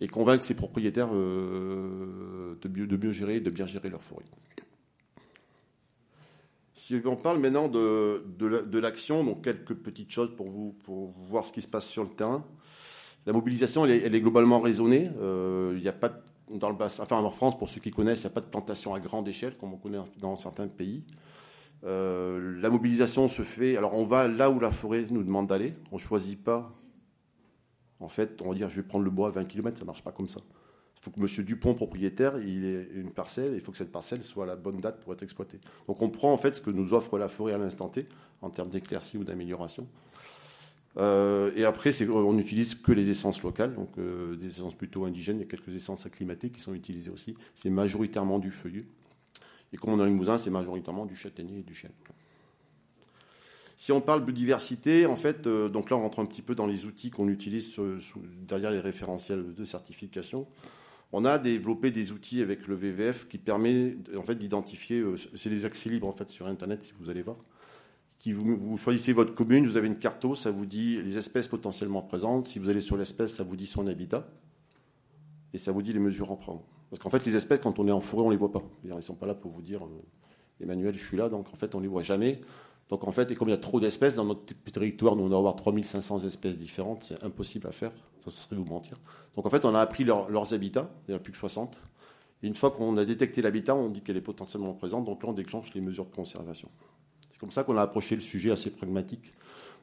et 0.00 0.08
convaincre 0.08 0.44
ces 0.44 0.54
propriétaires 0.54 1.08
euh, 1.12 2.54
de, 2.60 2.96
mieux, 2.96 3.10
gérer 3.10 3.36
et 3.36 3.40
de 3.40 3.50
bien 3.50 3.66
gérer 3.66 3.88
leur 3.88 4.02
forêt. 4.02 4.24
Si 6.74 7.00
on 7.04 7.16
parle 7.16 7.38
maintenant 7.38 7.68
de, 7.68 8.78
l'action, 8.78 9.24
donc 9.24 9.42
quelques 9.42 9.74
petites 9.74 10.10
choses 10.10 10.34
pour 10.36 10.48
vous, 10.48 10.76
pour 10.84 11.12
voir 11.28 11.44
ce 11.44 11.52
qui 11.52 11.62
se 11.62 11.68
passe 11.68 11.86
sur 11.86 12.04
le 12.04 12.10
terrain. 12.10 12.44
La 13.24 13.32
mobilisation, 13.32 13.86
elle 13.86 14.14
est, 14.14 14.20
globalement 14.20 14.60
raisonnée. 14.60 15.10
Euh, 15.18 15.80
a 15.84 15.92
pas 15.92 16.22
dans 16.50 16.70
le 16.70 16.76
enfin 16.80 17.16
en 17.16 17.30
France, 17.30 17.58
pour 17.58 17.68
ceux 17.68 17.80
qui 17.80 17.90
connaissent, 17.90 18.22
il 18.22 18.26
n'y 18.26 18.32
a 18.32 18.34
pas 18.34 18.40
de 18.40 18.46
plantation 18.46 18.94
à 18.94 19.00
grande 19.00 19.26
échelle, 19.26 19.56
comme 19.56 19.72
on 19.72 19.76
connaît 19.78 19.98
dans 20.18 20.36
certains 20.36 20.68
pays. 20.68 21.02
Euh, 21.84 22.60
la 22.60 22.70
mobilisation 22.70 23.28
se 23.28 23.42
fait. 23.42 23.76
Alors, 23.76 23.94
on 23.94 24.04
va 24.04 24.28
là 24.28 24.50
où 24.50 24.58
la 24.58 24.70
forêt 24.70 25.06
nous 25.10 25.22
demande 25.22 25.46
d'aller. 25.46 25.74
On 25.92 25.96
ne 25.96 26.00
choisit 26.00 26.42
pas. 26.42 26.72
En 28.00 28.08
fait, 28.08 28.42
on 28.42 28.50
va 28.50 28.54
dire 28.54 28.68
je 28.68 28.76
vais 28.76 28.86
prendre 28.86 29.04
le 29.04 29.10
bois 29.10 29.28
à 29.28 29.30
20 29.30 29.44
km, 29.44 29.78
ça 29.78 29.84
ne 29.84 29.86
marche 29.86 30.02
pas 30.02 30.12
comme 30.12 30.28
ça. 30.28 30.40
Il 30.98 31.04
faut 31.04 31.10
que 31.10 31.20
M. 31.20 31.44
Dupont, 31.44 31.74
propriétaire, 31.74 32.38
il 32.38 32.64
ait 32.64 32.88
une 32.94 33.10
parcelle, 33.10 33.52
il 33.54 33.60
faut 33.60 33.72
que 33.72 33.78
cette 33.78 33.92
parcelle 33.92 34.22
soit 34.22 34.44
à 34.44 34.46
la 34.46 34.56
bonne 34.56 34.80
date 34.80 35.00
pour 35.00 35.12
être 35.12 35.22
exploitée. 35.22 35.60
Donc 35.86 36.02
on 36.02 36.10
prend 36.10 36.32
en 36.32 36.36
fait 36.36 36.56
ce 36.56 36.60
que 36.60 36.70
nous 36.70 36.94
offre 36.94 37.18
la 37.18 37.28
forêt 37.28 37.52
à 37.52 37.58
l'instant 37.58 37.88
T, 37.88 38.06
en 38.42 38.50
termes 38.50 38.70
d'éclaircie 38.70 39.16
ou 39.16 39.24
d'amélioration. 39.24 39.86
Euh, 40.98 41.52
et 41.54 41.64
après, 41.64 41.90
on 42.08 42.32
n'utilise 42.32 42.74
que 42.74 42.92
les 42.92 43.10
essences 43.10 43.42
locales, 43.42 43.74
donc 43.74 43.90
euh, 43.98 44.34
des 44.36 44.46
essences 44.46 44.74
plutôt 44.74 45.04
indigènes. 45.04 45.36
Il 45.36 45.40
y 45.40 45.44
a 45.44 45.48
quelques 45.48 45.74
essences 45.74 46.06
acclimatées 46.06 46.50
qui 46.50 46.60
sont 46.60 46.74
utilisées 46.74 47.10
aussi. 47.10 47.36
C'est 47.54 47.70
majoritairement 47.70 48.38
du 48.38 48.50
feuillu. 48.50 48.88
Et 49.72 49.76
comme 49.76 49.92
on 49.92 50.00
a 50.00 50.04
le 50.04 50.10
Limousin, 50.10 50.38
c'est 50.38 50.50
majoritairement 50.50 51.06
du 51.06 51.16
châtaignier 51.16 51.60
et 51.60 51.62
du 51.62 51.74
chêne. 51.74 51.92
Si 53.76 53.92
on 53.92 54.00
parle 54.00 54.24
biodiversité, 54.24 55.06
en 55.06 55.16
fait, 55.16 55.46
euh, 55.46 55.68
donc 55.68 55.90
là 55.90 55.96
on 55.96 56.00
rentre 56.00 56.20
un 56.20 56.26
petit 56.26 56.42
peu 56.42 56.54
dans 56.54 56.66
les 56.66 56.86
outils 56.86 57.10
qu'on 57.10 57.28
utilise 57.28 57.78
derrière 58.48 58.70
les 58.70 58.80
référentiels 58.80 59.54
de 59.54 59.64
certification. 59.64 60.46
On 61.12 61.24
a 61.24 61.38
développé 61.38 61.90
des 61.90 62.12
outils 62.12 62.40
avec 62.40 62.66
le 62.66 62.74
VVF 62.74 63.28
qui 63.28 63.38
permet 63.38 63.96
en 64.16 64.22
fait 64.22 64.34
d'identifier, 64.34 65.04
c'est 65.34 65.50
des 65.50 65.64
accès 65.64 65.88
libres 65.88 66.08
en 66.08 66.12
fait 66.12 66.30
sur 66.30 66.46
Internet 66.46 66.82
si 66.84 66.94
vous 66.98 67.10
allez 67.10 67.22
voir, 67.22 67.36
vous, 68.32 68.76
choisissez 68.76 69.12
votre 69.12 69.34
commune, 69.34 69.66
vous 69.66 69.76
avez 69.76 69.86
une 69.86 69.98
carte 69.98 70.34
ça 70.34 70.50
vous 70.50 70.66
dit 70.66 71.00
les 71.02 71.18
espèces 71.18 71.48
potentiellement 71.48 72.02
présentes. 72.02 72.48
Si 72.48 72.58
vous 72.58 72.68
allez 72.68 72.80
sur 72.80 72.96
l'espèce, 72.96 73.34
ça 73.36 73.44
vous 73.44 73.56
dit 73.56 73.66
son 73.66 73.86
habitat. 73.86 74.26
Et 75.52 75.58
ça 75.58 75.72
vous 75.72 75.82
dit 75.82 75.92
les 75.92 76.00
mesures 76.00 76.30
en 76.30 76.36
prendre. 76.36 76.64
Parce 76.90 77.02
qu'en 77.02 77.10
fait, 77.10 77.24
les 77.26 77.36
espèces, 77.36 77.60
quand 77.60 77.78
on 77.78 77.88
est 77.88 77.92
en 77.92 78.00
forêt, 78.00 78.22
on 78.22 78.26
ne 78.26 78.32
les 78.32 78.36
voit 78.36 78.52
pas. 78.52 78.62
Ils 78.84 78.94
ne 78.94 79.00
sont 79.00 79.14
pas 79.14 79.26
là 79.26 79.34
pour 79.34 79.50
vous 79.50 79.62
dire 79.62 79.84
euh, 79.84 80.62
Emmanuel, 80.62 80.94
je 80.94 81.04
suis 81.04 81.16
là. 81.16 81.28
Donc 81.28 81.48
en 81.52 81.56
fait, 81.56 81.74
on 81.74 81.78
ne 81.78 81.82
les 81.82 81.88
voit 81.88 82.02
jamais. 82.02 82.40
Donc 82.88 83.04
en 83.04 83.12
fait, 83.12 83.30
et 83.30 83.34
comme 83.34 83.48
il 83.48 83.52
y 83.52 83.54
a 83.54 83.58
trop 83.58 83.80
d'espèces 83.80 84.14
dans 84.14 84.24
notre 84.24 84.44
territoire, 84.70 85.16
nous 85.16 85.24
on 85.24 85.28
doit 85.28 85.38
avoir 85.38 85.56
3500 85.56 86.24
espèces 86.24 86.58
différentes, 86.58 87.02
c'est 87.02 87.24
impossible 87.24 87.66
à 87.66 87.72
faire. 87.72 87.92
Ça, 88.24 88.30
serait 88.30 88.56
vous 88.56 88.64
mentir. 88.64 88.98
Donc 89.36 89.46
en 89.46 89.50
fait, 89.50 89.64
on 89.64 89.74
a 89.74 89.80
appris 89.80 90.04
leurs 90.04 90.52
habitats. 90.52 90.90
Il 91.06 91.10
n'y 91.10 91.14
en 91.14 91.18
a 91.18 91.20
plus 91.20 91.32
que 91.32 91.38
60. 91.38 91.78
Et 92.42 92.48
une 92.48 92.56
fois 92.56 92.70
qu'on 92.70 92.96
a 92.96 93.04
détecté 93.04 93.40
l'habitat, 93.40 93.74
on 93.74 93.88
dit 93.88 94.02
qu'elle 94.02 94.16
est 94.16 94.20
potentiellement 94.22 94.72
présente. 94.74 95.04
Donc 95.04 95.22
là, 95.22 95.28
on 95.28 95.32
déclenche 95.32 95.72
les 95.74 95.80
mesures 95.80 96.06
de 96.06 96.14
conservation. 96.14 96.68
C'est 97.30 97.38
comme 97.38 97.50
ça 97.52 97.64
qu'on 97.64 97.76
a 97.76 97.82
approché 97.82 98.14
le 98.14 98.20
sujet 98.20 98.50
assez 98.50 98.70
pragmatique 98.70 99.32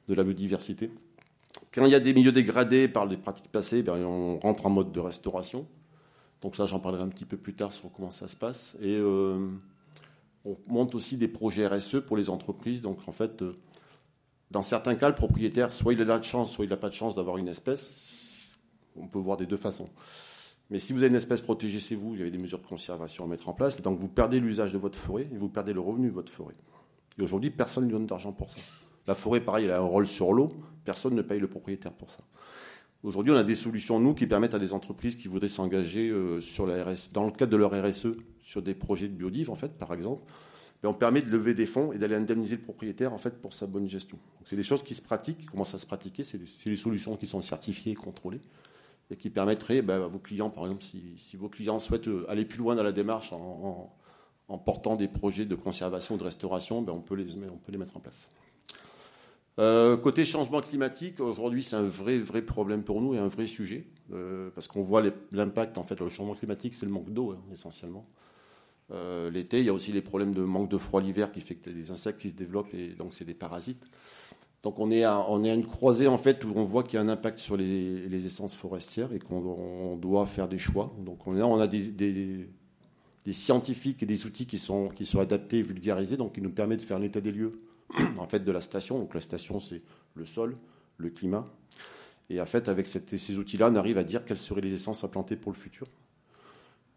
de 0.07 0.13
la 0.13 0.23
biodiversité. 0.23 0.91
Quand 1.71 1.85
il 1.85 1.91
y 1.91 1.95
a 1.95 1.99
des 1.99 2.13
milieux 2.13 2.31
dégradés 2.31 2.87
par 2.87 3.05
les 3.05 3.17
pratiques 3.17 3.49
passées, 3.51 3.83
ben, 3.83 4.03
on 4.03 4.39
rentre 4.39 4.65
en 4.65 4.69
mode 4.69 4.91
de 4.91 4.99
restauration. 4.99 5.65
Donc 6.43 6.57
ça, 6.57 6.65
j'en 6.65 6.79
parlerai 6.79 7.03
un 7.03 7.07
petit 7.07 7.25
peu 7.25 7.37
plus 7.37 7.53
tard 7.53 7.71
sur 7.71 7.89
comment 7.91 8.11
ça 8.11 8.27
se 8.27 8.35
passe. 8.35 8.75
Et 8.81 8.97
euh, 8.97 9.47
on 10.43 10.57
monte 10.67 10.93
aussi 10.93 11.15
des 11.15 11.29
projets 11.29 11.65
RSE 11.65 12.01
pour 12.05 12.17
les 12.17 12.29
entreprises. 12.29 12.81
Donc 12.81 12.99
en 13.07 13.13
fait, 13.13 13.41
euh, 13.41 13.57
dans 14.51 14.61
certains 14.61 14.95
cas, 14.95 15.07
le 15.07 15.15
propriétaire, 15.15 15.71
soit 15.71 15.93
il 15.93 16.01
a 16.01 16.19
de 16.19 16.23
chance, 16.23 16.51
soit 16.51 16.65
il 16.65 16.69
n'a 16.69 16.77
pas 16.77 16.89
de 16.89 16.93
chance 16.93 17.15
d'avoir 17.15 17.37
une 17.37 17.47
espèce. 17.47 18.57
On 18.97 19.07
peut 19.07 19.19
voir 19.19 19.37
des 19.37 19.45
deux 19.45 19.57
façons. 19.57 19.87
Mais 20.69 20.79
si 20.79 20.91
vous 20.91 20.99
avez 20.99 21.07
une 21.07 21.15
espèce 21.15 21.41
protégée 21.41 21.79
chez 21.79 21.95
vous, 21.95 22.13
y 22.15 22.21
avait 22.21 22.29
des 22.29 22.37
mesures 22.37 22.59
de 22.59 22.67
conservation 22.67 23.23
à 23.23 23.27
mettre 23.27 23.47
en 23.47 23.53
place. 23.53 23.81
Donc 23.81 23.97
vous 23.99 24.09
perdez 24.09 24.41
l'usage 24.41 24.73
de 24.73 24.77
votre 24.77 24.99
forêt 24.99 25.29
et 25.33 25.37
vous 25.37 25.49
perdez 25.49 25.71
le 25.71 25.79
revenu 25.79 26.09
de 26.09 26.13
votre 26.13 26.31
forêt. 26.31 26.55
Et 27.17 27.21
aujourd'hui, 27.21 27.51
personne 27.51 27.85
ne 27.85 27.91
donne 27.91 28.05
d'argent 28.05 28.33
pour 28.33 28.51
ça. 28.51 28.59
La 29.07 29.15
forêt, 29.15 29.39
pareil, 29.39 29.65
elle 29.65 29.71
a 29.71 29.77
un 29.77 29.81
rôle 29.85 30.07
sur 30.07 30.33
l'eau. 30.33 30.53
Personne 30.83 31.15
ne 31.15 31.21
paye 31.21 31.39
le 31.39 31.47
propriétaire 31.47 31.93
pour 31.93 32.11
ça. 32.11 32.19
Aujourd'hui, 33.03 33.33
on 33.33 33.35
a 33.35 33.43
des 33.43 33.55
solutions, 33.55 33.99
nous, 33.99 34.13
qui 34.13 34.27
permettent 34.27 34.53
à 34.53 34.59
des 34.59 34.71
entreprises 34.71 35.17
qui 35.17 35.27
voudraient 35.27 35.49
s'engager 35.49 36.09
euh, 36.09 36.39
sur 36.39 36.65
la 36.65 36.95
dans 37.11 37.25
le 37.25 37.31
cadre 37.31 37.51
de 37.51 37.57
leur 37.57 37.71
RSE, 37.71 38.15
sur 38.41 38.61
des 38.61 38.73
projets 38.73 39.09
de 39.09 39.13
biodive, 39.13 39.51
par 39.77 39.93
exemple. 39.93 40.23
On 40.85 40.93
permet 40.93 41.21
de 41.21 41.29
lever 41.29 41.53
des 41.53 41.65
fonds 41.65 41.93
et 41.93 41.97
d'aller 41.97 42.15
indemniser 42.15 42.55
le 42.55 42.61
propriétaire, 42.61 43.13
en 43.13 43.17
fait, 43.17 43.41
pour 43.41 43.53
sa 43.53 43.67
bonne 43.67 43.87
gestion. 43.87 44.17
c'est 44.45 44.57
des 44.57 44.63
choses 44.63 44.83
qui 44.83 44.95
se 44.95 45.01
pratiquent, 45.01 45.37
qui 45.37 45.45
commencent 45.45 45.73
à 45.73 45.79
se 45.79 45.85
pratiquer. 45.85 46.23
C'est 46.23 46.37
des, 46.37 46.75
solutions 46.75 47.15
qui 47.15 47.25
sont 47.25 47.41
certifiées 47.41 47.93
et 47.93 47.95
contrôlées 47.95 48.41
et 49.09 49.15
qui 49.15 49.29
permettraient 49.29 49.81
ben, 49.81 50.01
à 50.01 50.07
vos 50.07 50.19
clients, 50.19 50.49
par 50.49 50.65
exemple, 50.65 50.83
si, 50.83 51.37
vos 51.37 51.47
clients 51.49 51.79
souhaitent 51.79 52.07
euh, 52.07 52.25
aller 52.29 52.45
plus 52.45 52.59
loin 52.59 52.75
dans 52.75 52.83
la 52.83 52.91
démarche 52.91 53.33
en 53.33 54.57
portant 54.57 54.95
des 54.95 55.07
projets 55.07 55.45
de 55.45 55.55
conservation 55.55 56.15
ou 56.15 56.17
de 56.17 56.23
restauration, 56.23 56.81
ben 56.81 56.93
on 56.93 57.01
peut 57.01 57.15
les 57.15 57.77
mettre 57.77 57.97
en 57.97 58.01
place. 58.01 58.29
Euh, 59.59 59.97
côté 59.97 60.25
changement 60.25 60.61
climatique, 60.61 61.19
aujourd'hui 61.19 61.61
c'est 61.61 61.75
un 61.75 61.83
vrai, 61.83 62.17
vrai 62.17 62.41
problème 62.41 62.83
pour 62.83 63.01
nous 63.01 63.13
et 63.13 63.19
un 63.19 63.27
vrai 63.27 63.45
sujet, 63.45 63.85
euh, 64.11 64.49
parce 64.55 64.67
qu'on 64.67 64.81
voit 64.81 65.03
l'impact, 65.31 65.77
en 65.77 65.83
fait, 65.83 65.99
le 65.99 66.09
changement 66.09 66.33
climatique, 66.33 66.73
c'est 66.73 66.87
le 66.87 66.91
manque 66.91 67.11
d'eau, 67.11 67.31
hein, 67.31 67.39
essentiellement. 67.51 68.05
Euh, 68.91 69.29
l'été, 69.29 69.59
il 69.59 69.65
y 69.65 69.69
a 69.69 69.73
aussi 69.73 69.91
les 69.91 70.01
problèmes 70.01 70.33
de 70.33 70.41
manque 70.41 70.69
de 70.69 70.77
froid 70.77 71.01
l'hiver 71.01 71.31
qui 71.31 71.41
fait 71.41 71.55
que 71.55 71.69
des 71.69 71.91
insectes 71.91 72.19
qui 72.19 72.29
se 72.29 72.33
développent 72.33 72.73
et 72.73 72.89
donc 72.89 73.13
c'est 73.13 73.25
des 73.25 73.33
parasites. 73.33 73.83
Donc 74.63 74.79
on 74.79 74.91
est, 74.91 75.03
à, 75.03 75.25
est 75.43 75.53
une 75.53 75.65
croisée 75.65 76.07
en 76.07 76.17
fait 76.17 76.43
où 76.45 76.53
on 76.55 76.63
voit 76.63 76.83
qu'il 76.83 76.95
y 76.95 76.97
a 76.97 77.01
un 77.01 77.09
impact 77.09 77.37
sur 77.37 77.57
les, 77.57 78.25
essences 78.25 78.55
forestières 78.55 79.13
et 79.13 79.19
qu'on 79.19 79.97
doit 79.97 80.25
faire 80.25 80.47
des 80.47 80.57
choix. 80.57 80.93
Donc 80.99 81.27
on, 81.27 81.39
on 81.39 81.59
a 81.59 81.67
des 81.67 82.47
scientifiques 83.31 84.03
et 84.03 84.05
des 84.05 84.25
outils 84.25 84.45
qui 84.45 84.57
sont, 84.57 84.91
adaptés 85.19 85.59
et 85.59 85.63
vulgarisés, 85.63 86.17
donc 86.17 86.33
qui 86.33 86.41
nous 86.41 86.51
permet 86.51 86.77
de 86.77 86.81
faire 86.81 86.97
un 86.97 87.01
état 87.01 87.21
des 87.21 87.31
lieux 87.31 87.57
en 88.17 88.27
fait, 88.27 88.39
de 88.39 88.51
la 88.51 88.61
station. 88.61 88.99
Donc 88.99 89.13
la 89.13 89.21
station, 89.21 89.59
c'est 89.59 89.81
le 90.15 90.25
sol, 90.25 90.57
le 90.97 91.09
climat. 91.09 91.47
Et 92.29 92.39
en 92.41 92.45
fait, 92.45 92.69
avec 92.69 92.87
ces 92.87 93.37
outils-là, 93.37 93.69
on 93.71 93.75
arrive 93.75 93.97
à 93.97 94.03
dire 94.03 94.25
quelles 94.25 94.37
seraient 94.37 94.61
les 94.61 94.73
essences 94.73 95.03
à 95.03 95.07
planter 95.07 95.35
pour 95.35 95.51
le 95.51 95.57
futur. 95.57 95.87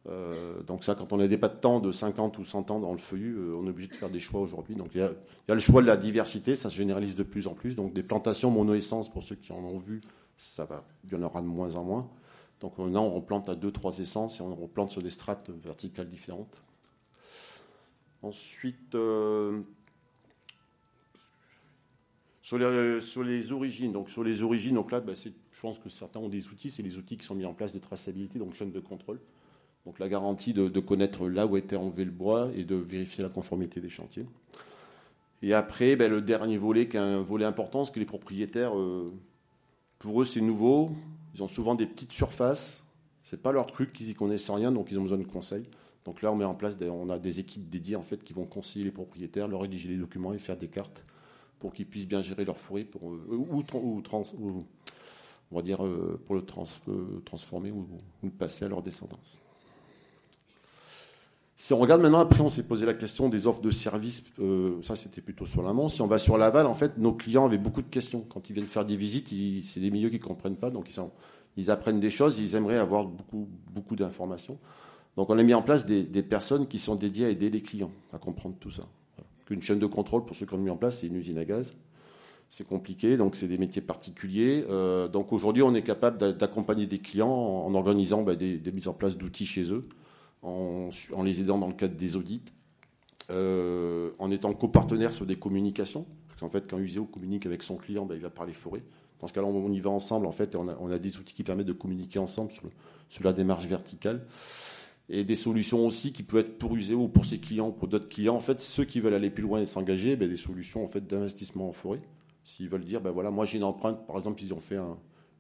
Euh, 0.08 0.62
donc 0.62 0.84
ça, 0.84 0.94
quand 0.94 1.12
on 1.12 1.16
n'a 1.16 1.38
pas 1.38 1.48
de 1.48 1.56
temps 1.56 1.80
de 1.80 1.90
50 1.90 2.38
ou 2.38 2.44
100 2.44 2.70
ans 2.70 2.80
dans 2.80 2.92
le 2.92 2.98
feuillu, 2.98 3.34
euh, 3.36 3.56
on 3.56 3.66
est 3.66 3.70
obligé 3.70 3.88
de 3.88 3.94
faire 3.94 4.10
des 4.10 4.20
choix 4.20 4.40
aujourd'hui. 4.40 4.76
Donc 4.76 4.90
il 4.94 5.00
y, 5.00 5.02
a, 5.02 5.54
le 5.54 5.60
choix 5.60 5.82
de 5.82 5.86
la 5.86 5.96
diversité, 5.96 6.54
ça 6.54 6.70
se 6.70 6.76
généralise 6.76 7.16
de 7.16 7.22
plus 7.22 7.46
en 7.46 7.54
plus. 7.54 7.74
Donc 7.74 7.92
des 7.92 8.02
plantations 8.02 8.50
monoessences, 8.50 9.10
pour 9.12 9.22
ceux 9.22 9.34
qui 9.34 9.52
en 9.52 9.64
ont 9.64 9.78
vu, 9.78 10.00
ça 10.36 10.64
va, 10.64 10.84
il 11.04 11.12
y 11.12 11.16
en 11.16 11.22
aura 11.22 11.40
de 11.40 11.46
moins 11.46 11.74
en 11.74 11.82
moins. 11.82 12.08
Donc 12.60 12.78
maintenant, 12.78 13.04
on 13.04 13.10
replante 13.10 13.48
à 13.48 13.54
deux, 13.54 13.72
trois 13.72 13.98
essences 13.98 14.40
et 14.40 14.42
on 14.42 14.54
replante 14.54 14.92
sur 14.92 15.02
des 15.02 15.10
strates 15.10 15.50
verticales 15.50 16.08
différentes. 16.08 16.62
Ensuite, 18.22 18.94
euh, 18.94 19.60
sur, 22.46 22.58
les, 23.24 23.50
origines, 23.50 23.90
donc 23.90 24.08
sur 24.08 24.22
les 24.22 24.42
origines, 24.42 24.76
donc 24.76 24.92
là, 24.92 25.00
bah, 25.00 25.14
je 25.16 25.60
pense 25.60 25.80
que 25.80 25.88
certains 25.88 26.20
ont 26.20 26.28
des 26.28 26.46
outils, 26.46 26.70
c'est 26.70 26.84
les 26.84 26.96
outils 26.96 27.16
qui 27.16 27.26
sont 27.26 27.34
mis 27.34 27.44
en 27.44 27.54
place 27.54 27.72
de 27.72 27.80
traçabilité, 27.80 28.38
donc 28.38 28.54
chaîne 28.54 28.70
de 28.70 28.78
contrôle. 28.78 29.18
Donc 29.84 29.98
la 29.98 30.08
garantie 30.08 30.52
de, 30.52 30.68
connaître 30.78 31.28
là 31.28 31.44
où 31.44 31.56
était 31.56 31.74
enlevé 31.74 32.04
le 32.04 32.12
bois 32.12 32.50
et 32.54 32.62
de 32.62 32.76
vérifier 32.76 33.24
la 33.24 33.30
conformité 33.30 33.80
des 33.80 33.88
chantiers. 33.88 34.26
Et 35.42 35.54
après, 35.54 35.96
bah, 35.96 36.06
le 36.06 36.20
dernier 36.22 36.56
volet, 36.56 36.86
qui 36.86 36.96
est 36.96 37.00
un 37.00 37.20
volet 37.20 37.44
important, 37.44 37.82
c'est 37.82 37.92
que 37.92 37.98
les 37.98 38.06
propriétaires, 38.06 38.78
euh, 38.78 39.12
pour 39.98 40.22
eux, 40.22 40.24
c'est 40.24 40.40
nouveau. 40.40 40.90
Ils 41.34 41.42
ont 41.42 41.48
souvent 41.48 41.74
des 41.74 41.86
petites 41.86 42.12
surfaces. 42.12 42.84
C'est 43.24 43.42
pas 43.42 43.50
leur 43.50 43.66
truc, 43.66 43.98
ils 43.98 44.10
y 44.10 44.14
connaissent 44.14 44.50
rien, 44.50 44.70
donc 44.70 44.92
ils 44.92 45.00
ont 45.00 45.02
besoin 45.02 45.18
de 45.18 45.24
conseils. 45.24 45.66
Donc 46.04 46.22
là, 46.22 46.30
on 46.30 46.36
met 46.36 46.44
en 46.44 46.54
place, 46.54 46.78
on 46.80 47.10
a 47.10 47.18
des 47.18 47.40
équipes 47.40 47.68
dédiées 47.68 47.96
en 47.96 48.02
fait 48.02 48.22
qui 48.22 48.34
vont 48.34 48.44
conseiller 48.44 48.84
les 48.84 48.92
propriétaires, 48.92 49.48
leur 49.48 49.62
rédiger 49.62 49.88
les 49.88 49.96
documents 49.96 50.32
et 50.32 50.38
faire 50.38 50.56
des 50.56 50.68
cartes 50.68 51.02
pour 51.58 51.72
qu'ils 51.72 51.86
puissent 51.86 52.08
bien 52.08 52.22
gérer 52.22 52.44
leur 52.44 52.58
forêt 52.58 52.84
pour, 52.84 53.10
euh, 53.10 53.26
ou, 53.30 53.62
on 55.50 55.56
va 55.56 55.62
dire 55.62 55.84
euh, 55.84 56.20
pour 56.26 56.34
le 56.34 56.42
euh, 56.88 57.20
transformer 57.24 57.70
ou, 57.70 57.86
le 58.22 58.30
passer 58.30 58.64
à 58.64 58.68
leur 58.68 58.82
descendance. 58.82 59.38
Si 61.54 61.72
on 61.72 61.78
regarde 61.78 62.02
maintenant, 62.02 62.20
après, 62.20 62.40
on 62.42 62.50
s'est 62.50 62.62
posé 62.62 62.84
la 62.84 62.94
question 62.94 63.28
des 63.28 63.46
offres 63.46 63.62
de 63.62 63.70
services. 63.70 64.22
ça, 64.82 64.94
c'était 64.94 65.22
plutôt 65.22 65.46
sur 65.46 65.62
l'amont. 65.62 65.88
Si 65.88 66.02
on 66.02 66.06
va 66.06 66.18
sur 66.18 66.36
l'aval, 66.36 66.66
en 66.66 66.74
fait, 66.74 66.98
nos 66.98 67.12
clients 67.12 67.46
avaient 67.46 67.58
beaucoup 67.58 67.82
de 67.82 67.88
questions. 67.88 68.24
Quand 68.28 68.50
ils 68.50 68.52
viennent 68.52 68.66
faire 68.66 68.84
des 68.84 68.94
visites, 68.94 69.30
c'est 69.64 69.80
des 69.80 69.90
milieux 69.90 70.10
qu'ils 70.10 70.20
ne 70.20 70.24
comprennent 70.24 70.58
pas. 70.58 70.70
Donc, 70.70 70.90
ils, 70.90 70.92
sont, 70.92 71.10
ils, 71.56 71.70
apprennent 71.70 71.98
des 71.98 72.10
choses. 72.10 72.38
Ils 72.38 72.54
aimeraient 72.54 72.76
avoir 72.76 73.04
beaucoup, 73.06 73.48
beaucoup 73.72 73.96
d'informations. 73.96 74.58
Donc, 75.16 75.30
on 75.30 75.38
a 75.38 75.42
mis 75.42 75.54
en 75.54 75.62
place 75.62 75.86
des, 75.86 76.22
personnes 76.22 76.68
qui 76.68 76.78
sont 76.78 76.94
dédiées 76.94 77.24
à 77.24 77.30
aider 77.30 77.48
les 77.48 77.62
clients 77.62 77.90
à 78.12 78.18
comprendre 78.18 78.56
tout 78.60 78.70
ça. 78.70 78.82
Une 79.50 79.62
chaîne 79.62 79.78
de 79.78 79.86
contrôle, 79.86 80.24
pour 80.24 80.34
ceux 80.34 80.46
qui 80.46 80.54
ont 80.54 80.58
mis 80.58 80.70
en 80.70 80.76
place, 80.76 81.00
c'est 81.00 81.06
une 81.06 81.16
usine 81.16 81.38
à 81.38 81.44
gaz. 81.44 81.74
C'est 82.50 82.66
compliqué, 82.66 83.16
donc 83.16 83.36
c'est 83.36 83.48
des 83.48 83.58
métiers 83.58 83.82
particuliers. 83.82 84.64
Euh, 84.70 85.08
donc 85.08 85.32
aujourd'hui, 85.32 85.62
on 85.62 85.74
est 85.74 85.82
capable 85.82 86.36
d'accompagner 86.36 86.86
des 86.86 86.98
clients 86.98 87.28
en, 87.28 87.74
organisant 87.74 88.22
bah, 88.22 88.36
des 88.36 88.72
mises 88.72 88.88
en 88.88 88.92
place 88.92 89.16
d'outils 89.16 89.46
chez 89.46 89.72
eux 89.72 89.82
en, 90.46 90.90
les 91.24 91.40
aidant 91.40 91.58
dans 91.58 91.66
le 91.66 91.74
cadre 91.74 91.96
des 91.96 92.16
audits, 92.16 92.42
euh, 93.30 94.10
en 94.18 94.30
étant 94.30 94.52
copartenaire 94.52 95.12
sur 95.12 95.26
des 95.26 95.36
communications. 95.36 96.06
Parce 96.28 96.40
qu'en 96.40 96.48
fait, 96.48 96.70
quand 96.70 96.78
Useo 96.78 97.04
communique 97.04 97.46
avec 97.46 97.62
son 97.62 97.76
client, 97.76 98.06
ben, 98.06 98.14
il 98.14 98.20
va 98.20 98.30
parler 98.30 98.52
forêt. 98.52 98.82
Dans 99.20 99.26
ce 99.26 99.32
cas-là, 99.32 99.46
on 99.46 99.72
y 99.72 99.80
va 99.80 99.90
ensemble, 99.90 100.26
en 100.26 100.32
fait, 100.32 100.54
et 100.54 100.58
on 100.58 100.90
a, 100.90 100.98
des 100.98 101.18
outils 101.18 101.34
qui 101.34 101.42
permettent 101.42 101.66
de 101.66 101.72
communiquer 101.72 102.18
ensemble 102.18 102.52
sur, 103.08 103.24
la 103.24 103.32
démarche 103.32 103.66
verticale. 103.66 104.22
Et 105.08 105.24
des 105.24 105.36
solutions 105.36 105.86
aussi 105.86 106.12
qui 106.12 106.22
peuvent 106.22 106.40
être 106.40 106.58
pour 106.58 106.74
Useo 106.74 107.04
ou 107.04 107.08
pour 107.08 107.24
ses 107.24 107.38
clients 107.38 107.68
ou 107.68 107.72
pour 107.72 107.88
d'autres 107.88 108.08
clients. 108.08 108.34
En 108.34 108.40
fait, 108.40 108.60
ceux 108.60 108.84
qui 108.84 109.00
veulent 109.00 109.14
aller 109.14 109.30
plus 109.30 109.42
loin 109.42 109.60
et 109.60 109.66
s'engager, 109.66 110.16
ben, 110.16 110.28
des 110.28 110.36
solutions 110.36 110.84
en 110.84 110.88
fait, 110.88 111.06
d'investissement 111.06 111.68
en 111.68 111.72
forêt. 111.72 112.00
S'ils 112.44 112.68
veulent 112.68 112.84
dire, 112.84 113.00
ben 113.00 113.10
voilà, 113.10 113.30
moi 113.30 113.44
j'ai 113.44 113.58
une 113.58 113.64
empreinte, 113.64 114.06
par 114.06 114.16
exemple, 114.18 114.42
ils 114.42 114.52
ont 114.54 114.60
fait 114.60 114.78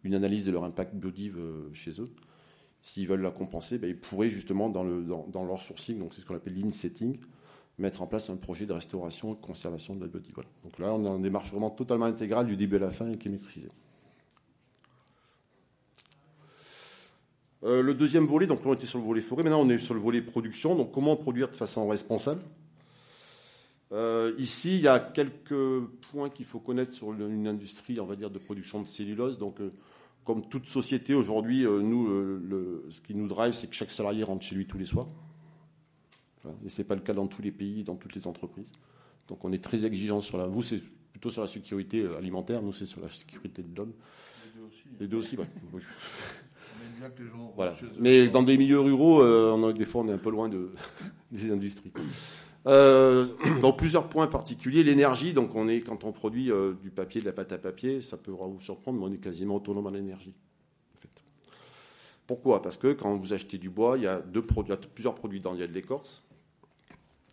une 0.04 0.14
analyse 0.14 0.44
de 0.44 0.52
leur 0.52 0.64
impact 0.64 0.94
biodive 0.94 1.38
euh, 1.38 1.68
chez 1.72 2.00
eux 2.00 2.10
s'ils 2.86 3.08
veulent 3.08 3.22
la 3.22 3.32
compenser, 3.32 3.78
ben, 3.78 3.90
ils 3.90 3.98
pourraient 3.98 4.30
justement 4.30 4.68
dans, 4.68 4.84
le, 4.84 5.02
dans, 5.02 5.44
leur 5.44 5.60
sourcing, 5.60 5.98
donc 5.98 6.14
c'est 6.14 6.20
ce 6.20 6.26
qu'on 6.26 6.36
appelle 6.36 6.54
lean 6.54 6.70
setting, 6.70 7.18
mettre 7.78 8.00
en 8.00 8.06
place 8.06 8.30
un 8.30 8.36
projet 8.36 8.64
de 8.64 8.72
restauration 8.72 9.32
et 9.32 9.36
de 9.36 9.40
conservation 9.40 9.96
de 9.96 10.02
la 10.02 10.06
biodiversité. 10.06 10.54
Donc 10.62 10.78
là, 10.78 10.94
on 10.94 11.04
est 11.04 11.08
en 11.08 11.18
démarche 11.18 11.50
vraiment 11.50 11.70
totalement 11.70 12.04
intégrale 12.04 12.46
du 12.46 12.56
début 12.56 12.76
à 12.76 12.78
la 12.78 12.92
fin 12.92 13.10
et 13.10 13.18
qui 13.18 13.26
est 13.26 13.32
maîtrisée. 13.32 13.70
Euh, 17.64 17.82
le 17.82 17.94
deuxième 17.94 18.26
volet, 18.26 18.46
donc 18.46 18.64
on 18.66 18.74
était 18.74 18.86
sur 18.86 18.98
le 18.98 19.04
volet 19.04 19.22
forêt, 19.22 19.42
maintenant 19.42 19.62
on 19.62 19.68
est 19.68 19.78
sur 19.78 19.94
le 19.94 20.00
volet 20.00 20.20
production. 20.20 20.74
Donc 20.74 20.92
comment 20.92 21.16
produire 21.16 21.48
de 21.48 21.56
façon 21.56 21.88
responsable? 21.88 22.42
Euh, 23.92 24.34
ici, 24.38 24.76
il 24.76 24.82
y 24.82 24.88
a 24.88 24.98
quelques 24.98 25.80
points 26.10 26.28
qu'il 26.28 26.44
faut 26.44 26.58
connaître 26.58 26.92
sur 26.92 27.12
une 27.12 27.46
industrie, 27.46 27.98
on 28.00 28.06
va 28.06 28.16
dire, 28.16 28.30
de 28.30 28.38
production 28.38 28.82
de 28.82 28.88
cellulose. 28.88 29.38
Donc, 29.38 29.60
euh, 29.60 29.70
comme 30.24 30.48
toute 30.48 30.66
société 30.66 31.14
aujourd'hui, 31.14 31.62
nous, 31.62 32.08
ce 32.90 33.00
qui 33.00 33.14
nous 33.14 33.28
drive, 33.28 33.54
c'est 33.54 33.68
que 33.68 33.76
chaque 33.76 33.92
salarié 33.92 34.24
rentre 34.24 34.44
chez 34.44 34.56
lui 34.56 34.66
tous 34.66 34.76
les 34.76 34.84
soirs. 34.84 35.06
Et 36.64 36.68
ce 36.68 36.80
n'est 36.80 36.84
pas 36.84 36.96
le 36.96 37.00
cas 37.00 37.12
dans 37.12 37.28
tous 37.28 37.42
les 37.42 37.52
pays, 37.52 37.84
dans 37.84 37.94
toutes 37.94 38.16
les 38.16 38.26
entreprises. 38.26 38.72
Donc, 39.28 39.44
on 39.44 39.52
est 39.52 39.62
très 39.62 39.86
exigeant 39.86 40.20
sur 40.20 40.36
la. 40.36 40.46
Vous, 40.46 40.62
c'est 40.62 40.82
plutôt 41.12 41.30
sur 41.30 41.42
la 41.42 41.46
sécurité 41.46 42.04
alimentaire. 42.18 42.60
Nous, 42.60 42.72
c'est 42.72 42.86
sur 42.86 43.00
la 43.00 43.08
sécurité 43.08 43.62
de 43.62 43.76
l'homme. 43.76 43.92
Les 44.44 44.60
deux 44.60 44.66
aussi. 44.66 44.82
Les 44.98 45.06
deux 45.06 45.16
aussi, 45.16 45.36
voilà. 47.54 47.74
Mais 47.98 48.28
dans 48.28 48.42
des 48.42 48.56
milieux 48.56 48.80
ruraux, 48.80 49.22
on 49.22 49.70
des 49.72 49.84
fois, 49.84 50.02
on 50.02 50.08
est 50.08 50.12
un 50.12 50.18
peu 50.18 50.30
loin 50.30 50.48
de, 50.48 50.70
des 51.30 51.50
industries. 51.50 51.92
Euh, 52.66 53.26
dans 53.62 53.72
plusieurs 53.72 54.08
points 54.08 54.26
particuliers, 54.26 54.82
l'énergie, 54.82 55.32
donc 55.32 55.54
on 55.54 55.68
est 55.68 55.80
quand 55.80 56.04
on 56.04 56.12
produit 56.12 56.50
euh, 56.50 56.74
du 56.82 56.90
papier, 56.90 57.20
de 57.20 57.26
la 57.26 57.32
pâte 57.32 57.52
à 57.52 57.58
papier, 57.58 58.00
ça 58.00 58.16
peut 58.16 58.32
vous 58.32 58.60
surprendre, 58.60 58.98
mais 58.98 59.06
on 59.06 59.12
est 59.12 59.22
quasiment 59.22 59.56
autonome 59.56 59.86
en 59.86 59.94
énergie. 59.94 60.34
Pourquoi? 62.26 62.60
Parce 62.60 62.76
que 62.76 62.92
quand 62.92 63.16
vous 63.16 63.32
achetez 63.32 63.56
du 63.56 63.70
bois, 63.70 63.96
il 63.96 64.02
y 64.02 64.08
a 64.08 64.20
deux 64.20 64.42
produits, 64.42 64.74
plusieurs 64.94 65.14
produits 65.14 65.38
dedans. 65.38 65.54
Il 65.54 65.60
y 65.60 65.62
a 65.62 65.68
de 65.68 65.72
l'écorce, 65.72 66.26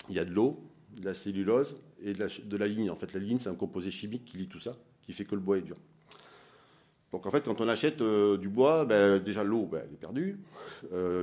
il 0.07 0.15
y 0.15 0.19
a 0.19 0.25
de 0.25 0.29
l'eau, 0.29 0.63
de 0.95 1.03
la 1.03 1.15
cellulose 1.15 1.77
et 2.03 2.13
de 2.13 2.57
la, 2.57 2.67
ligne. 2.67 2.91
En 2.91 2.95
fait, 2.95 3.11
la 3.13 3.19
ligne, 3.19 3.39
c'est 3.39 3.49
un 3.49 3.55
composé 3.55 3.89
chimique 3.89 4.23
qui 4.23 4.37
lie 4.37 4.47
tout 4.47 4.59
ça, 4.59 4.75
qui 5.01 5.13
fait 5.13 5.25
que 5.25 5.33
le 5.33 5.41
bois 5.41 5.57
est 5.57 5.61
dur. 5.61 5.77
Donc 7.13 7.25
en 7.25 7.29
fait, 7.29 7.45
quand 7.45 7.61
on 7.61 7.69
achète 7.69 8.01
euh, 8.01 8.37
du 8.37 8.49
bois, 8.49 8.83
ben, 8.83 9.19
déjà 9.19 9.45
l'eau, 9.45 9.67
ben, 9.67 9.83
elle 9.85 9.93
est 9.93 9.97
perdue. 9.97 10.39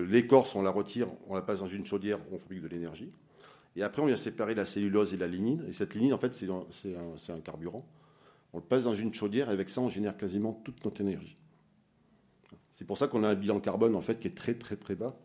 l'écorce, 0.08 0.54
on 0.54 0.62
la 0.62 0.70
retire, 0.70 1.08
on 1.28 1.34
la 1.34 1.42
passe 1.42 1.60
dans 1.60 1.66
une 1.66 1.84
chaudière, 1.84 2.18
on 2.32 2.38
fabrique 2.38 2.62
de 2.62 2.68
l'énergie. 2.68 3.12
Et 3.76 3.82
après, 3.82 4.00
on 4.02 4.06
vient 4.06 4.16
séparer 4.16 4.54
la 4.54 4.64
cellulose 4.64 5.14
et 5.14 5.16
la 5.16 5.26
lignine. 5.26 5.64
Et 5.68 5.72
cette 5.72 5.94
lignine, 5.94 6.12
en 6.12 6.18
fait, 6.18 6.32
c'est 6.34 7.32
un, 7.32 7.40
carburant. 7.40 7.84
On 8.52 8.58
le 8.58 8.64
passe 8.64 8.84
dans 8.84 8.94
une 8.94 9.12
chaudière 9.12 9.50
et 9.50 9.52
avec 9.52 9.68
ça, 9.68 9.80
on 9.80 9.88
génère 9.88 10.16
quasiment 10.16 10.52
toute 10.64 10.84
notre 10.84 11.00
énergie. 11.00 11.36
C'est 12.72 12.84
pour 12.86 12.96
ça 12.96 13.06
qu'on 13.06 13.22
a 13.22 13.28
un 13.28 13.34
bilan 13.34 13.60
carbone, 13.60 13.94
en 13.94 14.00
fait, 14.00 14.18
qui 14.18 14.28
est 14.28 14.36
très, 14.36 14.54
très, 14.54 14.76
très 14.76 14.94
bas 14.94 15.16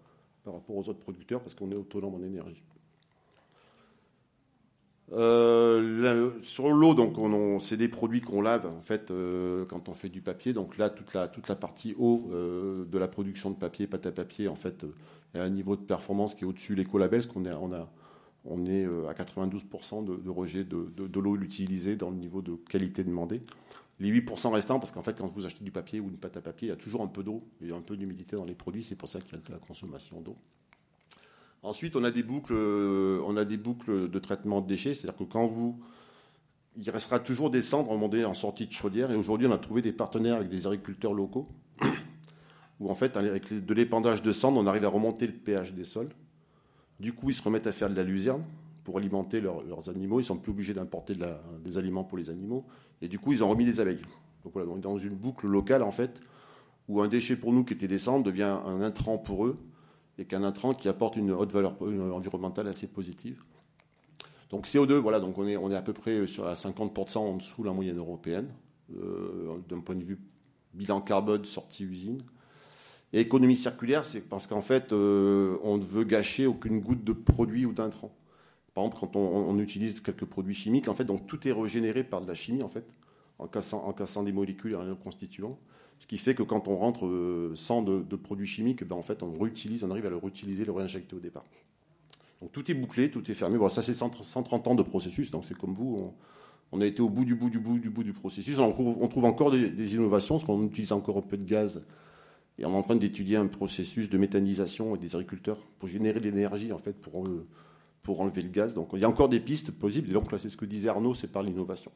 par 0.43 0.53
rapport 0.53 0.75
aux 0.75 0.89
autres 0.89 0.99
producteurs 0.99 1.41
parce 1.41 1.55
qu'on 1.55 1.71
est 1.71 1.75
autonome 1.75 2.15
en 2.15 2.23
énergie. 2.23 2.61
Euh, 5.15 6.31
sur 6.43 6.67
l'eau, 6.69 6.93
donc, 6.93 7.15
c'est 7.61 7.77
des 7.77 7.87
produits 7.87 8.19
qu'on 8.19 8.41
lave 8.41 8.65
en 8.65 8.81
fait 8.81 9.11
euh, 9.11 9.65
quand 9.65 9.87
on 9.87 9.93
fait 9.93 10.09
du 10.09 10.21
papier. 10.21 10.51
Donc 10.51 10.77
là, 10.77 10.89
toute 10.89 11.13
la, 11.13 11.55
partie 11.55 11.95
eau 11.97 12.19
euh, 12.31 12.85
de 12.85 12.97
la 12.97 13.07
production 13.07 13.49
de 13.49 13.55
papier, 13.55 13.87
pâte 13.87 14.05
à 14.05 14.11
papier, 14.11 14.47
en 14.47 14.55
fait, 14.55 14.85
a 15.33 15.39
un 15.41 15.49
niveau 15.49 15.75
de 15.75 15.81
performance 15.81 16.35
qui 16.35 16.43
est 16.43 16.47
au-dessus 16.47 16.75
l'écolabel, 16.75 17.21
parce 17.21 17.31
qu'on 17.31 17.45
on 17.45 17.73
a 17.73 17.89
on 18.47 18.67
est 18.67 18.85
à 18.85 19.13
92% 19.13 20.05
de, 20.05 20.29
rejet 20.29 20.63
de, 20.63 21.19
l'eau 21.19 21.35
utilisée 21.35 21.95
dans 21.95 22.11
le 22.11 22.15
niveau 22.15 22.43
de 22.43 22.53
qualité 22.69 23.03
demandé. 23.03 23.41
Les 23.99 24.11
8% 24.11 24.51
restants, 24.51 24.77
parce 24.77 24.91
qu'en 24.91 25.01
fait, 25.01 25.17
quand 25.17 25.27
vous 25.33 25.47
achetez 25.47 25.63
du 25.63 25.71
papier 25.71 25.99
ou 25.99 26.09
une 26.09 26.17
pâte 26.17 26.37
à 26.37 26.41
papier, 26.41 26.67
il 26.67 26.69
y 26.69 26.73
a 26.73 26.77
toujours 26.77 27.01
un 27.01 27.07
peu 27.07 27.23
d'eau 27.23 27.39
et 27.63 27.71
un 27.71 27.81
peu 27.81 27.97
d'humidité 27.97 28.35
dans 28.35 28.45
les 28.45 28.53
produits. 28.53 28.83
C'est 28.83 28.95
pour 28.95 29.09
ça 29.09 29.19
qu'il 29.19 29.33
y 29.33 29.35
a 29.35 29.39
de 29.39 29.51
la 29.51 29.57
consommation 29.57 30.21
d'eau. 30.21 30.37
Ensuite, 31.65 31.95
on 31.95 32.03
a 32.03 32.11
des 32.11 32.23
boucles, 32.23 32.53
euh, 32.53 33.21
on 33.25 33.37
a 33.37 33.45
des 33.45 33.57
boucles 33.57 34.09
de 34.09 34.19
traitement 34.19 34.61
de 34.61 34.67
déchets, 34.67 34.93
c'est-à-dire 34.93 35.17
que 35.17 35.23
quand 35.23 35.47
vous, 35.47 35.79
il 36.77 36.89
restera 36.89 37.19
toujours 37.19 37.49
des 37.49 37.61
cendres 37.61 37.91
en 37.91 38.33
sortie 38.33 38.67
de 38.67 38.71
chaudière. 38.71 39.11
Et 39.11 39.15
aujourd'hui, 39.15 39.47
on 39.47 39.51
a 39.51 39.57
trouvé 39.57 39.81
des 39.81 39.91
partenaires 39.91 40.35
avec 40.35 40.49
des 40.49 40.67
agriculteurs 40.67 41.13
locaux, 41.13 41.47
où 42.79 42.89
en 42.89 42.95
fait, 42.95 43.17
avec 43.17 43.51
de 43.51 43.73
l'épandage 43.73 44.21
de 44.21 44.31
cendres, 44.31 44.59
on 44.59 44.67
arrive 44.67 44.85
à 44.85 44.89
remonter 44.89 45.27
le 45.27 45.33
pH 45.33 45.73
des 45.73 45.83
sols 45.83 46.09
du 46.99 47.13
coup, 47.13 47.29
ils 47.29 47.33
se 47.33 47.43
remettent 47.43 47.67
à 47.67 47.73
faire 47.73 47.89
de 47.89 47.95
la 47.95 48.03
luzerne 48.03 48.43
pour 48.83 48.97
alimenter 48.97 49.41
leurs 49.41 49.89
animaux. 49.89 50.19
Ils 50.19 50.25
sont 50.25 50.37
plus 50.37 50.51
obligés 50.51 50.73
d'importer 50.73 51.15
des 51.63 51.77
aliments 51.77 52.03
pour 52.03 52.17
les 52.17 52.29
animaux. 52.29 52.65
Et 53.01 53.07
du 53.07 53.19
coup, 53.19 53.33
ils 53.33 53.43
ont 53.43 53.49
remis 53.49 53.65
des 53.65 53.79
abeilles. 53.79 54.01
Donc 54.43 54.53
voilà, 54.53 54.69
on 54.69 54.77
est 54.77 54.81
dans 54.81 54.97
une 54.97 55.15
boucle 55.15 55.47
locale, 55.47 55.83
en 55.83 55.91
fait, 55.91 56.21
où 56.87 57.01
un 57.01 57.07
déchet 57.07 57.35
pour 57.35 57.51
nous 57.51 57.63
qui 57.63 57.73
était 57.73 57.87
des 57.87 57.97
cendres 57.97 58.23
devient 58.23 58.59
un 58.65 58.81
intrant 58.81 59.17
pour 59.17 59.45
eux, 59.45 59.57
et 60.17 60.25
qu'un 60.25 60.43
intrant 60.43 60.73
qui 60.73 60.87
apporte 60.87 61.15
une 61.15 61.31
haute 61.31 61.51
valeur 61.51 61.75
environnementale 61.81 62.67
assez 62.67 62.87
positive. 62.87 63.41
Donc 64.49 64.67
CO2, 64.67 64.93
voilà, 64.93 65.19
donc 65.19 65.37
on 65.37 65.47
est, 65.47 65.57
on 65.57 65.71
est 65.71 65.75
à 65.75 65.81
peu 65.81 65.93
près 65.93 66.27
sur, 66.27 66.47
à 66.47 66.53
50% 66.53 67.17
en 67.17 67.35
dessous 67.37 67.63
de 67.63 67.67
la 67.67 67.73
moyenne 67.73 67.97
européenne, 67.97 68.49
euh, 68.95 69.51
d'un 69.67 69.79
point 69.79 69.95
de 69.95 70.03
vue 70.03 70.19
bilan 70.73 71.01
carbone 71.01 71.45
sortie 71.45 71.83
usine. 71.83 72.19
Et 73.13 73.21
économie 73.21 73.55
circulaire, 73.55 74.05
c'est 74.05 74.21
parce 74.21 74.45
qu'en 74.45 74.61
fait, 74.61 74.91
euh, 74.91 75.57
on 75.63 75.77
ne 75.77 75.83
veut 75.83 76.03
gâcher 76.03 76.47
aucune 76.47 76.79
goutte 76.79 77.03
de 77.03 77.13
produit 77.13 77.65
ou 77.65 77.73
d'intrant. 77.73 78.13
Par 78.73 78.83
exemple, 78.83 79.07
quand 79.07 79.15
on, 79.17 79.57
utilise 79.57 80.01
quelques 80.01 80.25
produits 80.25 80.53
chimiques, 80.53 80.89
en 80.89 80.95
fait, 80.95 81.05
donc 81.05 81.25
tout 81.27 81.47
est 81.47 81.53
régénéré 81.53 82.03
par 82.03 82.19
de 82.19 82.27
la 82.27 82.35
chimie, 82.35 82.61
en 82.61 82.67
fait, 82.67 82.85
en 83.39 83.47
cassant, 83.47 83.85
en 83.85 83.93
cassant 83.93 84.21
des 84.21 84.33
molécules 84.33 84.73
et 84.73 84.75
en 84.75 84.95
constituant. 84.95 85.57
Ce 85.99 86.07
qui 86.07 86.17
fait 86.17 86.35
que 86.35 86.43
quand 86.43 86.67
on 86.67 86.75
rentre 86.75 87.05
euh, 87.05 87.53
sans 87.55 87.81
de, 87.81 88.15
produits 88.15 88.47
chimiques, 88.47 88.83
ben, 88.83 88.95
en 88.95 89.01
fait, 89.01 89.23
on 89.23 89.33
réutilise, 89.33 89.83
on 89.83 89.91
arrive 89.91 90.05
à 90.05 90.09
le 90.09 90.17
réutiliser, 90.17 90.65
le 90.65 90.71
réinjecter 90.71 91.15
au 91.15 91.19
départ. 91.19 91.45
Donc 92.41 92.51
tout 92.51 92.69
est 92.69 92.73
bouclé, 92.73 93.09
tout 93.09 93.29
est 93.31 93.33
fermé. 93.33 93.57
Bon, 93.57 93.69
ça, 93.69 93.81
c'est 93.81 93.93
130 93.93 94.67
ans 94.67 94.75
de 94.75 94.83
processus, 94.83 95.31
donc 95.31 95.45
c'est 95.45 95.57
comme 95.57 95.73
vous. 95.73 96.13
On, 96.71 96.81
a 96.81 96.85
été 96.85 97.01
au 97.01 97.09
bout 97.09 97.23
du 97.23 97.35
bout 97.35 97.49
du 97.49 97.59
bout 97.59 97.79
du 97.79 97.89
bout 97.89 98.03
du 98.03 98.11
processus. 98.11 98.59
On 98.59 98.71
trouve, 98.71 99.25
encore 99.25 99.51
des, 99.51 99.95
innovations, 99.95 100.35
parce 100.35 100.45
qu'on 100.45 100.63
utilise 100.65 100.91
encore 100.91 101.17
un 101.17 101.21
peu 101.21 101.37
de 101.37 101.45
gaz 101.45 101.81
et 102.57 102.65
on 102.65 102.71
est 102.73 102.77
en 102.77 102.83
train 102.83 102.95
d'étudier 102.95 103.37
un 103.37 103.47
processus 103.47 104.09
de 104.09 104.17
méthanisation 104.17 104.95
des 104.95 105.15
agriculteurs 105.15 105.59
pour 105.79 105.89
générer 105.89 106.19
de 106.19 106.25
l'énergie, 106.25 106.71
en 106.71 106.77
fait, 106.77 106.93
pour, 106.93 107.25
euh, 107.25 107.45
pour 108.01 108.21
enlever 108.21 108.41
le 108.41 108.49
gaz. 108.49 108.73
Donc 108.73 108.89
il 108.93 108.99
y 108.99 109.05
a 109.05 109.09
encore 109.09 109.29
des 109.29 109.39
pistes 109.39 109.71
possibles. 109.71 110.09
Et 110.09 110.13
donc 110.13 110.31
là, 110.31 110.37
c'est 110.37 110.49
ce 110.49 110.57
que 110.57 110.65
disait 110.65 110.89
Arnaud, 110.89 111.15
c'est 111.15 111.31
par 111.31 111.43
l'innovation. 111.43 111.91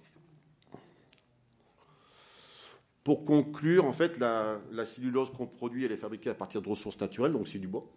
Pour 3.10 3.26
conclure, 3.26 3.86
en 3.86 3.92
fait, 3.92 4.20
la, 4.20 4.86
cellulose 4.86 5.32
qu'on 5.32 5.48
produit, 5.48 5.84
elle 5.84 5.92
est 5.92 5.98
fabriquée 5.98 6.30
à 6.30 6.36
partir 6.36 6.62
de 6.62 6.70
ressources 6.70 7.02
naturelles, 7.02 7.32
donc 7.32 7.48
c'est 7.48 7.58
du 7.58 7.68
bois. 7.68 7.90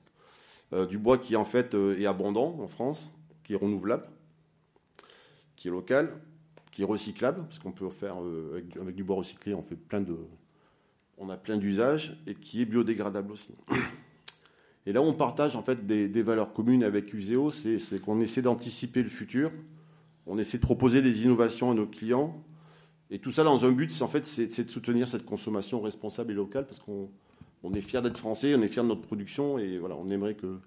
Euh, 0.73 0.87
du 0.87 0.97
bois 0.97 1.19
qui, 1.19 1.37
en 1.37 1.45
fait, 1.45 1.75
euh, 1.75 2.01
est 2.01 2.07
abondant 2.07 2.59
en 2.59 2.67
France, 2.67 3.13
qui 3.45 3.53
est 3.53 3.57
renouvelable, 3.57 4.09
qui 5.55 5.69
est 5.69 5.71
local, 5.71 6.19
qui 6.71 6.81
est 6.81 6.87
recyclable, 6.87 7.43
parce 7.43 7.59
qu'on 7.59 7.73
peut 7.73 7.91
faire, 7.91 8.17
avec 8.81 8.95
du 8.95 9.05
bois 9.05 9.17
recyclé, 9.17 9.53
on 9.53 9.63
fait 9.63 9.77
plein 9.77 10.01
de, 10.01 10.17
on 11.19 11.29
a 11.29 11.37
plein 11.37 11.59
d'usages 11.59 12.17
et 12.27 12.35
qui 12.35 12.63
est 12.63 12.65
biodégradable 12.65 13.33
aussi. 13.33 13.55
Et 14.87 14.95
là, 14.95 15.03
on 15.03 15.13
partage 15.13 15.57
en 15.57 15.63
fait 15.63 15.87
des, 15.87 16.23
valeurs 16.23 16.55
communes 16.55 16.85
avec 16.85 17.13
Useo, 17.13 17.51
c'est 17.51 18.01
qu'on 18.01 18.19
essaie 18.23 18.41
d'anticiper 18.41 19.03
le 19.03 19.11
futur, 19.11 19.53
on 20.27 20.39
essaie 20.39 20.57
de 20.57 20.63
proposer 20.63 21.03
des 21.03 21.25
innovations 21.25 21.71
à 21.71 21.75
nos 21.75 21.87
clients, 21.87 22.43
et 23.13 23.19
tout 23.19 23.31
ça 23.31 23.45
dans 23.45 23.67
un 23.67 23.73
but, 23.73 23.93
c'est 23.93 24.03
en 24.03 24.09
fait, 24.09 24.27
c'est 24.27 24.65
de 24.65 24.71
soutenir 24.71 25.07
cette 25.07 25.27
consommation 25.27 25.83
responsable 25.83 26.33
et 26.33 26.35
locale, 26.35 26.67
parce 26.67 26.81
qu'on 26.81 27.11
est 27.75 27.83
fier 27.83 28.01
d'être 28.01 28.17
français, 28.17 28.55
on 28.55 28.63
est 28.63 28.69
fier 28.69 28.83
de 28.83 28.89
notre 28.89 29.03
production, 29.03 29.59
et 29.59 29.77
voilà, 29.77 29.97
on 29.97 30.09
aimerait 30.09 30.35
que, 30.35 30.59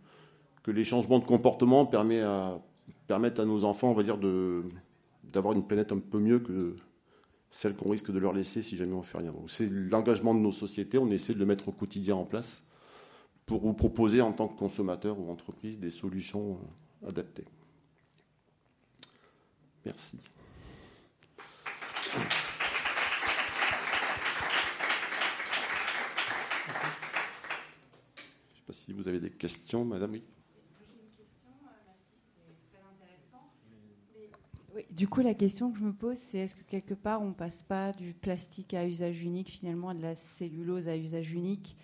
que 0.62 0.70
les 0.70 0.84
changements 0.84 1.18
de 1.18 1.26
comportement 1.26 1.88
permettent 1.88 3.40
à 3.40 3.46
nos 3.46 3.64
enfants, 3.64 3.90
on 3.90 3.96
va 3.96 4.04
dire, 4.04 4.20
d'avoir 5.24 5.56
une 5.56 5.66
planète 5.66 5.92
un 5.92 5.98
peu 5.98 6.20
mieux 6.20 6.38
que 6.38 6.76
celle 7.50 7.76
qu'on 7.76 7.90
risque 7.90 8.12
de 8.12 8.20
leur 8.20 8.32
laisser 8.32 8.62
si 8.62 8.78
jamais 8.78 8.94
on 8.94 9.02
fait 9.02 9.18
rien. 9.18 9.34
C'est 9.48 9.70
l'engagement 9.72 10.36
de 10.36 10.40
nos 10.40 10.52
sociétés, 10.52 11.00
on 11.00 11.10
essaie 11.10 11.34
de 11.34 11.40
le 11.40 11.48
mettre 11.48 11.70
au 11.70 11.72
quotidien 11.72 12.16
en 12.16 12.26
place 12.26 12.64
pour 13.48 13.62
vous 13.62 13.74
proposer 13.74 14.22
en 14.22 14.34
tant 14.34 14.48
que 14.48 14.58
consommateur 14.60 15.20
ou 15.20 15.32
entreprise 15.32 15.80
des 15.80 15.90
solutions 15.90 16.60
adaptées. 17.08 17.46
Merci. 19.84 20.20
Je 22.16 22.22
ne 22.22 22.24
sais 28.56 28.64
pas 28.65 28.65
si 28.76 28.94
vous 28.94 29.08
avez 29.08 29.20
des 29.20 29.30
questions, 29.30 29.86
madame. 29.86 30.12
Oui. 30.12 30.24
du 34.92 35.08
coup, 35.08 35.22
la 35.22 35.34
question 35.34 35.72
que 35.72 35.80
je 35.80 35.84
me 35.84 35.94
pose, 35.94 36.18
c'est 36.18 36.40
est-ce 36.40 36.56
que 36.56 36.64
quelque 36.64 36.94
part, 36.94 37.22
on 37.22 37.32
passe 37.34 37.64
pas 37.64 37.94
du 37.94 38.14
plastique 38.14 38.74
à 38.74 38.86
usage 38.86 39.22
unique, 39.22 39.50
finalement, 39.50 39.90
à 39.90 39.94
de 39.94 40.02
la 40.02 40.16
cellulose 40.16 40.88
à 40.88 40.98
usage 40.98 41.32
unique 41.32 41.78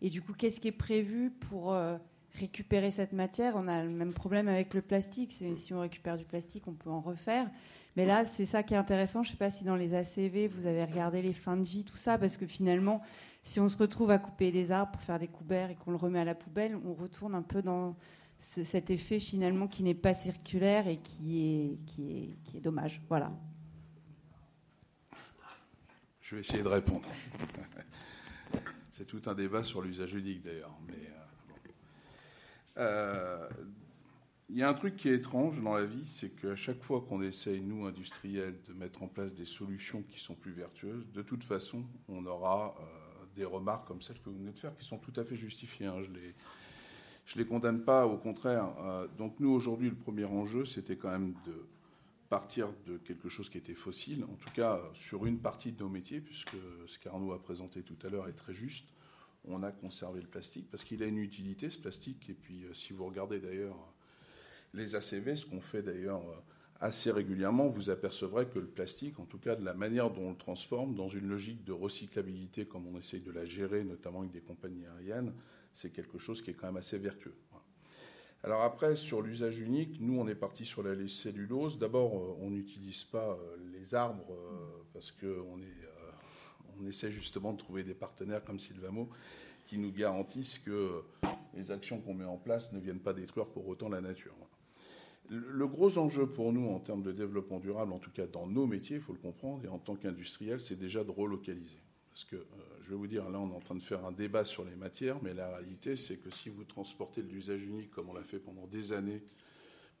Et 0.00 0.10
du 0.10 0.22
coup, 0.22 0.32
qu'est-ce 0.32 0.60
qui 0.60 0.68
est 0.68 0.72
prévu 0.72 1.30
pour 1.30 1.74
euh, 1.74 1.96
récupérer 2.34 2.90
cette 2.90 3.12
matière? 3.12 3.54
On 3.56 3.66
a 3.66 3.82
le 3.82 3.90
même 3.90 4.12
problème 4.12 4.46
avec 4.46 4.74
le 4.74 4.82
plastique. 4.82 5.32
Si 5.32 5.74
on 5.74 5.80
récupère 5.80 6.16
du 6.16 6.24
plastique, 6.24 6.68
on 6.68 6.74
peut 6.74 6.90
en 6.90 7.00
refaire. 7.00 7.50
Mais 7.96 8.04
là, 8.04 8.24
c'est 8.26 8.44
ça 8.44 8.62
qui 8.62 8.74
est 8.74 8.76
intéressant. 8.76 9.22
Je 9.22 9.28
ne 9.28 9.32
sais 9.32 9.38
pas 9.38 9.50
si 9.50 9.64
dans 9.64 9.76
les 9.76 9.94
ACV, 9.94 10.48
vous 10.48 10.66
avez 10.66 10.84
regardé 10.84 11.22
les 11.22 11.32
fins 11.32 11.56
de 11.56 11.62
vie, 11.62 11.84
tout 11.84 11.96
ça, 11.96 12.18
parce 12.18 12.36
que 12.36 12.46
finalement, 12.46 13.00
si 13.42 13.58
on 13.58 13.68
se 13.68 13.78
retrouve 13.78 14.10
à 14.10 14.18
couper 14.18 14.52
des 14.52 14.70
arbres 14.70 14.92
pour 14.92 15.02
faire 15.02 15.18
des 15.18 15.28
couverts 15.28 15.70
et 15.70 15.76
qu'on 15.76 15.92
le 15.92 15.96
remet 15.96 16.20
à 16.20 16.24
la 16.24 16.34
poubelle, 16.34 16.76
on 16.84 16.92
retourne 16.92 17.34
un 17.34 17.42
peu 17.42 17.62
dans 17.62 17.96
cet 18.38 18.90
effet 18.90 19.18
finalement 19.18 19.66
qui 19.66 19.82
n'est 19.82 19.94
pas 19.94 20.12
circulaire 20.12 20.88
et 20.88 20.98
qui 20.98 21.40
est, 21.40 21.78
qui 21.86 22.12
est, 22.12 22.36
qui 22.44 22.58
est 22.58 22.60
dommage. 22.60 23.00
Voilà. 23.08 23.32
Je 26.20 26.34
vais 26.34 26.40
essayer 26.42 26.62
de 26.62 26.68
répondre. 26.68 27.06
C'est 28.90 29.06
tout 29.06 29.22
un 29.26 29.34
débat 29.34 29.62
sur 29.62 29.80
l'usage 29.80 30.12
unique 30.14 30.42
d'ailleurs. 30.42 30.76
Mais 30.88 31.08
euh, 32.78 33.48
euh, 33.48 33.48
il 34.48 34.56
y 34.56 34.62
a 34.62 34.68
un 34.68 34.74
truc 34.74 34.96
qui 34.96 35.08
est 35.08 35.14
étrange 35.14 35.60
dans 35.60 35.74
la 35.74 35.84
vie, 35.84 36.04
c'est 36.04 36.30
qu'à 36.30 36.54
chaque 36.54 36.82
fois 36.82 37.00
qu'on 37.00 37.20
essaye, 37.20 37.60
nous, 37.60 37.84
industriels, 37.84 38.56
de 38.68 38.72
mettre 38.74 39.02
en 39.02 39.08
place 39.08 39.34
des 39.34 39.44
solutions 39.44 40.02
qui 40.02 40.20
sont 40.20 40.34
plus 40.34 40.52
vertueuses, 40.52 41.04
de 41.12 41.22
toute 41.22 41.42
façon, 41.42 41.84
on 42.08 42.24
aura 42.26 42.76
euh, 42.78 43.24
des 43.34 43.44
remarques 43.44 43.88
comme 43.88 44.00
celles 44.00 44.20
que 44.20 44.30
vous 44.30 44.38
venez 44.38 44.52
de 44.52 44.58
faire, 44.58 44.76
qui 44.76 44.84
sont 44.84 44.98
tout 44.98 45.12
à 45.16 45.24
fait 45.24 45.34
justifiées. 45.34 45.86
Hein. 45.86 46.00
Je 46.02 46.10
les, 46.12 46.34
je 47.26 47.38
les 47.38 47.44
condamne 47.44 47.82
pas, 47.82 48.06
au 48.06 48.18
contraire. 48.18 48.72
Euh, 48.78 49.08
donc 49.18 49.40
nous, 49.40 49.50
aujourd'hui, 49.50 49.90
le 49.90 49.96
premier 49.96 50.24
enjeu, 50.24 50.64
c'était 50.64 50.96
quand 50.96 51.10
même 51.10 51.34
de 51.44 51.66
partir 52.28 52.72
de 52.86 52.98
quelque 52.98 53.28
chose 53.28 53.50
qui 53.50 53.58
était 53.58 53.74
fossile, 53.74 54.24
en 54.24 54.34
tout 54.34 54.50
cas 54.54 54.80
sur 54.94 55.26
une 55.26 55.38
partie 55.38 55.72
de 55.72 55.82
nos 55.82 55.88
métiers, 55.88 56.20
puisque 56.20 56.56
ce 56.86 56.98
qu'Arnaud 56.98 57.32
a 57.32 57.42
présenté 57.42 57.82
tout 57.82 57.98
à 58.04 58.08
l'heure 58.08 58.28
est 58.28 58.32
très 58.32 58.54
juste. 58.54 58.88
On 59.44 59.62
a 59.62 59.70
conservé 59.70 60.20
le 60.20 60.26
plastique 60.26 60.68
parce 60.70 60.82
qu'il 60.82 61.02
a 61.02 61.06
une 61.06 61.18
utilité, 61.18 61.70
ce 61.70 61.78
plastique. 61.78 62.28
Et 62.28 62.34
puis, 62.34 62.64
euh, 62.64 62.74
si 62.74 62.92
vous 62.92 63.06
regardez 63.06 63.40
d'ailleurs 63.40 63.76
les 64.76 64.94
ACV, 64.94 65.36
ce 65.36 65.46
qu'on 65.46 65.60
fait 65.60 65.82
d'ailleurs 65.82 66.22
euh, 66.28 66.36
assez 66.80 67.10
régulièrement, 67.10 67.68
vous 67.68 67.90
apercevrez 67.90 68.46
que 68.46 68.58
le 68.58 68.66
plastique, 68.66 69.18
en 69.18 69.24
tout 69.24 69.38
cas 69.38 69.56
de 69.56 69.64
la 69.64 69.74
manière 69.74 70.10
dont 70.10 70.26
on 70.26 70.30
le 70.30 70.36
transforme, 70.36 70.94
dans 70.94 71.08
une 71.08 71.28
logique 71.28 71.64
de 71.64 71.72
recyclabilité, 71.72 72.66
comme 72.66 72.86
on 72.86 72.98
essaye 72.98 73.20
de 73.20 73.32
la 73.32 73.44
gérer, 73.44 73.82
notamment 73.84 74.20
avec 74.20 74.32
des 74.32 74.40
compagnies 74.40 74.86
aériennes, 74.86 75.32
c'est 75.72 75.90
quelque 75.90 76.18
chose 76.18 76.42
qui 76.42 76.50
est 76.50 76.54
quand 76.54 76.66
même 76.66 76.76
assez 76.76 76.98
vertueux. 76.98 77.34
Alors 78.44 78.62
après, 78.62 78.94
sur 78.96 79.22
l'usage 79.22 79.58
unique, 79.58 79.98
nous, 80.00 80.20
on 80.20 80.28
est 80.28 80.34
parti 80.34 80.64
sur 80.64 80.82
la 80.82 80.94
cellulose. 81.08 81.78
D'abord, 81.78 82.14
euh, 82.14 82.36
on 82.40 82.50
n'utilise 82.50 83.04
pas 83.04 83.30
euh, 83.30 83.56
les 83.72 83.94
arbres 83.94 84.26
parce 84.92 85.10
qu'on 85.10 85.58
on 86.78 86.86
essaie 86.86 87.10
justement 87.10 87.52
de 87.52 87.58
trouver 87.58 87.82
des 87.82 87.94
partenaires 87.94 88.44
comme 88.44 88.60
Sylvamo 88.60 89.08
qui 89.66 89.78
nous 89.78 89.90
garantissent 89.90 90.58
que 90.58 91.02
les 91.54 91.70
actions 91.70 92.00
qu'on 92.00 92.14
met 92.14 92.24
en 92.24 92.36
place 92.36 92.72
ne 92.72 92.78
viennent 92.78 93.00
pas 93.00 93.12
détruire 93.12 93.46
pour 93.46 93.66
autant 93.66 93.88
la 93.88 94.00
nature. 94.00 94.34
Le 95.28 95.66
gros 95.66 95.98
enjeu 95.98 96.26
pour 96.26 96.52
nous 96.52 96.68
en 96.68 96.78
termes 96.78 97.02
de 97.02 97.12
développement 97.12 97.58
durable, 97.58 97.92
en 97.92 97.98
tout 97.98 98.10
cas 98.10 98.26
dans 98.26 98.46
nos 98.46 98.66
métiers, 98.66 98.96
il 98.96 99.02
faut 99.02 99.12
le 99.12 99.18
comprendre, 99.18 99.64
et 99.64 99.68
en 99.68 99.78
tant 99.78 99.96
qu'industriel, 99.96 100.60
c'est 100.60 100.76
déjà 100.76 101.02
de 101.02 101.10
relocaliser. 101.10 101.78
Parce 102.10 102.24
que, 102.24 102.36
euh, 102.36 102.46
je 102.84 102.90
vais 102.90 102.96
vous 102.96 103.06
dire, 103.06 103.28
là, 103.28 103.38
on 103.40 103.50
est 103.50 103.54
en 103.54 103.60
train 103.60 103.74
de 103.74 103.82
faire 103.82 104.04
un 104.06 104.12
débat 104.12 104.44
sur 104.44 104.64
les 104.64 104.76
matières, 104.76 105.22
mais 105.22 105.34
la 105.34 105.48
réalité, 105.48 105.96
c'est 105.96 106.16
que 106.16 106.30
si 106.30 106.48
vous 106.48 106.64
transportez 106.64 107.22
de 107.22 107.28
l'usage 107.28 107.64
unique, 107.64 107.90
comme 107.90 108.08
on 108.08 108.14
l'a 108.14 108.22
fait 108.22 108.38
pendant 108.38 108.66
des 108.66 108.92
années, 108.92 109.22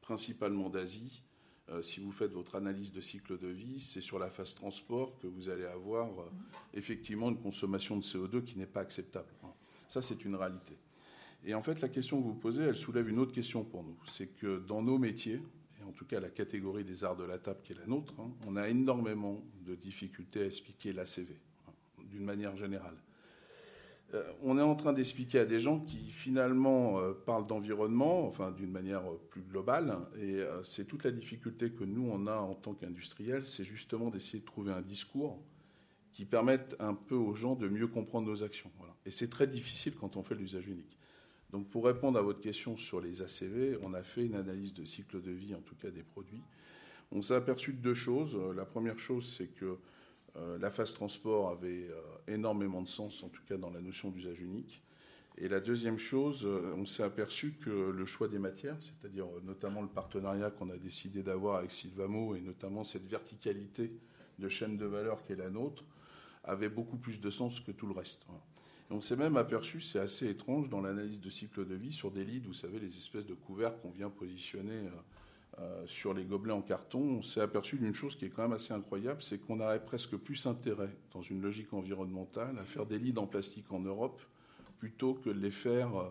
principalement 0.00 0.70
d'Asie, 0.70 1.22
euh, 1.68 1.82
si 1.82 2.00
vous 2.00 2.12
faites 2.12 2.32
votre 2.32 2.54
analyse 2.54 2.92
de 2.92 3.00
cycle 3.00 3.38
de 3.38 3.48
vie, 3.48 3.80
c'est 3.80 4.00
sur 4.00 4.18
la 4.18 4.30
phase 4.30 4.54
transport 4.54 5.18
que 5.18 5.26
vous 5.26 5.48
allez 5.48 5.66
avoir 5.66 6.08
euh, 6.20 6.30
effectivement 6.74 7.28
une 7.28 7.40
consommation 7.40 7.96
de 7.96 8.02
CO2 8.02 8.44
qui 8.44 8.56
n'est 8.56 8.66
pas 8.66 8.80
acceptable. 8.80 9.28
Ça, 9.88 10.00
c'est 10.00 10.24
une 10.24 10.36
réalité. 10.36 10.76
Et 11.46 11.54
en 11.54 11.62
fait, 11.62 11.80
la 11.80 11.88
question 11.88 12.20
que 12.20 12.26
vous 12.26 12.34
posez, 12.34 12.62
elle 12.62 12.74
soulève 12.74 13.08
une 13.08 13.20
autre 13.20 13.32
question 13.32 13.64
pour 13.64 13.84
nous. 13.84 13.96
C'est 14.06 14.26
que 14.26 14.58
dans 14.58 14.82
nos 14.82 14.98
métiers, 14.98 15.40
et 15.80 15.84
en 15.84 15.92
tout 15.92 16.04
cas 16.04 16.18
la 16.18 16.28
catégorie 16.28 16.82
des 16.82 17.04
arts 17.04 17.16
de 17.16 17.22
la 17.22 17.38
table 17.38 17.60
qui 17.62 17.72
est 17.72 17.78
la 17.78 17.86
nôtre, 17.86 18.14
hein, 18.18 18.32
on 18.48 18.56
a 18.56 18.68
énormément 18.68 19.40
de 19.64 19.76
difficultés 19.76 20.42
à 20.42 20.46
expliquer 20.46 20.92
l'ACV, 20.92 21.38
hein, 21.68 21.72
d'une 22.10 22.24
manière 22.24 22.56
générale. 22.56 22.96
Euh, 24.14 24.24
on 24.42 24.58
est 24.58 24.62
en 24.62 24.74
train 24.74 24.92
d'expliquer 24.92 25.38
à 25.38 25.44
des 25.44 25.60
gens 25.60 25.78
qui 25.78 26.10
finalement 26.10 26.98
euh, 26.98 27.12
parlent 27.12 27.46
d'environnement, 27.46 28.26
enfin 28.26 28.50
d'une 28.50 28.70
manière 28.70 29.02
plus 29.30 29.42
globale, 29.42 29.98
et 30.20 30.40
euh, 30.40 30.64
c'est 30.64 30.84
toute 30.84 31.04
la 31.04 31.12
difficulté 31.12 31.70
que 31.70 31.84
nous 31.84 32.08
on 32.10 32.26
a 32.26 32.36
en 32.36 32.54
tant 32.54 32.74
qu'industriels, 32.74 33.44
c'est 33.44 33.64
justement 33.64 34.10
d'essayer 34.10 34.40
de 34.40 34.44
trouver 34.44 34.72
un 34.72 34.82
discours 34.82 35.40
qui 36.12 36.24
permette 36.24 36.74
un 36.80 36.94
peu 36.94 37.14
aux 37.14 37.34
gens 37.34 37.54
de 37.54 37.68
mieux 37.68 37.86
comprendre 37.86 38.26
nos 38.26 38.42
actions. 38.42 38.70
Et 39.04 39.10
c'est 39.12 39.28
très 39.28 39.46
difficile 39.46 39.94
quand 39.94 40.16
on 40.16 40.24
fait 40.24 40.34
l'usage 40.34 40.66
unique. 40.66 40.96
Donc 41.50 41.68
pour 41.68 41.84
répondre 41.84 42.18
à 42.18 42.22
votre 42.22 42.40
question 42.40 42.76
sur 42.76 43.00
les 43.00 43.22
ACV, 43.22 43.78
on 43.82 43.94
a 43.94 44.02
fait 44.02 44.26
une 44.26 44.34
analyse 44.34 44.74
de 44.74 44.84
cycle 44.84 45.22
de 45.22 45.30
vie, 45.30 45.54
en 45.54 45.60
tout 45.60 45.76
cas 45.76 45.90
des 45.90 46.02
produits. 46.02 46.42
On 47.12 47.22
s'est 47.22 47.34
aperçu 47.34 47.72
de 47.72 47.78
deux 47.78 47.94
choses. 47.94 48.36
La 48.56 48.64
première 48.64 48.98
chose, 48.98 49.32
c'est 49.36 49.48
que 49.48 49.78
euh, 50.36 50.58
la 50.58 50.70
phase 50.70 50.92
transport 50.92 51.50
avait 51.50 51.88
euh, 51.88 52.00
énormément 52.28 52.82
de 52.82 52.88
sens, 52.88 53.22
en 53.22 53.28
tout 53.28 53.42
cas 53.48 53.56
dans 53.56 53.70
la 53.70 53.80
notion 53.80 54.10
d'usage 54.10 54.40
unique. 54.40 54.82
Et 55.38 55.48
la 55.48 55.60
deuxième 55.60 55.98
chose, 55.98 56.44
euh, 56.44 56.74
on 56.76 56.84
s'est 56.84 57.02
aperçu 57.02 57.52
que 57.60 57.70
le 57.90 58.06
choix 58.06 58.28
des 58.28 58.38
matières, 58.38 58.76
c'est-à-dire 58.80 59.26
notamment 59.44 59.82
le 59.82 59.88
partenariat 59.88 60.50
qu'on 60.50 60.70
a 60.70 60.76
décidé 60.76 61.22
d'avoir 61.22 61.56
avec 61.56 61.70
Sylvamo 61.70 62.34
et 62.34 62.40
notamment 62.40 62.84
cette 62.84 63.06
verticalité 63.06 63.92
de 64.38 64.48
chaîne 64.48 64.76
de 64.76 64.86
valeur 64.86 65.22
qui 65.24 65.32
est 65.32 65.36
la 65.36 65.50
nôtre, 65.50 65.84
avait 66.44 66.68
beaucoup 66.68 66.96
plus 66.96 67.20
de 67.20 67.30
sens 67.30 67.60
que 67.60 67.72
tout 67.72 67.86
le 67.86 67.92
reste 67.92 68.26
on 68.90 69.00
s'est 69.00 69.16
même 69.16 69.36
aperçu, 69.36 69.80
c'est 69.80 69.98
assez 69.98 70.28
étrange, 70.28 70.68
dans 70.68 70.80
l'analyse 70.80 71.20
de 71.20 71.30
cycle 71.30 71.66
de 71.66 71.74
vie, 71.74 71.92
sur 71.92 72.10
des 72.10 72.24
leads, 72.24 72.46
vous 72.46 72.54
savez, 72.54 72.78
les 72.78 72.96
espèces 72.96 73.26
de 73.26 73.34
couverts 73.34 73.80
qu'on 73.80 73.90
vient 73.90 74.10
positionner 74.10 74.74
euh, 74.74 74.90
euh, 75.58 75.86
sur 75.86 76.14
les 76.14 76.24
gobelets 76.24 76.52
en 76.52 76.62
carton, 76.62 77.00
on 77.00 77.22
s'est 77.22 77.40
aperçu 77.40 77.76
d'une 77.76 77.94
chose 77.94 78.14
qui 78.14 78.26
est 78.26 78.30
quand 78.30 78.42
même 78.42 78.52
assez 78.52 78.72
incroyable, 78.72 79.22
c'est 79.22 79.38
qu'on 79.38 79.60
aurait 79.60 79.84
presque 79.84 80.16
plus 80.16 80.46
intérêt, 80.46 80.94
dans 81.12 81.22
une 81.22 81.42
logique 81.42 81.72
environnementale, 81.72 82.56
à 82.58 82.64
faire 82.64 82.86
des 82.86 82.98
leads 82.98 83.20
en 83.20 83.26
plastique 83.26 83.72
en 83.72 83.80
Europe, 83.80 84.20
plutôt 84.78 85.14
que 85.14 85.30
de 85.30 85.50
faire... 85.50 85.96
Euh, 85.96 86.10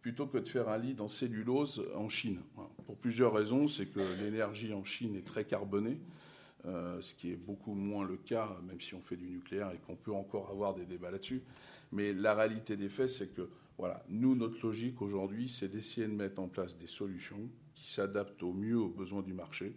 plutôt 0.00 0.26
que 0.26 0.38
de 0.38 0.48
faire 0.48 0.68
un 0.68 0.78
lead 0.78 1.00
en 1.00 1.06
cellulose 1.06 1.88
en 1.94 2.08
Chine. 2.08 2.40
Pour 2.86 2.96
plusieurs 2.96 3.32
raisons, 3.32 3.68
c'est 3.68 3.86
que 3.86 4.00
l'énergie 4.20 4.74
en 4.74 4.82
Chine 4.82 5.14
est 5.14 5.24
très 5.24 5.44
carbonée, 5.44 6.00
ce 6.64 7.14
qui 7.14 7.30
est 7.30 7.36
beaucoup 7.36 7.74
moins 7.74 8.04
le 8.04 8.16
cas, 8.16 8.48
même 8.66 8.80
si 8.80 8.96
on 8.96 9.00
fait 9.00 9.14
du 9.14 9.28
nucléaire 9.28 9.70
et 9.70 9.78
qu'on 9.86 9.94
peut 9.94 10.10
encore 10.10 10.50
avoir 10.50 10.74
des 10.74 10.86
débats 10.86 11.12
là-dessus. 11.12 11.40
Mais 11.92 12.12
la 12.12 12.34
réalité 12.34 12.76
des 12.76 12.88
faits, 12.88 13.08
c'est 13.08 13.34
que 13.34 13.48
voilà, 13.78 14.02
nous, 14.08 14.34
notre 14.34 14.64
logique 14.66 15.00
aujourd'hui, 15.02 15.48
c'est 15.48 15.68
d'essayer 15.68 16.06
de 16.06 16.12
mettre 16.12 16.40
en 16.40 16.48
place 16.48 16.76
des 16.76 16.86
solutions 16.86 17.50
qui 17.74 17.90
s'adaptent 17.90 18.42
au 18.42 18.52
mieux 18.52 18.78
aux 18.78 18.88
besoins 18.88 19.22
du 19.22 19.34
marché. 19.34 19.76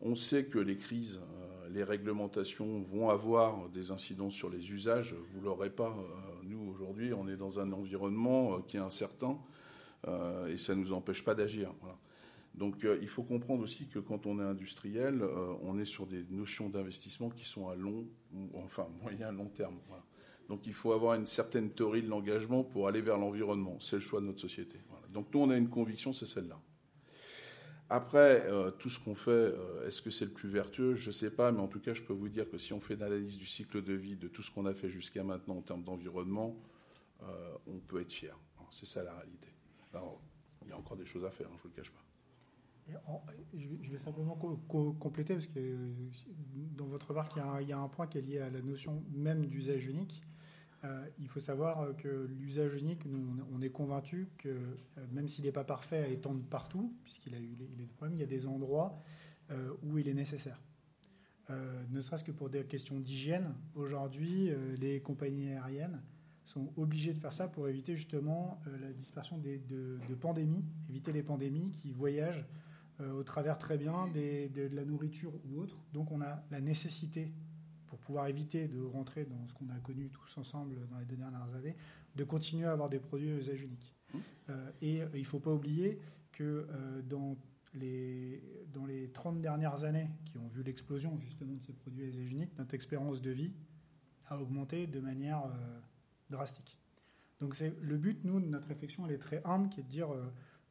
On 0.00 0.14
sait 0.14 0.44
que 0.44 0.58
les 0.58 0.76
crises, 0.76 1.20
euh, 1.20 1.68
les 1.70 1.82
réglementations 1.82 2.82
vont 2.82 3.08
avoir 3.08 3.68
des 3.70 3.90
incidences 3.90 4.34
sur 4.34 4.50
les 4.50 4.70
usages. 4.70 5.14
Vous 5.32 5.40
ne 5.40 5.44
l'aurez 5.44 5.70
pas. 5.70 5.96
Euh, 5.96 6.42
nous, 6.42 6.60
aujourd'hui, 6.70 7.12
on 7.14 7.26
est 7.28 7.36
dans 7.36 7.58
un 7.58 7.72
environnement 7.72 8.54
euh, 8.54 8.58
qui 8.66 8.76
est 8.76 8.80
incertain 8.80 9.38
et 10.50 10.58
ça 10.58 10.74
ne 10.74 10.80
nous 10.80 10.92
empêche 10.92 11.24
pas 11.24 11.34
d'agir. 11.34 11.72
Donc 12.54 12.86
il 13.00 13.08
faut 13.08 13.22
comprendre 13.22 13.62
aussi 13.62 13.86
que 13.86 13.98
quand 13.98 14.26
on 14.26 14.38
est 14.38 14.42
industriel, 14.42 15.24
on 15.62 15.78
est 15.78 15.86
sur 15.86 16.06
des 16.06 16.26
notions 16.28 16.68
d'investissement 16.68 17.30
qui 17.30 17.46
sont 17.46 17.70
à 17.70 17.74
long, 17.74 18.04
enfin 18.52 18.86
moyen, 19.02 19.32
long 19.32 19.48
terme. 19.48 19.78
Donc 20.48 20.66
il 20.66 20.72
faut 20.72 20.92
avoir 20.92 21.14
une 21.14 21.26
certaine 21.26 21.70
théorie 21.70 22.02
de 22.02 22.08
l'engagement 22.08 22.64
pour 22.64 22.88
aller 22.88 23.00
vers 23.00 23.18
l'environnement. 23.18 23.78
C'est 23.80 23.96
le 23.96 24.02
choix 24.02 24.20
de 24.20 24.26
notre 24.26 24.40
société. 24.40 24.78
Donc 25.10 25.32
nous, 25.32 25.40
on 25.40 25.50
a 25.50 25.56
une 25.56 25.68
conviction, 25.68 26.12
c'est 26.12 26.26
celle-là. 26.26 26.60
Après, 27.90 28.42
euh, 28.46 28.70
tout 28.70 28.88
ce 28.88 28.98
qu'on 28.98 29.14
fait, 29.14 29.30
euh, 29.30 29.86
est-ce 29.86 30.00
que 30.00 30.10
c'est 30.10 30.24
le 30.24 30.30
plus 30.30 30.48
vertueux? 30.48 30.94
Je 30.94 31.08
ne 31.08 31.12
sais 31.12 31.30
pas, 31.30 31.52
mais 31.52 31.60
en 31.60 31.68
tout 31.68 31.80
cas, 31.80 31.92
je 31.92 32.02
peux 32.02 32.14
vous 32.14 32.28
dire 32.28 32.50
que 32.50 32.58
si 32.58 32.72
on 32.72 32.80
fait 32.80 32.94
une 32.94 33.02
analyse 33.02 33.36
du 33.36 33.46
cycle 33.46 33.82
de 33.82 33.92
vie 33.92 34.16
de 34.16 34.26
tout 34.26 34.42
ce 34.42 34.50
qu'on 34.50 34.66
a 34.66 34.74
fait 34.74 34.88
jusqu'à 34.88 35.22
maintenant 35.22 35.58
en 35.58 35.62
termes 35.62 35.84
d'environnement, 35.84 36.56
euh, 37.22 37.54
on 37.66 37.78
peut 37.78 38.00
être 38.00 38.12
fier. 38.12 38.36
C'est 38.70 38.86
ça 38.86 39.04
la 39.04 39.14
réalité. 39.14 39.48
Alors, 39.92 40.20
il 40.62 40.70
y 40.70 40.72
a 40.72 40.78
encore 40.78 40.96
des 40.96 41.04
choses 41.04 41.24
à 41.24 41.30
faire, 41.30 41.46
hein, 41.46 41.52
je 41.52 41.58
ne 41.58 41.62
vous 41.62 41.68
le 41.68 41.74
cache 41.74 41.90
pas. 41.90 42.04
Je 43.54 43.90
vais 43.90 43.98
simplement 43.98 44.34
compléter, 44.34 45.34
parce 45.34 45.46
que 45.46 45.76
dans 46.76 46.86
votre 46.86 47.08
remarque, 47.08 47.34
il 47.60 47.68
y, 47.68 47.72
a 47.72 47.78
un 47.78 47.88
point 47.88 48.06
qui 48.06 48.18
est 48.18 48.22
lié 48.22 48.38
à 48.40 48.50
la 48.50 48.60
notion 48.60 49.04
même 49.12 49.46
d'usage 49.46 49.86
unique. 49.86 50.22
Euh, 50.84 51.06
il 51.18 51.28
faut 51.28 51.40
savoir 51.40 51.96
que 51.96 52.28
l'usage 52.38 52.74
unique, 52.74 53.06
nous, 53.06 53.42
on 53.52 53.62
est 53.62 53.70
convaincu 53.70 54.28
que 54.36 54.48
euh, 54.48 55.06
même 55.12 55.28
s'il 55.28 55.44
n'est 55.44 55.52
pas 55.52 55.64
parfait 55.64 55.98
à 55.98 56.08
étendre 56.08 56.42
partout, 56.44 56.94
puisqu'il 57.04 57.34
a 57.34 57.40
eu 57.40 57.56
des 57.56 57.86
problèmes, 57.86 58.16
il 58.16 58.20
y 58.20 58.24
a 58.24 58.26
des 58.26 58.46
endroits 58.46 58.98
euh, 59.50 59.72
où 59.82 59.98
il 59.98 60.08
est 60.08 60.14
nécessaire. 60.14 60.60
ne 61.90 62.00
serait-ce 62.00 62.24
que 62.24 62.32
pour 62.32 62.50
des 62.50 62.64
questions 62.64 62.98
d'hygiène, 63.00 63.54
aujourd'hui, 63.74 64.50
les 64.78 65.00
compagnies 65.00 65.52
aériennes 65.52 66.00
sont 66.44 66.72
obligées 66.76 67.12
de 67.14 67.18
faire 67.18 67.32
ça 67.32 67.48
pour 67.48 67.68
éviter 67.68 67.96
justement 67.96 68.60
la 68.80 68.92
dispersion 68.92 69.38
de, 69.38 69.58
de, 70.08 70.14
pandémies, 70.14 70.64
éviter 70.88 71.12
les 71.12 71.22
pandémies 71.22 71.70
qui 71.70 71.92
voyagent 71.92 72.46
au 73.00 73.22
travers 73.22 73.58
très 73.58 73.76
bien 73.76 74.08
de, 74.08 74.48
de 74.48 74.74
la 74.74 74.84
nourriture 74.84 75.32
ou 75.46 75.60
autre. 75.60 75.84
Donc 75.92 76.10
on 76.12 76.22
a 76.22 76.42
la 76.50 76.60
nécessité 76.60 77.30
pour 77.94 78.00
pouvoir 78.00 78.26
éviter 78.26 78.66
de 78.66 78.80
rentrer 78.80 79.24
dans 79.24 79.46
ce 79.46 79.54
qu'on 79.54 79.68
a 79.68 79.78
connu 79.78 80.10
tous 80.10 80.36
ensemble 80.36 80.74
dans 80.90 80.98
les 80.98 81.04
deux 81.04 81.14
dernières 81.14 81.54
années, 81.54 81.76
de 82.16 82.24
continuer 82.24 82.66
à 82.66 82.72
avoir 82.72 82.88
des 82.88 82.98
produits 82.98 83.30
à 83.30 83.36
usage 83.36 83.62
unique. 83.62 83.94
Mmh. 84.12 84.18
Euh, 84.50 84.70
et 84.82 85.00
euh, 85.00 85.06
il 85.14 85.20
ne 85.20 85.24
faut 85.24 85.38
pas 85.38 85.52
oublier 85.52 86.00
que 86.32 86.66
euh, 86.68 87.02
dans, 87.02 87.36
les, 87.74 88.42
dans 88.72 88.84
les 88.84 89.10
30 89.10 89.40
dernières 89.40 89.84
années 89.84 90.10
qui 90.24 90.38
ont 90.38 90.48
vu 90.48 90.64
l'explosion 90.64 91.16
justement 91.18 91.54
de 91.54 91.62
ces 91.62 91.72
produits 91.72 92.02
à 92.02 92.06
usage 92.08 92.32
unique, 92.32 92.58
notre 92.58 92.74
expérience 92.74 93.22
de 93.22 93.30
vie 93.30 93.52
a 94.26 94.40
augmenté 94.40 94.88
de 94.88 94.98
manière 94.98 95.44
drastique. 96.30 96.76
Donc 97.40 97.54
c'est 97.54 97.76
le 97.80 97.96
but, 97.96 98.24
nous, 98.24 98.40
de 98.40 98.46
notre 98.46 98.66
réflexion, 98.66 99.06
elle 99.06 99.12
est 99.12 99.18
très 99.18 99.40
humble, 99.44 99.68
qui 99.68 99.80
est 99.80 99.82
de 99.84 99.88
dire 99.88 100.08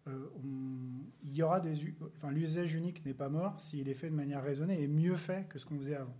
il 0.07 1.33
y 1.33 1.43
aura 1.43 1.61
des, 1.61 1.73
enfin 2.17 2.31
l'usage 2.31 2.73
unique 2.73 3.05
n'est 3.05 3.13
pas 3.13 3.29
mort 3.29 3.61
s'il 3.61 3.87
est 3.87 3.93
fait 3.93 4.09
de 4.09 4.15
manière 4.15 4.43
raisonnée 4.43 4.81
et 4.81 4.87
mieux 4.87 5.15
fait 5.15 5.47
que 5.47 5.59
ce 5.59 5.65
qu'on 5.65 5.77
faisait 5.77 5.95
avant 5.95 6.17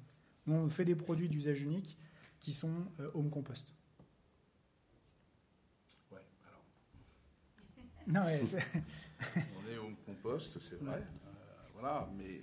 on 0.47 0.69
fait 0.69 0.85
des 0.85 0.95
produits 0.95 1.29
d'usage 1.29 1.61
unique 1.61 1.97
qui 2.39 2.53
sont 2.53 2.91
euh, 2.99 3.09
home 3.13 3.29
compost. 3.29 3.73
Ouais, 6.11 6.25
alors. 6.47 6.65
Non, 8.07 8.21
on 9.35 9.71
est 9.71 9.77
au 9.77 9.95
compost, 10.05 10.59
c'est 10.59 10.79
vrai. 10.81 11.03
voilà, 11.73 12.09
mais 12.17 12.41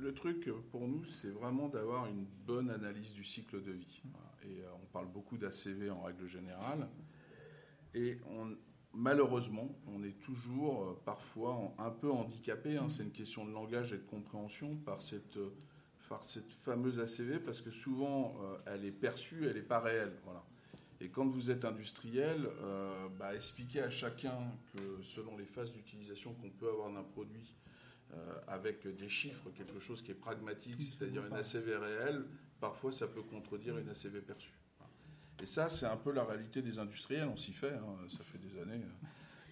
le 0.00 0.12
truc 0.14 0.50
pour 0.70 0.86
nous, 0.86 1.04
c'est 1.04 1.30
vraiment 1.30 1.68
d'avoir 1.68 2.06
une 2.06 2.24
bonne 2.24 2.70
analyse 2.70 3.12
du 3.12 3.24
cycle 3.24 3.62
de 3.62 3.72
vie. 3.72 4.02
Et 4.44 4.62
on 4.82 4.86
parle 4.92 5.08
beaucoup 5.08 5.38
d'ACV 5.38 5.90
en 5.90 6.02
règle 6.02 6.26
générale. 6.28 6.88
Et 7.94 8.20
on, 8.30 8.54
malheureusement, 8.96 9.68
on 9.86 10.02
est 10.02 10.18
toujours 10.20 10.82
euh, 10.82 11.02
parfois 11.04 11.74
un 11.78 11.90
peu 11.90 12.10
handicapé, 12.10 12.76
hein. 12.76 12.88
c'est 12.88 13.02
une 13.02 13.12
question 13.12 13.44
de 13.44 13.52
langage 13.52 13.92
et 13.92 13.98
de 13.98 14.02
compréhension 14.04 14.76
par 14.76 15.02
cette, 15.02 15.38
euh, 16.12 16.16
cette 16.22 16.52
fameuse 16.52 16.98
ACV, 17.00 17.40
parce 17.40 17.60
que 17.60 17.70
souvent, 17.70 18.36
euh, 18.40 18.56
elle 18.66 18.84
est 18.84 18.92
perçue, 18.92 19.46
elle 19.48 19.56
n'est 19.56 19.62
pas 19.62 19.80
réelle. 19.80 20.12
Voilà. 20.24 20.44
Et 21.00 21.08
quand 21.10 21.26
vous 21.26 21.50
êtes 21.50 21.66
industriel, 21.66 22.48
bah, 23.18 23.34
expliquer 23.34 23.82
à 23.82 23.90
chacun 23.90 24.38
que 24.72 25.02
selon 25.02 25.36
les 25.36 25.44
phases 25.44 25.74
d'utilisation 25.74 26.32
qu'on 26.32 26.48
peut 26.48 26.70
avoir 26.70 26.90
d'un 26.90 27.02
produit, 27.02 27.54
avec 28.48 28.86
des 28.86 29.08
chiffres, 29.10 29.50
quelque 29.50 29.78
chose 29.78 30.00
qui 30.00 30.12
est 30.12 30.14
pragmatique, 30.14 30.80
c'est-à-dire 30.80 31.26
une 31.26 31.34
ACV 31.34 31.76
réelle, 31.76 32.24
parfois 32.60 32.92
ça 32.92 33.06
peut 33.08 33.20
contredire 33.20 33.76
une 33.76 33.90
ACV 33.90 34.22
perçue. 34.22 34.54
Et 35.42 35.44
ça, 35.44 35.68
c'est 35.68 35.84
un 35.84 35.98
peu 35.98 36.12
la 36.12 36.24
réalité 36.24 36.62
des 36.62 36.78
industriels, 36.78 37.28
on 37.28 37.36
s'y 37.36 37.52
fait, 37.52 37.74
hein, 37.74 37.96
ça 38.08 38.24
fait 38.24 38.38
des 38.38 38.58
années. 38.58 38.80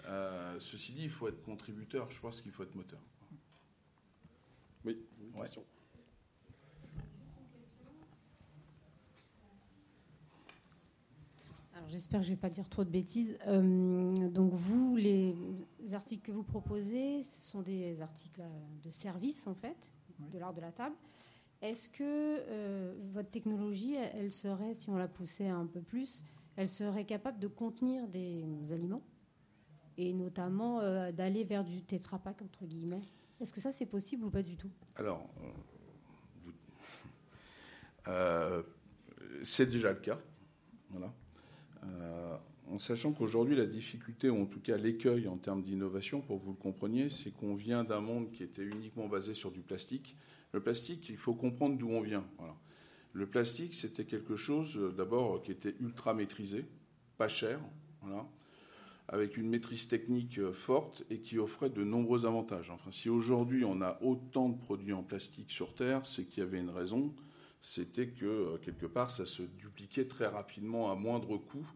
Euh, 0.06 0.58
ceci 0.58 0.92
dit, 0.92 1.04
il 1.04 1.10
faut 1.10 1.28
être 1.28 1.42
contributeur, 1.42 2.10
je 2.10 2.20
pense 2.20 2.40
qu'il 2.40 2.52
faut 2.52 2.62
être 2.62 2.74
moteur. 2.74 3.00
Oui, 4.84 4.98
une 5.20 5.40
question. 5.40 5.64
J'espère 11.88 12.20
que 12.20 12.26
je 12.26 12.30
ne 12.30 12.36
vais 12.36 12.40
pas 12.40 12.50
dire 12.50 12.68
trop 12.68 12.84
de 12.84 12.90
bêtises. 12.90 13.36
Euh, 13.46 14.28
donc 14.28 14.52
vous, 14.54 14.96
les 14.96 15.34
articles 15.92 16.26
que 16.26 16.32
vous 16.32 16.42
proposez, 16.42 17.22
ce 17.22 17.40
sont 17.40 17.62
des 17.62 18.02
articles 18.02 18.42
de 18.82 18.90
service 18.90 19.46
en 19.46 19.54
fait, 19.54 19.90
de 20.32 20.38
l'art 20.38 20.54
de 20.54 20.60
la 20.60 20.72
table. 20.72 20.96
Est-ce 21.64 21.88
que 21.88 22.02
euh, 22.02 22.94
votre 23.12 23.30
technologie, 23.30 23.94
elle 23.94 24.32
serait, 24.32 24.74
si 24.74 24.90
on 24.90 24.96
la 24.96 25.08
poussait 25.08 25.48
un 25.48 25.64
peu 25.66 25.80
plus, 25.80 26.24
elle 26.56 26.68
serait 26.68 27.06
capable 27.06 27.38
de 27.38 27.48
contenir 27.48 28.06
des 28.06 28.44
aliments 28.70 29.02
et 29.96 30.12
notamment 30.12 30.80
euh, 30.80 31.10
d'aller 31.10 31.44
vers 31.44 31.64
du 31.64 31.82
tétrapac 31.82 32.42
entre 32.42 32.66
guillemets? 32.66 33.02
Est-ce 33.40 33.52
que 33.52 33.60
ça 33.60 33.72
c'est 33.72 33.86
possible 33.86 34.26
ou 34.26 34.30
pas 34.30 34.42
du 34.42 34.56
tout? 34.56 34.70
Alors, 34.96 35.26
euh, 38.08 38.62
c'est 39.42 39.70
déjà 39.70 39.90
le 39.92 40.00
cas. 40.00 40.18
Voilà. 40.90 41.12
En 42.70 42.78
sachant 42.78 43.12
qu'aujourd'hui, 43.12 43.56
la 43.56 43.66
difficulté, 43.66 44.30
ou 44.30 44.42
en 44.42 44.46
tout 44.46 44.60
cas 44.60 44.76
l'écueil 44.76 45.28
en 45.28 45.36
termes 45.36 45.62
d'innovation, 45.62 46.20
pour 46.20 46.40
que 46.40 46.44
vous 46.44 46.52
le 46.52 46.56
compreniez, 46.56 47.08
c'est 47.08 47.30
qu'on 47.30 47.54
vient 47.54 47.84
d'un 47.84 48.00
monde 48.00 48.30
qui 48.32 48.42
était 48.42 48.64
uniquement 48.64 49.06
basé 49.06 49.34
sur 49.34 49.50
du 49.50 49.60
plastique 49.60 50.16
le 50.54 50.60
plastique, 50.60 51.08
il 51.08 51.16
faut 51.16 51.34
comprendre 51.34 51.76
d'où 51.76 51.90
on 51.90 52.00
vient. 52.00 52.24
Le 53.12 53.26
plastique, 53.26 53.74
c'était 53.74 54.04
quelque 54.04 54.36
chose 54.36 54.76
euh, 54.76 54.92
d'abord 54.92 55.42
qui 55.42 55.50
était 55.50 55.74
ultra 55.80 56.14
maîtrisé, 56.14 56.64
pas 57.18 57.28
cher, 57.28 57.60
avec 59.08 59.36
une 59.36 59.48
maîtrise 59.48 59.88
technique 59.88 60.38
euh, 60.38 60.52
forte 60.52 61.02
et 61.10 61.18
qui 61.18 61.40
offrait 61.40 61.70
de 61.70 61.82
nombreux 61.82 62.24
avantages. 62.24 62.70
Enfin, 62.70 62.92
si 62.92 63.10
aujourd'hui 63.10 63.64
on 63.64 63.82
a 63.82 64.00
autant 64.00 64.48
de 64.48 64.56
produits 64.56 64.92
en 64.92 65.02
plastique 65.02 65.50
sur 65.50 65.74
Terre, 65.74 66.06
c'est 66.06 66.24
qu'il 66.24 66.44
y 66.44 66.46
avait 66.46 66.60
une 66.60 66.70
raison, 66.70 67.12
c'était 67.64 68.08
que 68.08 68.26
euh, 68.26 68.58
quelque 68.58 68.84
part 68.84 69.10
ça 69.10 69.24
se 69.24 69.40
dupliquait 69.40 70.04
très 70.04 70.26
rapidement 70.26 70.92
à 70.92 70.94
moindre 70.96 71.38
coût 71.38 71.66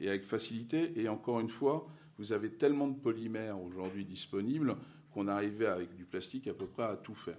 et 0.00 0.08
avec 0.08 0.24
facilité. 0.24 0.98
Et 0.98 1.06
encore 1.06 1.38
une 1.38 1.50
fois, 1.50 1.86
vous 2.16 2.32
avez 2.32 2.50
tellement 2.50 2.88
de 2.88 2.98
polymères 2.98 3.60
aujourd'hui 3.60 4.06
disponibles 4.06 4.74
qu'on 5.12 5.28
arrivait 5.28 5.66
avec 5.66 5.94
du 5.96 6.06
plastique 6.06 6.48
à 6.48 6.54
peu 6.54 6.66
près 6.66 6.84
à 6.84 6.96
tout 6.96 7.14
faire. 7.14 7.36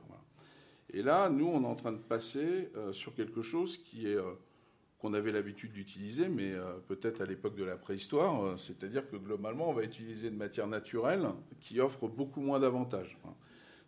Et 0.91 1.01
là, 1.01 1.31
nous, 1.31 1.47
on 1.47 1.63
est 1.63 1.67
en 1.67 1.75
train 1.75 1.93
de 1.93 1.97
passer 1.97 2.69
euh, 2.75 2.93
sur 2.93 3.15
quelque 3.15 3.41
chose 3.41 3.77
qui 3.77 4.05
est 4.05 4.15
euh, 4.15 4.35
qu'on 4.99 5.15
avait 5.15 5.31
l'habitude 5.31 5.73
d'utiliser, 5.73 6.29
mais 6.29 6.53
peut-être 6.87 7.21
à 7.21 7.25
l'époque 7.25 7.55
de 7.55 7.63
la 7.63 7.77
préhistoire, 7.77 8.57
c'est-à-dire 8.57 9.07
que 9.07 9.17
globalement, 9.17 9.69
on 9.69 9.73
va 9.73 9.83
utiliser 9.83 10.31
de 10.31 10.35
matières 10.35 10.67
naturelles 10.67 11.27
qui 11.59 11.79
offrent 11.79 12.07
beaucoup 12.07 12.39
moins 12.39 12.59
d'avantages. 12.59 13.17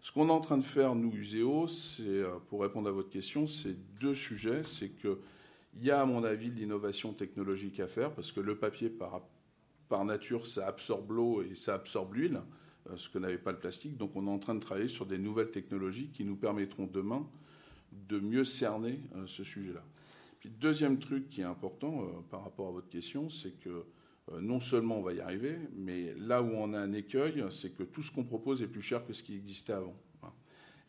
Ce 0.07 0.13
qu'on 0.13 0.29
est 0.29 0.31
en 0.31 0.39
train 0.39 0.57
de 0.57 0.63
faire, 0.63 0.95
nous, 0.95 1.11
Uséo, 1.13 1.67
c'est, 1.67 2.23
pour 2.47 2.61
répondre 2.61 2.87
à 2.87 2.93
votre 2.93 3.09
question, 3.09 3.45
c'est 3.45 3.75
deux 3.99 4.15
sujets. 4.15 4.63
C'est 4.63 4.91
qu'il 4.91 5.17
y 5.81 5.91
a, 5.91 5.99
à 5.99 6.05
mon 6.05 6.23
avis, 6.23 6.49
de 6.49 6.55
l'innovation 6.55 7.11
technologique 7.11 7.81
à 7.81 7.89
faire, 7.89 8.13
parce 8.13 8.31
que 8.31 8.39
le 8.39 8.57
papier, 8.57 8.89
par, 8.89 9.27
par 9.89 10.05
nature, 10.05 10.47
ça 10.47 10.65
absorbe 10.65 11.11
l'eau 11.11 11.41
et 11.41 11.55
ça 11.55 11.73
absorbe 11.73 12.13
l'huile. 12.13 12.39
Euh, 12.89 12.95
ce 12.95 13.09
que 13.09 13.19
n'avait 13.19 13.37
pas 13.37 13.51
le 13.51 13.59
plastique. 13.59 13.97
Donc 13.97 14.15
on 14.15 14.27
est 14.27 14.31
en 14.31 14.39
train 14.39 14.55
de 14.55 14.61
travailler 14.61 14.87
sur 14.87 15.05
des 15.05 15.17
nouvelles 15.17 15.51
technologies 15.51 16.07
qui 16.07 16.23
nous 16.23 16.37
permettront 16.37 16.87
demain 16.87 17.27
de 17.91 18.21
mieux 18.21 18.45
cerner 18.45 19.01
euh, 19.17 19.27
ce 19.27 19.43
sujet-là. 19.43 19.83
Puis 20.39 20.49
deuxième 20.49 20.99
truc 20.99 21.29
qui 21.29 21.41
est 21.41 21.43
important 21.43 22.03
euh, 22.03 22.21
par 22.31 22.45
rapport 22.45 22.69
à 22.69 22.71
votre 22.71 22.87
question, 22.87 23.29
c'est 23.29 23.59
que 23.59 23.83
non 24.41 24.59
seulement 24.59 24.97
on 24.99 25.01
va 25.01 25.13
y 25.13 25.21
arriver, 25.21 25.57
mais 25.75 26.13
là 26.17 26.41
où 26.41 26.49
on 26.49 26.73
a 26.73 26.79
un 26.79 26.93
écueil, 26.93 27.45
c'est 27.49 27.69
que 27.69 27.83
tout 27.83 28.03
ce 28.03 28.11
qu'on 28.11 28.23
propose 28.23 28.61
est 28.61 28.67
plus 28.67 28.81
cher 28.81 29.05
que 29.05 29.13
ce 29.13 29.23
qui 29.23 29.35
existait 29.35 29.73
avant. 29.73 29.95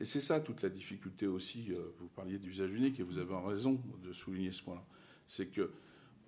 Et 0.01 0.05
c'est 0.05 0.21
ça 0.21 0.41
toute 0.41 0.63
la 0.63 0.69
difficulté 0.69 1.27
aussi. 1.27 1.73
Vous 1.99 2.09
parliez 2.09 2.39
d'usage 2.39 2.73
unique 2.73 2.99
et 3.01 3.03
vous 3.03 3.19
avez 3.19 3.35
raison 3.47 3.81
de 4.03 4.13
souligner 4.13 4.53
ce 4.53 4.63
point-là. 4.63 4.85
C'est 5.27 5.47
que 5.47 5.71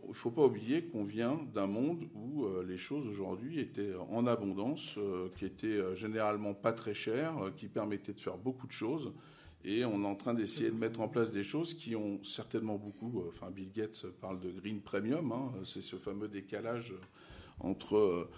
il 0.04 0.10
ne 0.10 0.14
faut 0.14 0.30
pas 0.30 0.44
oublier 0.44 0.84
qu'on 0.84 1.04
vient 1.04 1.38
d'un 1.54 1.66
monde 1.66 2.08
où 2.14 2.44
euh, 2.44 2.64
les 2.66 2.78
choses 2.78 3.06
aujourd'hui 3.06 3.60
étaient 3.60 3.92
en 4.10 4.26
abondance, 4.26 4.94
euh, 4.98 5.28
qui 5.36 5.44
étaient 5.44 5.66
euh, 5.66 5.94
généralement 5.94 6.54
pas 6.54 6.72
très 6.72 6.94
chères, 6.94 7.34
qui 7.56 7.68
permettaient 7.68 8.12
de 8.12 8.20
faire 8.20 8.38
beaucoup 8.38 8.66
de 8.66 8.72
choses. 8.72 9.12
Et 9.64 9.84
on 9.84 10.02
est 10.02 10.06
en 10.06 10.14
train 10.14 10.34
d'essayer 10.34 10.70
de 10.70 10.76
mettre 10.76 11.00
en 11.00 11.08
place 11.08 11.30
des 11.30 11.44
choses 11.44 11.74
qui 11.74 11.94
ont 11.94 12.22
certainement 12.24 12.76
beaucoup. 12.76 13.24
Enfin, 13.28 13.50
Bill 13.50 13.70
Gates 13.72 14.06
parle 14.20 14.40
de 14.40 14.50
green 14.50 14.80
premium. 14.80 15.32
Hein, 15.32 15.52
c'est 15.64 15.82
ce 15.82 15.96
fameux 15.96 16.28
décalage 16.28 16.94
entre 17.58 18.28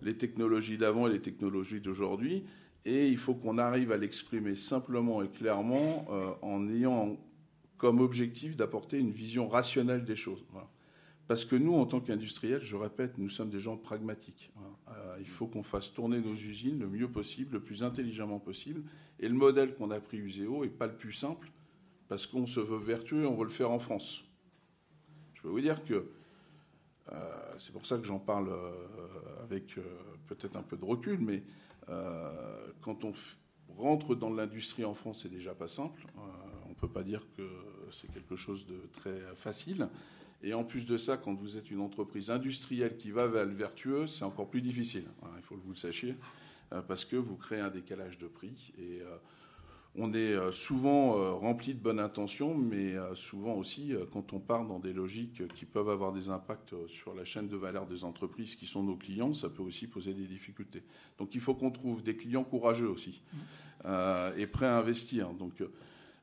les 0.00 0.16
technologies 0.16 0.78
d'avant 0.78 1.06
et 1.06 1.12
les 1.12 1.20
technologies 1.20 1.80
d'aujourd'hui. 1.80 2.44
Et 2.86 3.08
il 3.08 3.18
faut 3.18 3.34
qu'on 3.34 3.58
arrive 3.58 3.92
à 3.92 3.98
l'exprimer 3.98 4.56
simplement 4.56 5.22
et 5.22 5.28
clairement 5.28 6.06
en 6.40 6.66
ayant 6.68 7.18
comme 7.76 8.00
objectif 8.00 8.56
d'apporter 8.56 8.98
une 8.98 9.10
vision 9.10 9.48
rationnelle 9.48 10.04
des 10.04 10.16
choses. 10.16 10.44
Voilà. 10.50 10.68
Parce 11.30 11.44
que 11.44 11.54
nous, 11.54 11.76
en 11.76 11.86
tant 11.86 12.00
qu'industriels, 12.00 12.60
je 12.60 12.74
répète, 12.74 13.16
nous 13.16 13.30
sommes 13.30 13.50
des 13.50 13.60
gens 13.60 13.76
pragmatiques. 13.76 14.50
Euh, 14.88 15.16
il 15.20 15.28
faut 15.28 15.46
qu'on 15.46 15.62
fasse 15.62 15.92
tourner 15.92 16.18
nos 16.18 16.34
usines 16.34 16.80
le 16.80 16.88
mieux 16.88 17.08
possible, 17.08 17.52
le 17.52 17.60
plus 17.60 17.84
intelligemment 17.84 18.40
possible. 18.40 18.82
Et 19.20 19.28
le 19.28 19.36
modèle 19.36 19.76
qu'on 19.76 19.92
a 19.92 20.00
pris 20.00 20.16
Uséo 20.16 20.64
n'est 20.64 20.70
pas 20.70 20.88
le 20.88 20.96
plus 20.96 21.12
simple, 21.12 21.52
parce 22.08 22.26
qu'on 22.26 22.48
se 22.48 22.58
veut 22.58 22.78
vertueux 22.78 23.22
et 23.22 23.26
on 23.26 23.36
veut 23.36 23.44
le 23.44 23.50
faire 23.50 23.70
en 23.70 23.78
France. 23.78 24.24
Je 25.34 25.42
peux 25.42 25.48
vous 25.50 25.60
dire 25.60 25.84
que 25.84 26.10
euh, 27.12 27.54
c'est 27.58 27.70
pour 27.70 27.86
ça 27.86 27.98
que 27.98 28.04
j'en 28.04 28.18
parle 28.18 28.48
euh, 28.48 29.44
avec 29.44 29.78
peut-être 30.26 30.56
un 30.56 30.64
peu 30.64 30.76
de 30.76 30.84
recul, 30.84 31.20
mais 31.20 31.44
quand 32.80 33.04
on 33.04 33.12
rentre 33.76 34.16
dans 34.16 34.34
l'industrie 34.34 34.84
en 34.84 34.94
France, 34.94 35.20
c'est 35.22 35.28
déjà 35.28 35.54
pas 35.54 35.68
simple. 35.68 36.04
on 36.66 36.70
ne 36.70 36.74
peut 36.74 36.90
pas 36.90 37.04
dire 37.04 37.24
que 37.36 37.48
c'est 37.92 38.12
quelque 38.12 38.34
chose 38.34 38.66
de 38.66 38.80
très 38.92 39.20
facile. 39.36 39.88
Et 40.42 40.54
en 40.54 40.64
plus 40.64 40.86
de 40.86 40.96
ça, 40.96 41.16
quand 41.16 41.34
vous 41.34 41.58
êtes 41.58 41.70
une 41.70 41.80
entreprise 41.80 42.30
industrielle 42.30 42.96
qui 42.96 43.10
va 43.10 43.26
vers 43.26 43.44
le 43.44 43.54
vertueux, 43.54 44.06
c'est 44.06 44.24
encore 44.24 44.48
plus 44.48 44.62
difficile. 44.62 45.04
il 45.36 45.42
faut 45.42 45.56
que 45.56 45.62
vous 45.62 45.70
le 45.70 45.76
sachiez, 45.76 46.14
euh, 46.72 46.80
parce 46.80 47.04
que 47.04 47.16
vous 47.16 47.36
créez 47.36 47.60
un 47.60 47.68
décalage 47.68 48.16
de 48.16 48.26
prix. 48.26 48.72
Et 48.78 49.02
euh, 49.02 49.16
on 49.96 50.14
est 50.14 50.32
euh, 50.32 50.50
souvent 50.50 51.36
rempli 51.38 51.74
de 51.74 51.80
bonnes 51.80 52.00
intentions, 52.00 52.54
mais 52.54 52.94
souvent 53.14 53.54
aussi, 53.54 53.92
quand 54.12 54.32
on 54.32 54.40
part 54.40 54.64
dans 54.64 54.78
des 54.78 54.94
logiques 54.94 55.46
qui 55.54 55.66
peuvent 55.66 55.90
avoir 55.90 56.12
des 56.12 56.30
impacts 56.30 56.74
sur 56.86 57.14
la 57.14 57.26
chaîne 57.26 57.48
de 57.48 57.56
valeur 57.56 57.86
des 57.86 58.04
entreprises 58.04 58.54
qui 58.54 58.66
sont 58.66 58.82
nos 58.82 58.96
clients, 58.96 59.34
ça 59.34 59.50
peut 59.50 59.62
aussi 59.62 59.88
poser 59.88 60.14
des 60.14 60.26
difficultés. 60.26 60.84
Donc 61.18 61.34
il 61.34 61.40
faut 61.40 61.54
qu'on 61.54 61.70
trouve 61.70 62.02
des 62.02 62.16
clients 62.16 62.44
courageux 62.44 62.88
aussi 62.88 63.20
et 64.36 64.46
prêts 64.46 64.66
à 64.66 64.78
investir. 64.78 65.30
Donc 65.30 65.62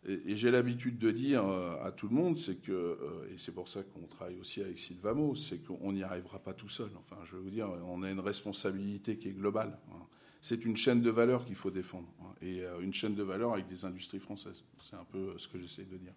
et, 0.08 0.38
j'ai 0.38 0.52
l'habitude 0.52 0.98
de 0.98 1.12
dire 1.12 1.46
euh, 1.46 1.76
à 1.84 1.92
tout 1.92 2.08
le 2.08 2.16
monde, 2.16 2.38
c'est 2.38 2.56
que, 2.56 2.72
euh, 2.72 3.34
et 3.34 3.38
c'est 3.38 3.52
pour 3.52 3.68
ça 3.68 3.84
qu'on 3.84 4.08
travaille 4.08 4.40
aussi 4.40 4.62
avec 4.62 4.80
Sylvamo, 4.80 5.36
c'est 5.36 5.60
qu'on 5.60 5.92
n'y 5.92 6.02
arrivera 6.02 6.40
pas 6.40 6.54
tout 6.54 6.70
seul. 6.70 6.90
Enfin, 6.98 7.18
je 7.26 7.36
veux 7.36 7.42
vous 7.42 7.50
dire, 7.50 7.70
on 7.86 8.02
a 8.04 8.10
une 8.10 8.22
responsabilité 8.22 9.18
qui 9.18 9.28
est 9.28 9.34
globale. 9.34 9.78
Hein. 9.92 10.06
C'est 10.42 10.64
une 10.64 10.78
chaîne 10.78 11.02
de 11.02 11.10
valeur 11.10 11.46
qu'il 11.46 11.56
faut 11.56 11.72
défendre, 11.72 12.08
hein, 12.22 12.34
et 12.42 12.64
euh, 12.64 12.80
une 12.80 12.94
chaîne 12.94 13.16
de 13.16 13.24
valeur 13.24 13.54
avec 13.54 13.68
des 13.68 13.84
industries 13.84 14.20
françaises. 14.20 14.64
C'est 14.80 14.96
un 14.96 15.04
peu 15.04 15.38
ce 15.38 15.48
que 15.50 15.60
j'essaie 15.60 15.84
de 15.84 15.98
dire. 15.98 16.14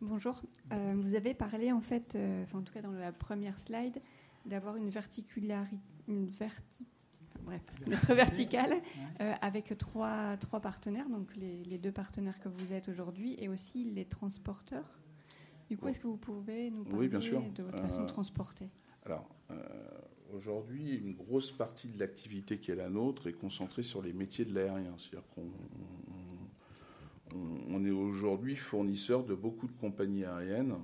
Bonjour. 0.00 0.42
vous 0.94 1.14
avez 1.14 1.32
parlé 1.32 1.70
en 1.70 1.80
fait, 1.80 2.18
en 2.52 2.62
tout 2.62 2.72
cas 2.72 2.82
dans 2.82 2.90
la 2.90 3.12
première 3.12 3.56
slide, 3.56 4.02
d'avoir 4.46 4.76
une 4.76 4.90
verticularité, 4.90 5.76
une 6.08 6.26
verti... 6.26 6.86
bref, 7.44 7.62
lettre 7.86 8.14
verticale, 8.14 8.72
euh, 9.20 9.32
avec 9.40 9.76
trois, 9.78 10.36
trois 10.36 10.60
partenaires, 10.60 11.08
donc 11.08 11.34
les, 11.36 11.64
les, 11.64 11.78
deux 11.78 11.92
partenaires 11.92 12.38
que 12.40 12.48
vous 12.48 12.72
êtes 12.72 12.88
aujourd'hui 12.88 13.36
et 13.38 13.48
aussi 13.48 13.84
les 13.84 14.04
transporteurs. 14.04 14.98
Du 15.68 15.76
coup, 15.76 15.88
est-ce 15.88 16.00
que 16.00 16.06
vous 16.06 16.18
pouvez 16.18 16.70
nous 16.70 16.84
parler 16.84 17.08
de 17.08 17.62
votre 17.62 17.80
façon 17.80 18.02
de 18.02 18.06
transporter? 18.06 18.68
Alors, 19.06 19.28
aujourd'hui, 20.34 20.96
une 20.96 21.14
grosse 21.14 21.50
partie 21.50 21.88
de 21.88 21.98
l'activité 21.98 22.58
qui 22.58 22.70
est 22.70 22.76
la 22.76 22.90
nôtre 22.90 23.26
est 23.26 23.32
concentrée 23.32 23.82
sur 23.82 24.02
les 24.02 24.12
métiers 24.12 24.44
de 24.44 24.54
l'aérien. 24.54 24.94
C'est-à-dire 24.98 25.26
qu'on 25.34 25.50
on 27.70 27.84
est 27.84 27.90
aujourd'hui 27.90 28.56
fournisseur 28.56 29.24
de 29.24 29.34
beaucoup 29.34 29.66
de 29.66 29.72
compagnies 29.72 30.24
aériennes. 30.24 30.74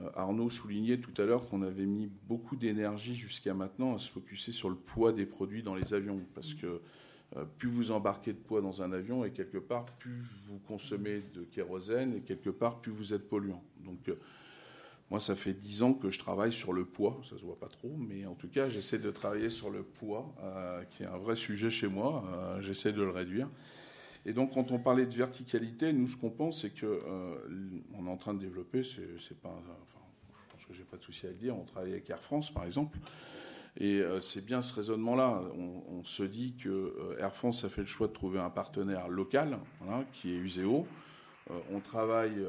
Euh, 0.00 0.10
Arnaud 0.14 0.50
soulignait 0.50 0.98
tout 0.98 1.20
à 1.20 1.24
l'heure 1.24 1.48
qu'on 1.48 1.62
avait 1.62 1.86
mis 1.86 2.10
beaucoup 2.28 2.56
d'énergie 2.56 3.14
jusqu'à 3.14 3.54
maintenant 3.54 3.94
à 3.94 3.98
se 3.98 4.10
focuser 4.10 4.52
sur 4.52 4.68
le 4.68 4.76
poids 4.76 5.12
des 5.12 5.26
produits 5.26 5.62
dans 5.62 5.74
les 5.74 5.94
avions. 5.94 6.20
Parce 6.34 6.54
que 6.54 6.80
euh, 7.36 7.44
plus 7.58 7.68
vous 7.68 7.90
embarquez 7.90 8.32
de 8.32 8.38
poids 8.38 8.60
dans 8.60 8.82
un 8.82 8.92
avion, 8.92 9.24
et 9.24 9.32
quelque 9.32 9.58
part, 9.58 9.86
plus 9.98 10.22
vous 10.46 10.58
consommez 10.60 11.22
de 11.34 11.42
kérosène, 11.42 12.14
et 12.14 12.20
quelque 12.20 12.50
part, 12.50 12.80
plus 12.80 12.92
vous 12.92 13.12
êtes 13.12 13.28
polluant. 13.28 13.62
Donc, 13.84 14.08
euh, 14.08 14.18
moi, 15.10 15.20
ça 15.20 15.34
fait 15.34 15.54
dix 15.54 15.82
ans 15.82 15.94
que 15.94 16.10
je 16.10 16.18
travaille 16.18 16.52
sur 16.52 16.72
le 16.72 16.84
poids. 16.84 17.20
Ça 17.28 17.36
se 17.38 17.42
voit 17.42 17.58
pas 17.58 17.68
trop, 17.68 17.94
mais 17.96 18.26
en 18.26 18.34
tout 18.34 18.48
cas, 18.48 18.68
j'essaie 18.68 18.98
de 18.98 19.10
travailler 19.10 19.48
sur 19.48 19.70
le 19.70 19.82
poids, 19.82 20.34
qui 20.90 21.02
est 21.02 21.06
un 21.06 21.16
vrai 21.16 21.34
sujet 21.34 21.70
chez 21.70 21.88
moi. 21.88 22.58
j'essaie 22.60 22.92
de 22.92 23.00
le 23.00 23.08
réduire. 23.08 23.48
Et 24.26 24.32
donc, 24.32 24.54
quand 24.54 24.70
on 24.70 24.78
parlait 24.78 25.06
de 25.06 25.14
verticalité, 25.14 25.92
nous, 25.92 26.08
ce 26.08 26.16
qu'on 26.16 26.30
pense, 26.30 26.62
c'est 26.62 26.70
qu'on 26.70 26.86
euh, 26.86 28.06
est 28.06 28.08
en 28.08 28.16
train 28.16 28.34
de 28.34 28.40
développer, 28.40 28.82
c'est 28.84 29.40
pas, 29.40 29.48
enfin, 29.48 30.04
je 30.28 30.52
pense 30.52 30.64
que 30.66 30.74
j'ai 30.74 30.84
pas 30.84 30.96
de 30.96 31.02
souci 31.02 31.26
à 31.26 31.30
le 31.30 31.36
dire, 31.36 31.56
on 31.56 31.64
travaille 31.64 31.92
avec 31.92 32.10
Air 32.10 32.20
France, 32.20 32.52
par 32.52 32.64
exemple, 32.64 32.98
et 33.78 34.00
euh, 34.00 34.20
c'est 34.20 34.44
bien 34.44 34.60
ce 34.60 34.74
raisonnement-là. 34.74 35.42
On, 35.56 36.04
se 36.04 36.22
dit 36.22 36.54
que 36.62 36.68
euh, 36.68 37.18
Air 37.18 37.34
France 37.34 37.64
a 37.64 37.68
fait 37.68 37.82
le 37.82 37.86
choix 37.86 38.08
de 38.08 38.12
trouver 38.12 38.38
un 38.38 38.50
partenaire 38.50 39.08
local, 39.08 39.58
qui 40.12 40.34
est 40.34 40.36
Useo. 40.36 40.86
on 41.70 41.80
travaille 41.80 42.44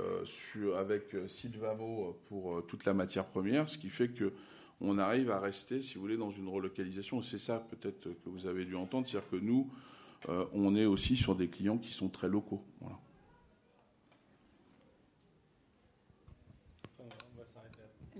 avec 0.78 1.16
Silvamo 1.28 2.18
pour 2.28 2.66
toute 2.68 2.86
la 2.86 2.94
matière 2.94 3.26
première, 3.26 3.70
ce 3.70 3.78
qui 3.78 3.90
fait 3.90 4.10
que 4.10 4.34
on 4.82 4.98
arrive 4.98 5.30
à 5.30 5.40
rester, 5.40 5.82
si 5.82 5.96
vous 5.96 6.02
voulez, 6.02 6.18
dans 6.18 6.32
une 6.32 6.48
relocalisation. 6.48 7.22
C'est 7.22 7.38
ça 7.38 7.60
peut-être 7.60 8.10
que 8.24 8.30
vous 8.30 8.48
avez 8.48 8.66
dû 8.66 8.76
entendre, 8.76 9.08
c'est-à-dire 9.08 9.30
que 9.30 9.36
nous, 9.36 9.70
euh, 10.28 10.46
on 10.54 10.76
est 10.76 10.86
aussi 10.86 11.16
sur 11.16 11.36
des 11.36 11.50
clients 11.50 11.78
qui 11.78 11.94
sont 11.94 12.10
très 12.10 12.28
locaux. 12.28 12.64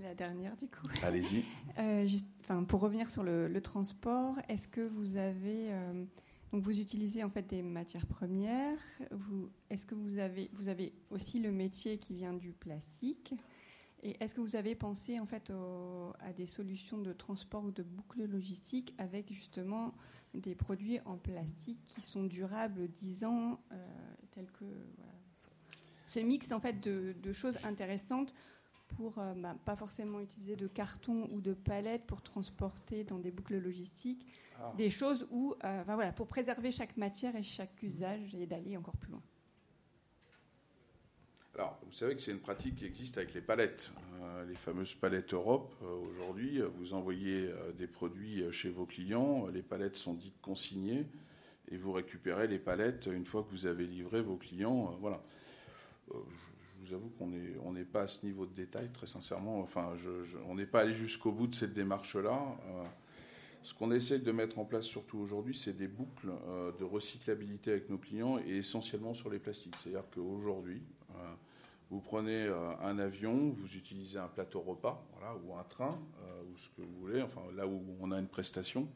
La 0.02 0.14
dernière, 0.14 0.56
du 0.56 0.66
coup. 0.66 0.86
Allez-y. 1.02 1.44
Euh, 2.50 2.62
pour 2.62 2.80
revenir 2.80 3.10
sur 3.10 3.22
le, 3.22 3.60
transport, 3.60 4.36
est-ce 4.48 4.66
que 4.66 4.80
vous 4.80 5.16
avez. 5.16 5.72
Euh, 5.72 6.04
donc, 6.52 6.62
vous 6.64 6.80
utilisez 6.80 7.22
en 7.22 7.30
fait 7.30 7.46
des 7.46 7.62
matières 7.62 8.06
premières. 8.06 8.78
est-ce 9.70 9.86
que 9.86 9.94
vous 9.94 10.18
avez, 10.18 10.50
vous 10.54 10.68
avez 10.68 10.92
aussi 11.10 11.38
le 11.38 11.52
métier 11.52 11.98
qui 11.98 12.12
vient 12.12 12.32
du 12.32 12.52
plastique 12.52 13.34
Et 14.02 14.16
est-ce 14.20 14.34
que 14.34 14.40
vous 14.40 14.56
avez 14.56 14.74
pensé 14.74 15.20
en 15.20 15.26
fait 15.26 15.52
à 16.18 16.32
des 16.32 16.46
solutions 16.46 16.98
de 16.98 17.12
transport 17.12 17.64
ou 17.64 17.70
de 17.70 17.84
boucle 17.84 18.24
logistique 18.24 18.94
avec 18.98 19.32
justement 19.32 19.94
des 20.34 20.54
produits 20.54 21.00
en 21.04 21.16
plastique 21.16 21.80
qui 21.86 22.00
sont 22.00 22.24
durables 22.24 22.88
10 22.88 23.24
ans, 23.24 23.60
euh, 23.72 23.76
tels 24.32 24.50
que 24.52 24.64
ce 26.06 26.18
mix 26.18 26.50
en 26.52 26.60
fait 26.60 26.80
de, 26.80 27.32
choses 27.32 27.58
intéressantes 27.64 28.34
pour 28.96 29.18
euh, 29.18 29.34
bah, 29.34 29.56
pas 29.64 29.76
forcément 29.76 30.20
utiliser 30.20 30.56
de 30.56 30.66
carton 30.66 31.28
ou 31.30 31.40
de 31.40 31.54
palettes 31.54 32.04
pour 32.06 32.22
transporter 32.22 33.04
dans 33.04 33.18
des 33.18 33.30
boucles 33.30 33.58
logistiques, 33.58 34.26
ah. 34.58 34.72
des 34.76 34.90
choses 34.90 35.28
où, 35.30 35.54
euh, 35.64 35.82
voilà, 35.84 36.12
pour 36.12 36.26
préserver 36.26 36.72
chaque 36.72 36.96
matière 36.96 37.36
et 37.36 37.44
chaque 37.44 37.82
usage 37.82 38.34
et 38.34 38.46
d'aller 38.46 38.76
encore 38.76 38.96
plus 38.96 39.12
loin. 39.12 39.22
Alors, 41.56 41.78
vous 41.84 41.92
savez 41.92 42.14
que 42.14 42.22
c'est 42.22 42.30
une 42.30 42.38
pratique 42.38 42.76
qui 42.76 42.84
existe 42.84 43.18
avec 43.18 43.34
les 43.34 43.40
palettes. 43.40 43.90
Euh, 44.22 44.44
les 44.46 44.54
fameuses 44.54 44.94
palettes 44.94 45.34
Europe. 45.34 45.74
Euh, 45.82 46.08
aujourd'hui, 46.08 46.60
vous 46.78 46.94
envoyez 46.94 47.48
euh, 47.48 47.72
des 47.72 47.88
produits 47.88 48.44
chez 48.52 48.70
vos 48.70 48.86
clients, 48.86 49.46
les 49.48 49.62
palettes 49.62 49.96
sont 49.96 50.14
dites 50.14 50.40
consignées, 50.40 51.06
et 51.70 51.76
vous 51.76 51.92
récupérez 51.92 52.46
les 52.46 52.58
palettes 52.58 53.06
une 53.06 53.24
fois 53.24 53.42
que 53.42 53.50
vous 53.50 53.66
avez 53.66 53.86
livré 53.86 54.22
vos 54.22 54.36
clients. 54.36 54.96
voilà. 55.00 55.22
je 56.08 56.86
vous 56.86 56.94
avoue 56.94 57.10
qu'on 57.18 57.72
n'est 57.72 57.84
pas 57.84 58.02
à 58.02 58.08
ce 58.08 58.24
niveau 58.24 58.46
de 58.46 58.54
détail, 58.54 58.88
très 58.92 59.06
sincèrement. 59.06 59.60
Enfin, 59.60 59.94
on 60.48 60.54
n'est 60.54 60.66
pas 60.66 60.80
allé 60.80 60.94
jusqu'au 60.94 61.32
bout 61.32 61.46
de 61.48 61.54
cette 61.54 61.72
démarche-là. 61.72 62.40
Ce 63.62 63.74
qu'on 63.74 63.92
essaie 63.92 64.18
de 64.18 64.32
mettre 64.32 64.58
en 64.58 64.64
place 64.64 64.86
surtout 64.86 65.18
aujourd'hui, 65.18 65.56
c'est 65.56 65.76
des 65.76 65.88
boucles 65.88 66.30
de 66.78 66.84
recyclabilité 66.84 67.70
avec 67.72 67.90
nos 67.90 67.98
clients 67.98 68.38
et 68.38 68.56
essentiellement 68.56 69.14
sur 69.14 69.30
les 69.30 69.38
plastiques. 69.38 69.76
C'est-à-dire 69.80 70.04
qu'aujourd'hui, 70.12 70.82
vous 71.90 72.00
prenez 72.00 72.44
euh, 72.44 72.70
un 72.82 72.98
avion, 72.98 73.50
vous 73.50 73.76
utilisez 73.76 74.18
un 74.18 74.28
plateau 74.28 74.60
repas, 74.60 75.04
ou 75.44 75.56
un 75.56 75.64
train, 75.64 75.98
euh, 76.22 76.42
ou 76.42 76.56
ce 76.56 76.68
que 76.70 76.82
vous 76.82 77.00
voulez, 77.00 77.20
enfin 77.20 77.42
là 77.56 77.66
où 77.66 77.82
on 78.00 78.12
a 78.12 78.18
une 78.18 78.28
prestation. 78.28 78.88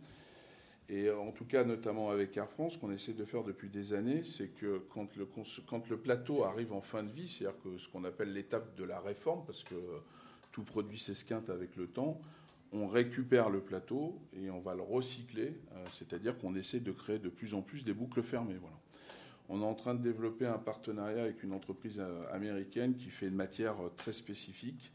Et 0.88 1.10
en 1.10 1.32
tout 1.32 1.46
cas, 1.46 1.64
notamment 1.64 2.10
avec 2.10 2.36
Air 2.36 2.48
France, 2.50 2.74
ce 2.74 2.78
qu'on 2.78 2.92
essaie 2.92 3.14
de 3.14 3.24
faire 3.24 3.42
depuis 3.42 3.70
des 3.70 3.94
années, 3.94 4.22
c'est 4.22 4.48
que 4.48 4.82
quand 4.90 5.16
le, 5.16 5.96
plateau 5.96 6.44
arrive 6.44 6.74
en 6.74 6.82
fin 6.82 7.02
de 7.02 7.10
vie, 7.10 7.26
c'est-à-dire 7.26 7.58
que 7.62 7.78
ce 7.78 7.88
qu'on 7.88 8.04
appelle 8.04 8.34
l'étape 8.34 8.76
de 8.76 8.84
la 8.84 9.00
réforme, 9.00 9.44
parce 9.46 9.64
que 9.64 9.74
tout 10.52 10.62
produit 10.62 10.98
s'esquinte 10.98 11.48
avec 11.48 11.74
le 11.76 11.86
temps, 11.86 12.20
on 12.74 12.86
récupère 12.86 13.48
le 13.50 13.60
plateau 13.60 14.20
et 14.34 14.50
on 14.50 14.60
va 14.60 14.74
le 14.74 14.82
recycler, 14.82 15.56
euh, 15.72 15.86
c'est-à-dire 15.90 16.36
qu'on 16.36 16.54
essaie 16.54 16.80
de 16.80 16.92
créer 16.92 17.18
de 17.18 17.28
plus 17.28 17.54
en 17.54 17.62
plus 17.62 17.82
des 17.84 17.94
boucles 17.94 18.22
fermées. 18.22 18.58
Voilà. 18.60 18.76
On 19.48 19.60
est 19.60 19.64
en 19.64 19.74
train 19.74 19.94
de 19.94 20.02
développer 20.02 20.46
un 20.46 20.58
partenariat 20.58 21.22
avec 21.22 21.42
une 21.42 21.52
entreprise 21.52 22.00
euh, 22.00 22.24
américaine 22.32 22.96
qui 22.96 23.10
fait 23.10 23.26
une 23.26 23.34
matière 23.34 23.78
euh, 23.80 23.92
très 23.94 24.12
spécifique, 24.12 24.90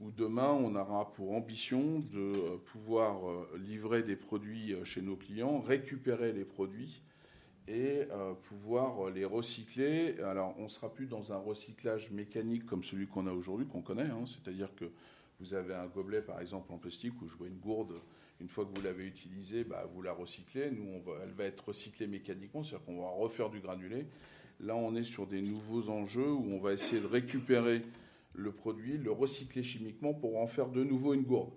où 0.00 0.10
demain 0.10 0.48
on 0.48 0.74
aura 0.74 1.12
pour 1.12 1.32
ambition 1.32 1.98
de 1.98 2.18
euh, 2.18 2.56
pouvoir 2.64 3.20
livrer 3.58 4.02
des 4.02 4.16
produits 4.16 4.74
chez 4.84 5.02
nos 5.02 5.16
clients, 5.16 5.60
récupérer 5.60 6.32
les 6.32 6.44
produits 6.44 7.02
et 7.68 8.08
pouvoir 8.42 9.10
les 9.10 9.24
recycler. 9.24 10.18
Alors 10.22 10.54
on 10.58 10.64
ne 10.64 10.68
sera 10.68 10.92
plus 10.92 11.06
dans 11.06 11.32
un 11.32 11.38
recyclage 11.38 12.10
mécanique 12.10 12.66
comme 12.66 12.82
celui 12.82 13.06
qu'on 13.06 13.28
a 13.28 13.32
aujourd'hui, 13.32 13.66
qu'on 13.66 13.82
connaît, 13.82 14.10
hein. 14.10 14.24
c'est-à-dire 14.26 14.74
que 14.74 14.86
vous 15.38 15.54
avez 15.54 15.72
un 15.72 15.86
gobelet 15.86 16.22
par 16.22 16.40
exemple 16.40 16.72
en 16.72 16.78
plastique 16.78 17.14
où 17.22 17.28
je 17.28 17.36
vois 17.36 17.46
une 17.46 17.58
gourde 17.58 17.94
une 18.42 18.48
fois 18.48 18.64
que 18.64 18.76
vous 18.76 18.84
l'avez 18.84 19.06
utilisée, 19.06 19.62
bah, 19.62 19.88
vous 19.94 20.02
la 20.02 20.12
recyclez. 20.12 20.70
Nous, 20.72 21.00
elle 21.22 21.30
va 21.30 21.44
être 21.44 21.68
recyclée 21.68 22.08
mécaniquement, 22.08 22.64
c'est-à-dire 22.64 22.84
qu'on 22.84 23.00
va 23.00 23.08
refaire 23.08 23.50
du 23.50 23.60
granulé. 23.60 24.06
Là, 24.60 24.74
on 24.74 24.96
est 24.96 25.04
sur 25.04 25.28
des 25.28 25.40
nouveaux 25.40 25.88
enjeux 25.90 26.30
où 26.30 26.52
on 26.52 26.58
va 26.58 26.72
essayer 26.72 27.00
de 27.00 27.06
récupérer 27.06 27.82
le 28.34 28.50
produit, 28.50 28.98
le 28.98 29.12
recycler 29.12 29.62
chimiquement 29.62 30.12
pour 30.12 30.38
en 30.38 30.48
faire 30.48 30.68
de 30.68 30.82
nouveau 30.82 31.14
une 31.14 31.22
gourde. 31.22 31.52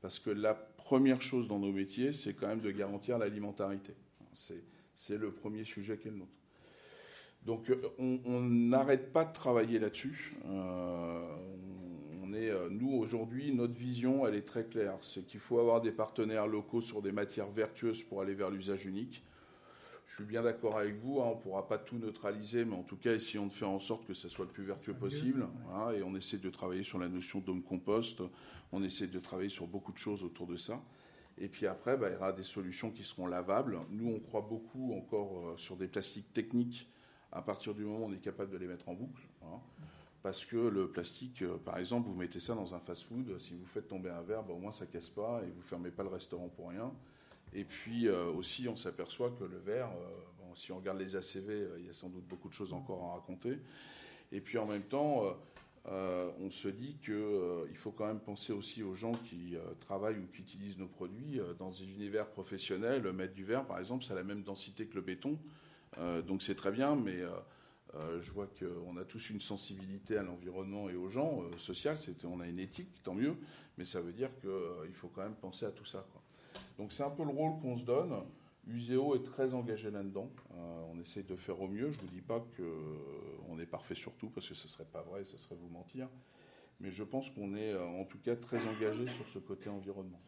Parce 0.00 0.18
que 0.18 0.30
la 0.30 0.54
première 0.54 1.22
chose 1.22 1.46
dans 1.46 1.60
nos 1.60 1.72
métiers, 1.72 2.12
c'est 2.12 2.34
quand 2.34 2.48
même 2.48 2.60
de 2.60 2.70
garantir 2.72 3.18
l'alimentarité. 3.18 3.94
C'est 4.94 5.18
le 5.18 5.30
premier 5.30 5.64
sujet 5.64 5.96
qui 5.96 6.08
est 6.08 6.10
le 6.10 6.18
nôtre. 6.18 6.30
Donc 7.44 7.72
on 7.98 8.40
n'arrête 8.40 9.12
pas 9.12 9.24
de 9.24 9.32
travailler 9.32 9.78
là-dessus. 9.78 10.36
Euh, 10.46 11.36
euh, 12.34 12.68
nous, 12.70 12.92
aujourd'hui, 12.92 13.52
notre 13.52 13.74
vision, 13.74 14.26
elle 14.26 14.34
est 14.34 14.46
très 14.46 14.64
claire. 14.64 14.96
C'est 15.02 15.26
qu'il 15.26 15.40
faut 15.40 15.58
avoir 15.58 15.80
des 15.80 15.92
partenaires 15.92 16.46
locaux 16.46 16.80
sur 16.80 17.02
des 17.02 17.12
matières 17.12 17.50
vertueuses 17.50 18.02
pour 18.02 18.20
aller 18.20 18.34
vers 18.34 18.50
l'usage 18.50 18.86
unique. 18.86 19.24
Je 20.06 20.14
suis 20.14 20.24
bien 20.24 20.42
d'accord 20.42 20.78
avec 20.78 20.96
vous, 20.96 21.20
hein, 21.20 21.26
on 21.26 21.36
ne 21.36 21.40
pourra 21.40 21.66
pas 21.66 21.78
tout 21.78 21.98
neutraliser, 21.98 22.64
mais 22.64 22.76
en 22.76 22.84
tout 22.84 22.96
cas, 22.96 23.12
essayons 23.12 23.46
de 23.46 23.52
faire 23.52 23.70
en 23.70 23.80
sorte 23.80 24.06
que 24.06 24.14
ce 24.14 24.28
soit 24.28 24.44
le 24.44 24.52
plus 24.52 24.64
vertueux 24.64 24.94
possible. 24.94 25.48
et 25.94 26.02
on 26.04 26.14
essaie 26.14 26.38
de 26.38 26.48
travailler 26.48 26.84
sur 26.84 26.98
la 26.98 27.08
notion 27.08 27.40
d'homme 27.40 27.62
compost, 27.62 28.22
on 28.70 28.84
essaie 28.84 29.08
de 29.08 29.18
travailler 29.18 29.48
sur 29.48 29.66
beaucoup 29.66 29.92
de 29.92 29.98
choses 29.98 30.22
autour 30.22 30.46
de 30.46 30.56
ça. 30.56 30.80
Et 31.38 31.48
puis 31.48 31.66
après, 31.66 31.96
bah, 31.96 32.08
il 32.08 32.14
y 32.14 32.16
aura 32.16 32.32
des 32.32 32.44
solutions 32.44 32.90
qui 32.90 33.02
seront 33.02 33.26
lavables. 33.26 33.80
Nous, 33.90 34.08
on 34.08 34.20
croit 34.20 34.40
beaucoup 34.40 34.94
encore 34.94 35.48
euh, 35.48 35.56
sur 35.56 35.76
des 35.76 35.88
plastiques 35.88 36.32
techniques 36.32 36.88
à 37.32 37.42
partir 37.42 37.74
du 37.74 37.84
moment 37.84 38.06
où 38.06 38.08
on 38.08 38.12
est 38.12 38.22
capable 38.22 38.52
de 38.52 38.56
les 38.56 38.66
mettre 38.66 38.88
en 38.88 38.94
boucle. 38.94 39.26
Hein 39.42 39.60
parce 40.26 40.44
que 40.44 40.56
le 40.56 40.88
plastique, 40.88 41.42
euh, 41.42 41.56
par 41.56 41.78
exemple, 41.78 42.08
vous 42.08 42.16
mettez 42.16 42.40
ça 42.40 42.56
dans 42.56 42.74
un 42.74 42.80
fast-food, 42.80 43.38
si 43.38 43.54
vous 43.54 43.64
faites 43.64 43.86
tomber 43.86 44.10
un 44.10 44.22
verre, 44.22 44.42
bah, 44.42 44.54
au 44.54 44.58
moins 44.58 44.72
ça 44.72 44.84
casse 44.84 45.08
pas 45.08 45.40
et 45.46 45.50
vous 45.52 45.62
fermez 45.62 45.92
pas 45.92 46.02
le 46.02 46.08
restaurant 46.08 46.48
pour 46.48 46.70
rien. 46.70 46.92
Et 47.52 47.62
puis 47.62 48.08
euh, 48.08 48.26
aussi, 48.32 48.66
on 48.66 48.74
s'aperçoit 48.74 49.30
que 49.30 49.44
le 49.44 49.58
verre, 49.58 49.86
euh, 49.86 50.54
si 50.56 50.72
on 50.72 50.78
regarde 50.78 50.98
les 50.98 51.14
ACV, 51.14 51.68
il 51.78 51.86
y 51.86 51.90
a 51.90 51.92
sans 51.92 52.08
doute 52.08 52.26
beaucoup 52.26 52.48
de 52.48 52.54
choses 52.54 52.72
encore 52.72 53.04
à 53.04 53.12
raconter. 53.20 53.56
Et 54.32 54.40
puis 54.40 54.58
en 54.58 54.66
même 54.66 54.82
temps, 54.82 55.22
on 55.84 56.50
se 56.50 56.66
dit 56.66 56.96
qu'il 57.04 57.76
faut 57.76 57.92
quand 57.92 58.06
même 58.06 58.18
penser 58.18 58.52
aussi 58.52 58.82
aux 58.82 58.94
gens 58.94 59.12
qui 59.12 59.54
travaillent 59.78 60.18
ou 60.18 60.26
qui 60.34 60.42
utilisent 60.42 60.78
nos 60.78 60.88
produits. 60.88 61.40
dans 61.60 61.68
des 61.68 61.84
univers 61.84 62.26
professionnels, 62.30 63.12
mettre 63.12 63.34
du 63.34 63.44
verre, 63.44 63.64
par 63.64 63.78
exemple, 63.78 64.02
ça 64.02 64.14
a 64.14 64.16
la 64.16 64.24
même 64.24 64.42
densité 64.42 64.86
que 64.86 64.96
le 64.96 65.02
béton. 65.02 65.38
donc 66.26 66.42
c'est 66.42 66.56
très 66.56 66.72
bien, 66.72 66.96
mais 66.96 67.22
euh, 68.00 68.20
je 68.20 68.30
vois 68.32 68.46
qu'on 68.46 68.96
a 68.96 69.04
tous 69.04 69.30
une 69.30 69.40
sensibilité 69.40 70.16
à 70.16 70.22
l'environnement 70.22 70.88
et 70.88 70.94
aux 70.94 71.08
gens, 71.08 71.42
euh, 71.42 71.56
social, 71.56 71.96
on 72.24 72.40
a 72.40 72.46
une 72.46 72.58
éthique, 72.58 73.02
tant 73.02 73.14
mieux, 73.14 73.36
mais 73.78 73.84
ça 73.84 74.00
veut 74.00 74.12
dire 74.12 74.34
qu'il 74.40 74.50
euh, 74.50 74.92
faut 74.92 75.08
quand 75.08 75.22
même 75.22 75.36
penser 75.36 75.64
à 75.64 75.70
tout 75.70 75.84
ça. 75.84 76.06
Donc 76.78 76.92
c'est 76.92 77.02
un 77.02 77.10
peu 77.10 77.24
le 77.24 77.30
rôle 77.30 77.58
qu'on 77.60 77.76
se 77.76 77.84
donne. 77.84 78.14
Useo 78.66 79.14
est 79.14 79.22
très 79.22 79.54
engagé 79.54 79.90
là-dedans. 79.90 80.28
on 80.90 80.98
essaye 81.00 81.22
de 81.22 81.36
faire 81.36 81.60
au 81.60 81.68
mieux. 81.68 81.90
Je 81.90 81.98
ne 81.98 82.02
vous 82.02 82.12
dis 82.12 82.20
pas 82.20 82.44
qu'on 82.56 83.58
est 83.60 83.66
parfait 83.66 83.94
sur 83.94 84.12
tout, 84.16 84.28
parce 84.28 84.48
que 84.48 84.54
ce 84.54 84.64
ne 84.64 84.68
serait 84.68 84.84
pas 84.84 85.02
vrai, 85.02 85.24
ce 85.24 85.36
serait 85.36 85.54
vous 85.54 85.68
mentir. 85.68 86.08
Mais 86.80 86.90
je 86.90 87.04
pense 87.04 87.30
qu'on 87.30 87.54
est 87.54 87.76
en 87.76 88.04
tout 88.04 88.18
cas 88.18 88.34
très 88.34 88.58
engagé 88.66 89.06
sur 89.06 89.28
ce 89.28 89.38
côté 89.38 89.68
environnement. 89.68 90.20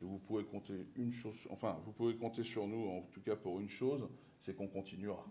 Vous 0.00 0.18
pouvez 0.18 0.44
compter 0.44 0.86
une 0.96 1.12
chose, 1.12 1.36
enfin, 1.50 1.80
vous 1.84 1.92
pouvez 1.92 2.16
compter 2.16 2.44
sur 2.44 2.68
nous 2.68 2.88
en 2.88 3.02
tout 3.12 3.20
cas 3.20 3.34
pour 3.34 3.58
une 3.58 3.68
chose, 3.68 4.08
c'est 4.42 4.56
qu'on 4.56 4.66
continuera. 4.66 5.24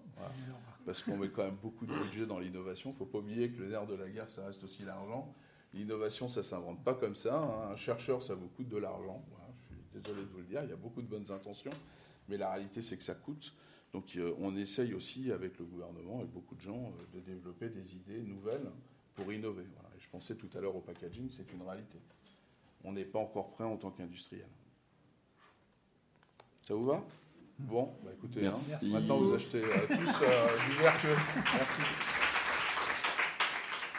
Parce 0.85 1.03
qu'on 1.03 1.17
met 1.17 1.27
quand 1.27 1.43
même 1.43 1.57
beaucoup 1.61 1.85
de 1.85 1.93
budget 1.93 2.25
dans 2.25 2.39
l'innovation. 2.39 2.91
Il 2.91 2.93
ne 2.93 2.97
faut 2.97 3.05
pas 3.05 3.17
oublier 3.17 3.51
que 3.51 3.61
le 3.61 3.67
nerf 3.67 3.85
de 3.85 3.95
la 3.95 4.09
guerre, 4.09 4.29
ça 4.29 4.45
reste 4.45 4.63
aussi 4.63 4.83
l'argent. 4.83 5.35
L'innovation, 5.73 6.29
ça 6.29 6.39
ne 6.39 6.45
s'invente 6.45 6.81
pas 6.81 6.93
comme 6.93 7.17
ça. 7.17 7.37
Hein. 7.37 7.71
Un 7.73 7.75
chercheur, 7.75 8.23
ça 8.23 8.35
vous 8.35 8.47
coûte 8.47 8.69
de 8.69 8.77
l'argent. 8.77 9.21
je 9.69 9.75
suis 9.75 10.01
désolé 10.01 10.21
de 10.21 10.29
vous 10.29 10.37
le 10.37 10.45
dire, 10.45 10.63
il 10.63 10.69
y 10.69 10.73
a 10.73 10.77
beaucoup 10.77 11.01
de 11.01 11.07
bonnes 11.07 11.29
intentions, 11.29 11.73
mais 12.29 12.37
la 12.37 12.51
réalité, 12.53 12.81
c'est 12.81 12.95
que 12.95 13.03
ça 13.03 13.13
coûte. 13.13 13.53
Donc 13.91 14.15
euh, 14.15 14.33
on 14.39 14.55
essaye 14.55 14.93
aussi, 14.93 15.29
avec 15.33 15.59
le 15.59 15.65
gouvernement 15.65 16.21
et 16.21 16.25
beaucoup 16.25 16.55
de 16.55 16.61
gens, 16.61 16.93
euh, 16.97 17.17
de 17.17 17.19
développer 17.19 17.67
des 17.67 17.95
idées 17.95 18.21
nouvelles 18.21 18.71
pour 19.13 19.33
innover. 19.33 19.65
je 19.99 20.07
pensais 20.07 20.35
tout 20.35 20.49
à 20.55 20.61
l'heure 20.61 20.77
au 20.77 20.79
packaging, 20.79 21.29
c'est 21.29 21.51
une 21.51 21.63
réalité. 21.63 21.99
On 22.85 22.93
n'est 22.93 23.03
pas 23.03 23.19
encore 23.19 23.51
prêt 23.51 23.65
en 23.65 23.75
tant 23.75 23.91
qu'industriel. 23.91 24.47
Ça 26.65 26.73
vous 26.75 26.85
va? 26.85 27.03
Bon, 27.61 27.89
bah 28.03 28.11
écoutez, 28.13 28.45
hein, 28.45 28.53
maintenant 28.91 29.17
vous 29.17 29.33
achetez 29.33 29.63
euh, 29.63 29.87
tous 29.87 29.95
du 29.95 30.81
vertueux. 30.81 31.15
Merci. 31.35 31.81